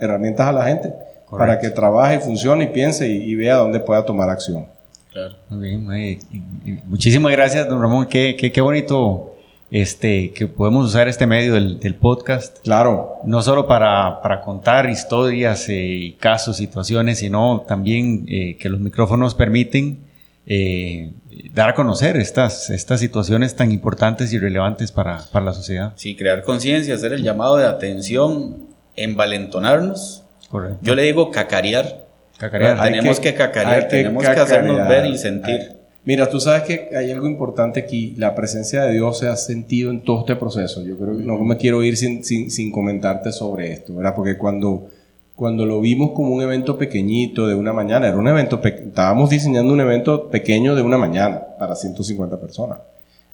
herramientas 0.00 0.46
a 0.46 0.52
la 0.52 0.64
gente 0.64 0.94
para 1.30 1.58
que 1.58 1.68
trabaje, 1.68 2.20
funcione 2.20 2.64
y 2.64 2.66
piense 2.68 3.06
y, 3.08 3.34
vea 3.34 3.56
dónde 3.56 3.80
pueda 3.80 4.04
tomar 4.04 4.30
acción. 4.30 4.66
Claro. 5.12 5.34
Muy 5.50 5.68
bien, 5.68 6.80
muchísimas 6.86 7.30
gracias, 7.32 7.68
don 7.68 7.80
Ramón. 7.80 8.06
Qué, 8.06 8.34
qué, 8.38 8.50
qué 8.50 8.60
bonito 8.60 9.33
este, 9.74 10.30
que 10.30 10.46
podemos 10.46 10.86
usar 10.86 11.08
este 11.08 11.26
medio 11.26 11.54
del, 11.54 11.94
podcast. 11.96 12.58
Claro. 12.62 13.16
No 13.24 13.42
solo 13.42 13.66
para, 13.66 14.22
para 14.22 14.40
contar 14.40 14.88
historias 14.88 15.68
eh, 15.68 15.74
y 15.74 16.12
casos, 16.12 16.58
situaciones, 16.58 17.18
sino 17.18 17.64
también 17.66 18.24
eh, 18.28 18.56
que 18.56 18.68
los 18.68 18.78
micrófonos 18.78 19.34
permiten 19.34 19.98
eh, 20.46 21.10
dar 21.52 21.70
a 21.70 21.74
conocer 21.74 22.16
estas, 22.16 22.70
estas 22.70 23.00
situaciones 23.00 23.56
tan 23.56 23.72
importantes 23.72 24.32
y 24.32 24.38
relevantes 24.38 24.92
para, 24.92 25.24
para 25.32 25.46
la 25.46 25.52
sociedad. 25.52 25.92
Sí, 25.96 26.14
crear 26.14 26.44
conciencia, 26.44 26.94
hacer 26.94 27.12
el 27.12 27.24
llamado 27.24 27.56
de 27.56 27.66
atención, 27.66 28.68
envalentonarnos. 28.94 30.22
Correcto. 30.50 30.78
Yo 30.82 30.94
le 30.94 31.02
digo 31.02 31.32
cacarear. 31.32 32.06
Cacarear. 32.38 32.80
Tenemos 32.80 33.18
que, 33.18 33.34
cacarear, 33.34 33.88
tenemos 33.88 34.22
que 34.22 34.30
hacernos 34.30 34.88
ver 34.88 35.06
y 35.06 35.18
sentir. 35.18 35.83
Mira, 36.06 36.28
tú 36.28 36.38
sabes 36.38 36.64
que 36.64 36.90
hay 36.94 37.10
algo 37.10 37.26
importante 37.26 37.80
aquí. 37.80 38.14
La 38.18 38.34
presencia 38.34 38.82
de 38.82 38.92
Dios 38.92 39.18
se 39.18 39.28
ha 39.28 39.36
sentido 39.36 39.90
en 39.90 40.02
todo 40.02 40.20
este 40.20 40.36
proceso. 40.36 40.82
Yo 40.82 40.98
creo 40.98 41.16
que 41.16 41.24
no 41.24 41.38
me 41.38 41.56
quiero 41.56 41.82
ir 41.82 41.96
sin, 41.96 42.22
sin, 42.24 42.70
comentarte 42.70 43.32
sobre 43.32 43.72
esto, 43.72 43.94
¿verdad? 43.94 44.14
Porque 44.14 44.36
cuando, 44.36 44.88
cuando 45.34 45.64
lo 45.64 45.80
vimos 45.80 46.10
como 46.12 46.34
un 46.34 46.42
evento 46.42 46.76
pequeñito 46.76 47.46
de 47.46 47.54
una 47.54 47.72
mañana, 47.72 48.08
era 48.08 48.18
un 48.18 48.28
evento, 48.28 48.60
estábamos 48.62 49.30
diseñando 49.30 49.72
un 49.72 49.80
evento 49.80 50.28
pequeño 50.28 50.74
de 50.74 50.82
una 50.82 50.98
mañana 50.98 51.42
para 51.58 51.74
150 51.74 52.38
personas. 52.38 52.80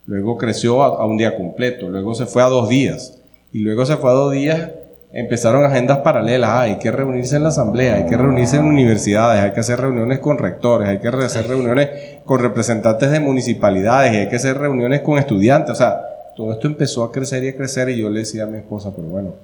Luego 0.07 0.39
creció 0.39 0.83
a 0.83 1.05
un 1.07 1.17
día 1.17 1.37
completo, 1.37 1.89
luego 1.89 2.15
se 2.15 2.27
fue 2.27 2.43
a 2.43 2.47
dos 2.47 2.69
días, 2.69 3.19
y 3.53 3.61
luego 3.61 3.85
se 3.85 3.97
fue 3.97 4.11
a 4.11 4.15
dos 4.15 4.33
días 4.33 4.71
empezaron 5.13 5.65
agendas 5.65 5.99
paralelas. 5.99 6.51
hay 6.51 6.79
que 6.79 6.91
reunirse 6.91 7.37
en 7.37 7.43
la 7.43 7.49
asamblea, 7.49 7.97
hay 7.97 8.07
que 8.07 8.17
reunirse 8.17 8.57
en 8.57 8.65
universidades, 8.65 9.43
hay 9.43 9.53
que 9.53 9.61
hacer 9.61 9.81
reuniones 9.81 10.21
con 10.21 10.39
rectores, 10.39 10.89
hay 10.89 10.99
que 10.99 11.09
hacer 11.09 11.49
reuniones 11.49 11.89
con 12.25 12.41
representantes 12.41 13.11
de 13.11 13.21
municipalidades, 13.21 14.13
y 14.13 14.17
hay 14.17 14.29
que 14.29 14.37
hacer 14.37 14.59
reuniones 14.59 15.01
con 15.01 15.19
estudiantes. 15.19 15.73
O 15.73 15.75
sea, 15.75 16.01
todo 16.37 16.53
esto 16.53 16.69
empezó 16.69 17.05
a 17.05 17.13
crecer 17.13 17.45
y 17.45 17.49
a 17.49 17.57
crecer 17.57 17.89
y 17.91 17.99
yo 17.99 18.09
le 18.09 18.21
decía 18.21 18.45
a 18.45 18.47
mi 18.47 18.59
esposa, 18.59 18.93
pero 18.95 19.09
bueno, 19.09 19.35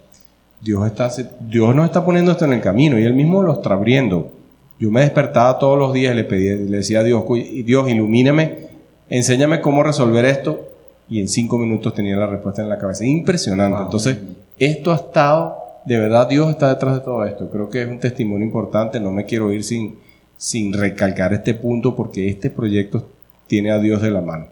Dios, 0.61 0.87
está, 0.87 1.11
Dios 1.41 1.75
nos 1.75 1.85
está 1.85 2.05
poniendo 2.05 2.33
esto 2.33 2.45
en 2.45 2.55
el 2.55 2.61
camino 2.61 2.99
y 2.99 3.05
Él 3.05 3.15
mismo 3.15 3.43
lo 3.43 3.53
está 3.53 3.75
abriendo. 3.75 4.33
Yo 4.79 4.91
me 4.91 5.01
despertaba 5.01 5.59
todos 5.59 5.79
los 5.79 5.93
días 5.93 6.13
y 6.13 6.17
le 6.17 6.25
pedía, 6.25 6.55
le 6.55 6.79
decía 6.79 7.01
a 7.01 7.03
Dios, 7.03 7.25
Dios, 7.65 7.89
ilumíname, 7.89 8.69
enséñame 9.09 9.61
cómo 9.61 9.83
resolver 9.83 10.25
esto 10.25 10.69
y 11.09 11.21
en 11.21 11.29
cinco 11.29 11.59
minutos 11.59 11.95
tenía 11.95 12.17
la 12.17 12.27
respuesta 12.27 12.63
en 12.63 12.69
la 12.69 12.79
cabeza. 12.79 13.05
Impresionante. 13.05 13.83
Entonces, 13.83 14.19
esto 14.59 14.93
ha 14.93 14.97
estado, 14.97 15.57
de 15.85 15.99
verdad 15.99 16.29
Dios 16.29 16.51
está 16.51 16.69
detrás 16.69 16.95
de 16.95 17.01
todo 17.01 17.25
esto. 17.25 17.51
Creo 17.51 17.69
que 17.69 17.83
es 17.83 17.89
un 17.89 18.01
testimonio 18.01 18.47
importante, 18.47 19.01
no 19.01 19.11
me 19.11 19.25
quiero 19.25 19.53
ir 19.53 19.65
sin, 19.65 19.99
sin 20.37 20.73
recalcar 20.73 21.33
este 21.33 21.55
punto 21.55 21.95
porque 21.95 22.29
este 22.29 22.51
proyecto 22.51 23.09
tiene 23.47 23.71
a 23.71 23.79
Dios 23.79 24.03
de 24.03 24.11
la 24.11 24.21
mano. 24.21 24.49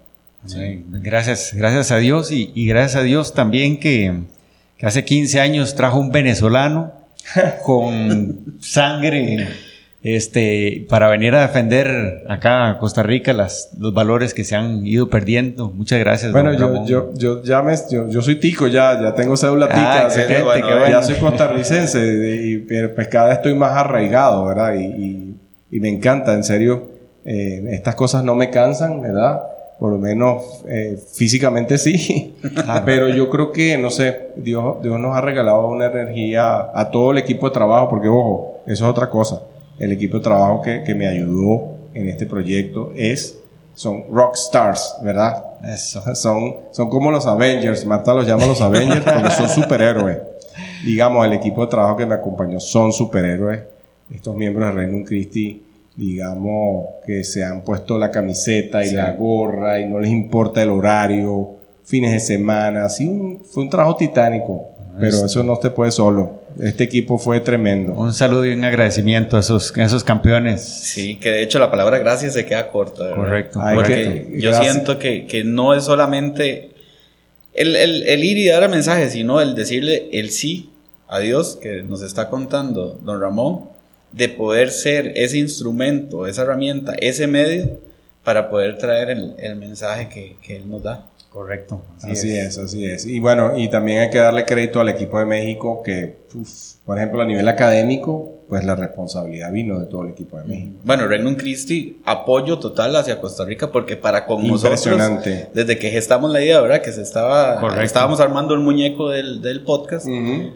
Gracias, 0.89 1.55
gracias 1.55 1.91
a 1.91 1.97
Dios 1.97 2.31
y, 2.31 2.67
gracias 2.67 2.97
a 3.01 3.03
Dios 3.03 3.33
también 3.33 3.81
que, 3.81 4.13
que 4.77 4.87
hace 4.87 5.05
15 5.05 5.41
años 5.41 5.75
trajo 5.75 5.99
un 5.99 6.11
venezolano 6.11 6.93
con 7.65 8.59
sangre 8.61 9.49
este, 10.05 10.87
para 10.91 11.09
venir 11.09 11.35
a 11.35 11.41
defender 11.41 12.25
acá 12.29 12.69
a 12.69 12.79
Costa 12.79 13.03
Rica 13.03 13.33
las, 13.33 13.71
los 13.79 13.95
valores 13.95 14.35
que 14.35 14.45
se 14.45 14.55
han 14.55 14.87
ido 14.87 15.09
perdiendo. 15.09 15.71
Muchas 15.71 15.99
gracias. 15.99 16.31
Bueno, 16.31 16.53
yo, 16.53 16.85
yo, 16.85 17.11
yo, 17.15 17.43
ya 17.43 17.63
me, 17.63 17.75
yo, 17.91 18.21
soy 18.21 18.39
tico 18.39 18.67
ya, 18.67 19.01
ya 19.01 19.15
tengo 19.15 19.35
cédula 19.35 19.67
tica, 19.67 20.09
ah, 20.09 20.91
ya 20.91 21.03
soy 21.03 21.15
costarricense 21.17 21.99
y 22.45 22.59
pues 22.95 23.09
cada 23.09 23.29
vez 23.29 23.37
estoy 23.39 23.55
más 23.55 23.73
arraigado, 23.73 24.45
¿verdad? 24.45 24.75
Y, 24.75 25.35
y, 25.71 25.81
me 25.81 25.89
encanta, 25.89 26.35
en 26.35 26.45
serio, 26.45 26.83
eh, 27.25 27.65
estas 27.71 27.95
cosas 27.95 28.23
no 28.23 28.35
me 28.35 28.51
cansan, 28.51 29.01
¿verdad? 29.01 29.41
Por 29.79 29.91
lo 29.91 29.99
menos 29.99 30.63
eh, 30.69 30.99
físicamente 31.15 31.79
sí, 31.79 32.37
pero 32.85 33.09
yo 33.09 33.31
creo 33.31 33.53
que, 33.53 33.79
no 33.79 33.89
sé, 33.89 34.33
Dios, 34.37 34.83
Dios 34.83 35.01
nos 35.01 35.17
ha 35.17 35.23
regalado 35.23 35.67
una 35.67 35.87
energía 35.87 36.69
a 36.75 36.91
todo 36.91 37.11
el 37.11 37.19
equipo 37.19 37.49
de 37.49 37.55
trabajo, 37.55 37.89
porque 37.89 38.09
ojo, 38.09 38.61
eso 38.67 38.85
es 38.85 38.91
otra 38.91 39.09
cosa 39.09 39.41
el 39.79 39.93
equipo 39.93 40.18
de 40.18 40.25
trabajo 40.25 40.62
que, 40.62 40.83
que 40.83 40.95
me 40.95 41.07
ayudó 41.07 41.75
en 41.95 42.09
este 42.09 42.27
proyecto 42.27 42.93
es 42.97 43.39
son 43.75 44.05
rock 44.11 44.37
stars, 44.37 44.97
¿verdad? 45.03 45.45
Son, 46.14 46.57
son 46.72 46.91
como 46.91 47.11
los 47.11 47.27
Avengers. 47.27 47.87
Marta 47.87 48.12
los 48.12 48.27
llama 48.27 48.45
los 48.45 48.61
Avengers 48.61 49.03
porque 49.03 49.31
son 49.31 49.49
superhéroes. 49.49 50.18
Digamos, 50.85 51.25
el 51.27 51.33
equipo 51.33 51.62
de 51.62 51.68
trabajo 51.68 51.97
que 51.97 52.05
me 52.05 52.14
acompañó 52.14 52.61
son 52.61 52.93
superhéroes. 52.93 53.61
Estos 54.14 54.37
miembros 54.37 54.68
de 54.68 54.72
Reino 54.72 55.03
Christi, 55.07 55.62
digamos, 55.97 56.87
que 57.07 57.25
se 57.25 57.43
han 57.43 57.62
puesto 57.62 57.97
la 57.97 58.11
camiseta 58.11 58.85
y 58.85 58.91
la 58.91 59.12
gorra 59.12 59.81
y 59.81 59.87
no 59.89 59.99
les 59.99 60.11
importa 60.11 60.62
el 60.62 60.68
horario, 60.68 61.53
fines 61.83 62.12
de 62.12 62.20
semana. 62.20 62.85
Así 62.85 63.41
fue 63.51 63.62
un 63.62 63.70
trabajo 63.70 63.97
titánico, 63.97 64.68
pero 65.01 65.25
eso 65.25 65.43
no 65.43 65.57
te 65.57 65.70
puede 65.70 65.91
solo. 65.91 66.44
Este 66.61 66.85
equipo 66.85 67.19
fue 67.19 67.41
tremendo. 67.41 67.93
Un 67.93 68.13
saludo 68.13 68.47
y 68.47 68.53
un 68.53 68.65
agradecimiento 68.65 69.37
a 69.37 69.41
esos, 69.41 69.77
esos 69.77 70.05
campeones. 70.05 70.63
Sí, 70.63 71.17
que 71.17 71.31
de 71.31 71.43
hecho 71.43 71.59
la 71.59 71.71
palabra 71.71 71.99
gracias 71.99 72.35
se 72.35 72.45
queda 72.47 72.69
corta. 72.71 73.15
Correcto. 73.15 73.61
Porque 73.75 74.37
yo 74.39 74.55
siento 74.55 74.99
que, 74.99 75.27
que, 75.27 75.45
no 75.45 75.75
es 75.75 75.85
solamente 75.85 76.71
el, 77.55 77.75
el, 77.77 78.03
el, 78.05 78.25
ir 78.25 78.39
y 78.39 78.49
dar 78.49 78.63
el 78.63 78.71
mensaje, 78.71 79.11
sino 79.11 79.41
el 79.41 79.55
decirle 79.55 80.09
el 80.13 80.31
sí 80.31 80.71
a 81.09 81.19
Dios 81.19 81.59
que 81.61 81.83
nos 81.83 82.03
está 82.03 82.29
contando 82.29 82.99
don 83.03 83.21
Ramón, 83.21 83.69
de 84.13 84.29
poder 84.29 84.71
ser 84.71 85.13
ese 85.17 85.39
instrumento, 85.39 86.27
esa 86.27 86.43
herramienta, 86.43 86.95
ese 87.01 87.27
medio 87.27 87.79
para 88.25 88.49
poder 88.51 88.79
traer 88.79 89.11
el, 89.11 89.35
el 89.39 89.57
mensaje 89.57 90.09
que, 90.09 90.37
que 90.43 90.57
Él 90.57 90.68
nos 90.68 90.83
da. 90.83 91.07
Correcto. 91.35 91.83
Así, 92.01 92.37
es. 92.37 92.59
así 92.59 92.87
es. 92.87 93.07
Y 93.07 93.18
bueno, 93.18 93.59
y 93.59 93.68
también 93.68 94.03
hay 94.03 94.11
que 94.11 94.18
darle 94.18 94.45
crédito 94.45 94.81
al 94.81 94.89
equipo 94.89 95.18
de 95.18 95.25
México 95.25 95.83
que, 95.83 96.16
por 96.87 96.97
ejemplo, 96.97 97.22
a 97.22 97.25
nivel 97.25 97.49
académico, 97.49 98.34
pues 98.49 98.65
la 98.65 98.75
responsabilidad 98.75 99.51
vino 99.53 99.81
de 99.81 99.87
todo 99.87 100.03
el 100.03 100.11
equipo 100.11 100.39
de 100.39 100.45
México. 100.45 100.75
Bueno, 100.85 101.07
Regnum 101.07 101.35
Christi, 101.35 102.01
apoyo 102.05 102.59
total 102.59 102.95
hacia 102.97 103.21
Costa 103.21 103.45
Rica 103.45 103.73
porque 103.73 103.97
para 103.97 104.27
con 104.27 104.47
nosotros, 104.47 104.85
desde 105.55 105.79
que 105.79 105.91
gestamos 105.91 106.31
la 106.31 106.43
idea, 106.43 106.61
¿verdad? 106.61 106.83
Que 106.83 106.93
se 106.93 107.03
estaba, 107.03 107.61
estábamos 107.83 108.21
armando 108.21 108.55
el 108.55 108.61
muñeco 108.61 109.11
del, 109.11 109.41
del 109.41 109.63
podcast, 109.63 110.07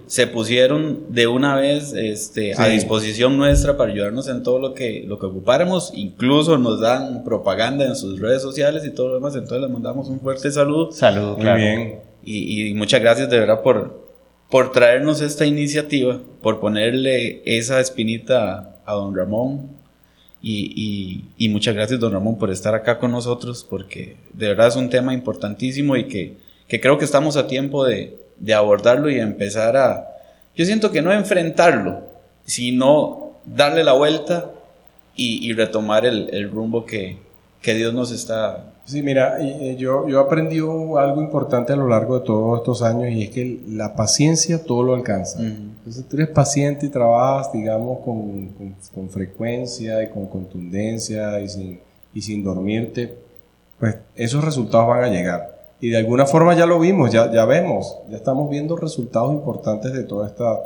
se 0.06 0.26
pusieron 0.26 1.06
de 1.08 1.26
una 1.26 1.56
vez 1.56 1.92
este, 1.94 2.54
a 2.56 2.66
disposición 2.66 3.36
nuestra 3.38 3.76
para 3.76 3.92
ayudarnos 3.92 4.28
en 4.28 4.42
todo 4.42 4.58
lo 4.58 4.74
que, 4.74 5.04
lo 5.06 5.18
que 5.18 5.26
ocupáramos, 5.26 5.92
incluso 5.94 6.58
nos 6.58 6.80
dan 6.80 7.24
propaganda 7.24 7.86
en 7.86 7.96
sus 7.96 8.20
redes 8.20 8.42
sociales 8.42 8.84
y 8.84 8.90
todo 8.90 9.08
lo 9.08 9.14
demás, 9.14 9.34
entonces 9.34 9.62
les 9.62 9.70
mandamos 9.70 10.08
un 10.08 10.20
fuerte 10.20 10.50
saludo. 10.50 10.92
Saludo, 10.92 11.36
Muy 11.36 11.52
bien. 11.52 12.00
Y, 12.22 12.68
y 12.68 12.74
muchas 12.74 13.00
gracias 13.00 13.30
de 13.30 13.38
verdad 13.38 13.62
por, 13.62 14.07
por 14.50 14.72
traernos 14.72 15.20
esta 15.20 15.44
iniciativa, 15.44 16.20
por 16.42 16.60
ponerle 16.60 17.42
esa 17.44 17.80
espinita 17.80 18.76
a, 18.86 18.92
don 18.94 19.14
Ramón. 19.14 19.76
Y, 20.40 21.24
y, 21.36 21.48
muchas 21.48 21.74
gracias, 21.74 21.98
don 21.98 22.12
Ramón, 22.12 22.38
por 22.38 22.50
estar 22.50 22.74
acá 22.74 22.98
con 22.98 23.10
nosotros, 23.10 23.66
porque 23.68 24.16
de 24.32 24.48
verdad 24.48 24.68
es 24.68 24.76
un 24.76 24.88
tema 24.88 25.12
importantísimo 25.12 25.96
y 25.96 26.04
que, 26.04 26.36
que 26.68 26.80
creo 26.80 26.96
que 26.96 27.04
estamos 27.04 27.36
a 27.36 27.48
tiempo 27.48 27.84
de, 27.84 28.16
de, 28.38 28.54
abordarlo 28.54 29.10
y 29.10 29.18
empezar 29.18 29.76
a, 29.76 30.08
yo 30.54 30.64
siento 30.64 30.92
que 30.92 31.02
no 31.02 31.12
enfrentarlo, 31.12 32.02
sino 32.44 33.32
darle 33.44 33.82
la 33.82 33.94
vuelta 33.94 34.52
y, 35.16 35.52
retomar 35.54 36.06
el, 36.06 36.30
el 36.32 36.48
rumbo 36.48 36.86
que, 36.86 37.18
que, 37.60 37.74
Dios 37.74 37.92
nos 37.92 38.12
está... 38.12 38.72
Sí, 38.88 39.02
mira, 39.02 39.38
yo, 39.76 40.08
yo 40.08 40.18
aprendí 40.18 40.56
algo 40.56 41.20
importante 41.20 41.74
a 41.74 41.76
lo 41.76 41.88
largo 41.88 42.20
de 42.20 42.24
todos 42.24 42.60
estos 42.60 42.80
años 42.80 43.10
y 43.10 43.24
es 43.24 43.28
que 43.28 43.60
la 43.68 43.94
paciencia 43.94 44.64
todo 44.64 44.82
lo 44.82 44.94
alcanza. 44.94 45.40
Entonces 45.42 46.06
tú 46.08 46.16
eres 46.16 46.30
paciente 46.30 46.86
y 46.86 46.88
trabajas, 46.88 47.52
digamos, 47.52 47.98
con, 47.98 48.48
con, 48.94 49.10
frecuencia 49.10 50.02
y 50.02 50.08
con 50.08 50.24
contundencia 50.24 51.38
y 51.38 51.50
sin, 51.50 51.80
y 52.14 52.22
sin 52.22 52.42
dormirte, 52.42 53.14
pues 53.78 53.96
esos 54.16 54.42
resultados 54.42 54.88
van 54.88 55.04
a 55.04 55.08
llegar. 55.08 55.58
Y 55.82 55.90
de 55.90 55.98
alguna 55.98 56.24
forma 56.24 56.56
ya 56.56 56.64
lo 56.64 56.80
vimos, 56.80 57.12
ya, 57.12 57.30
ya 57.30 57.44
vemos, 57.44 57.98
ya 58.08 58.16
estamos 58.16 58.48
viendo 58.48 58.74
resultados 58.74 59.34
importantes 59.34 59.92
de 59.92 60.04
toda 60.04 60.28
esta 60.28 60.60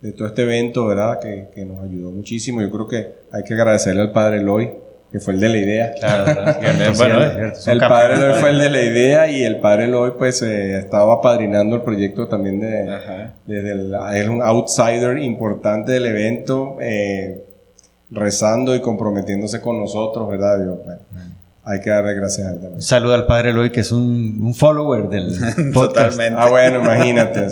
de 0.00 0.10
todo 0.10 0.26
este 0.26 0.42
evento, 0.42 0.86
¿verdad? 0.86 1.20
Que, 1.20 1.50
que, 1.54 1.64
nos 1.64 1.84
ayudó 1.84 2.10
muchísimo. 2.10 2.62
Yo 2.62 2.70
creo 2.70 2.88
que 2.88 3.12
hay 3.30 3.44
que 3.44 3.54
agradecerle 3.54 4.00
al 4.00 4.12
padre 4.12 4.38
Eloy, 4.38 4.72
que 5.10 5.18
fue 5.18 5.34
el 5.34 5.40
de 5.40 5.48
la 5.48 5.58
idea. 5.58 5.92
Claro, 5.98 6.24
bueno, 6.96 7.20
el 7.20 7.78
padre 7.80 8.14
Eloy 8.14 8.40
fue 8.40 8.50
el 8.50 8.58
de 8.58 8.70
la 8.70 8.82
idea 8.82 9.30
y 9.30 9.42
el 9.42 9.58
padre 9.58 9.84
Eloy 9.84 10.12
pues 10.16 10.40
eh, 10.42 10.78
estaba 10.78 11.14
apadrinando 11.14 11.76
el 11.76 11.82
proyecto 11.82 12.28
también 12.28 12.60
de, 12.60 12.98
desde 13.46 13.72
el, 13.72 13.94
era 14.14 14.30
un 14.30 14.42
outsider 14.42 15.18
importante 15.18 15.92
del 15.92 16.06
evento, 16.06 16.76
eh, 16.80 17.44
rezando 18.10 18.74
y 18.74 18.80
comprometiéndose 18.80 19.60
con 19.60 19.80
nosotros, 19.80 20.28
¿verdad? 20.28 20.58
Dios? 20.58 20.78
hay 21.62 21.80
que 21.80 21.90
darle 21.90 22.14
gracias 22.14 22.46
a 22.46 22.50
él 22.52 22.60
también. 22.60 22.82
Saluda 22.82 23.14
al 23.16 23.26
padre 23.26 23.50
Eloy, 23.50 23.70
que 23.70 23.80
es 23.80 23.92
un, 23.92 24.54
follower 24.54 25.08
del 25.08 25.28
podcast. 25.74 26.10
Totalmente. 26.12 26.40
Ah, 26.40 26.48
bueno, 26.48 26.80
imagínate. 26.80 27.46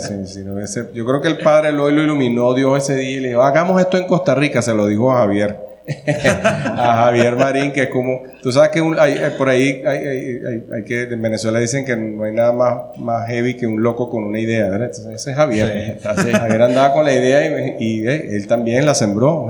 yo 0.93 1.05
creo 1.05 1.21
que 1.21 1.27
el 1.27 1.37
padre 1.37 1.69
Eloy 1.69 1.93
lo 1.93 2.03
iluminó 2.03 2.53
Dios 2.53 2.83
ese 2.83 2.95
día 2.95 3.11
y 3.11 3.19
le 3.19 3.29
dijo, 3.29 3.43
hagamos 3.43 3.79
esto 3.79 3.97
en 3.97 4.07
Costa 4.07 4.33
Rica, 4.35 4.61
se 4.61 4.73
lo 4.73 4.87
dijo 4.87 5.11
a 5.11 5.19
Javier. 5.19 5.68
a 6.07 7.03
Javier 7.05 7.35
Marín, 7.35 7.71
que 7.71 7.83
es 7.83 7.89
como, 7.89 8.21
tú 8.41 8.51
sabes 8.51 8.69
que 8.69 8.79
hay, 8.99 9.17
por 9.37 9.49
ahí 9.49 9.81
hay, 9.85 10.41
hay, 10.73 10.83
que, 10.85 11.03
en 11.03 11.21
Venezuela 11.21 11.59
dicen 11.59 11.85
que 11.85 11.95
no 11.95 12.23
hay 12.23 12.33
nada 12.33 12.53
más, 12.53 12.97
más 12.97 13.27
heavy 13.27 13.55
que 13.55 13.65
un 13.65 13.81
loco 13.81 14.09
con 14.09 14.23
una 14.23 14.39
idea, 14.39 14.69
¿verdad? 14.69 14.89
ese 14.89 15.31
es 15.31 15.35
Javier. 15.35 15.99
Javier 16.01 16.61
andaba 16.61 16.93
con 16.93 17.05
la 17.05 17.13
idea 17.13 17.75
y, 17.79 18.07
eh, 18.07 18.35
él 18.35 18.47
también 18.47 18.85
la 18.85 18.93
sembró. 18.93 19.49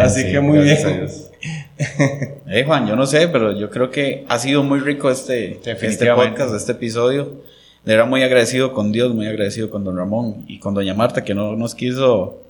Así 0.00 0.30
que 0.30 0.40
muy 0.40 0.58
bien. 0.58 0.78
Eh, 2.46 2.64
Juan, 2.64 2.86
yo 2.86 2.96
no 2.96 3.06
sé, 3.06 3.28
pero 3.28 3.58
yo 3.58 3.70
creo 3.70 3.90
que 3.90 4.24
ha 4.28 4.38
sido 4.38 4.62
muy 4.62 4.80
rico 4.80 5.10
este, 5.10 5.58
este 5.64 6.12
podcast, 6.14 6.54
este 6.54 6.72
episodio. 6.72 7.42
Le 7.84 7.94
era 7.94 8.04
muy 8.04 8.22
agradecido 8.22 8.72
con 8.72 8.92
Dios, 8.92 9.12
muy 9.14 9.26
agradecido 9.26 9.70
con 9.70 9.82
don 9.82 9.96
Ramón 9.96 10.44
y 10.46 10.60
con 10.60 10.74
doña 10.74 10.94
Marta, 10.94 11.24
que 11.24 11.34
no 11.34 11.56
nos 11.56 11.74
quiso 11.74 12.42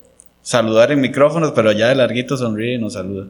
saludar 0.43 0.91
en 0.91 1.01
micrófonos, 1.01 1.53
pero 1.53 1.71
ya 1.71 1.89
de 1.89 1.95
larguito 1.95 2.37
sonríe 2.37 2.75
y 2.75 2.77
nos 2.77 2.93
saluda. 2.93 3.25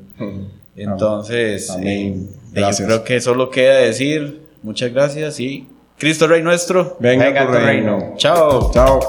Entonces, 0.75 1.73
eh, 1.81 2.17
yo 2.53 2.85
creo 2.85 3.03
que 3.05 3.21
solo 3.21 3.49
queda 3.49 3.77
decir 3.77 4.41
muchas 4.63 4.91
gracias 4.91 5.39
y 5.39 5.67
Cristo 5.97 6.27
Rey 6.27 6.41
nuestro. 6.41 6.97
Venga, 6.99 7.45
tu 7.45 7.53
reino. 7.53 8.15
Chao. 8.17 8.71
Chao. 8.73 8.99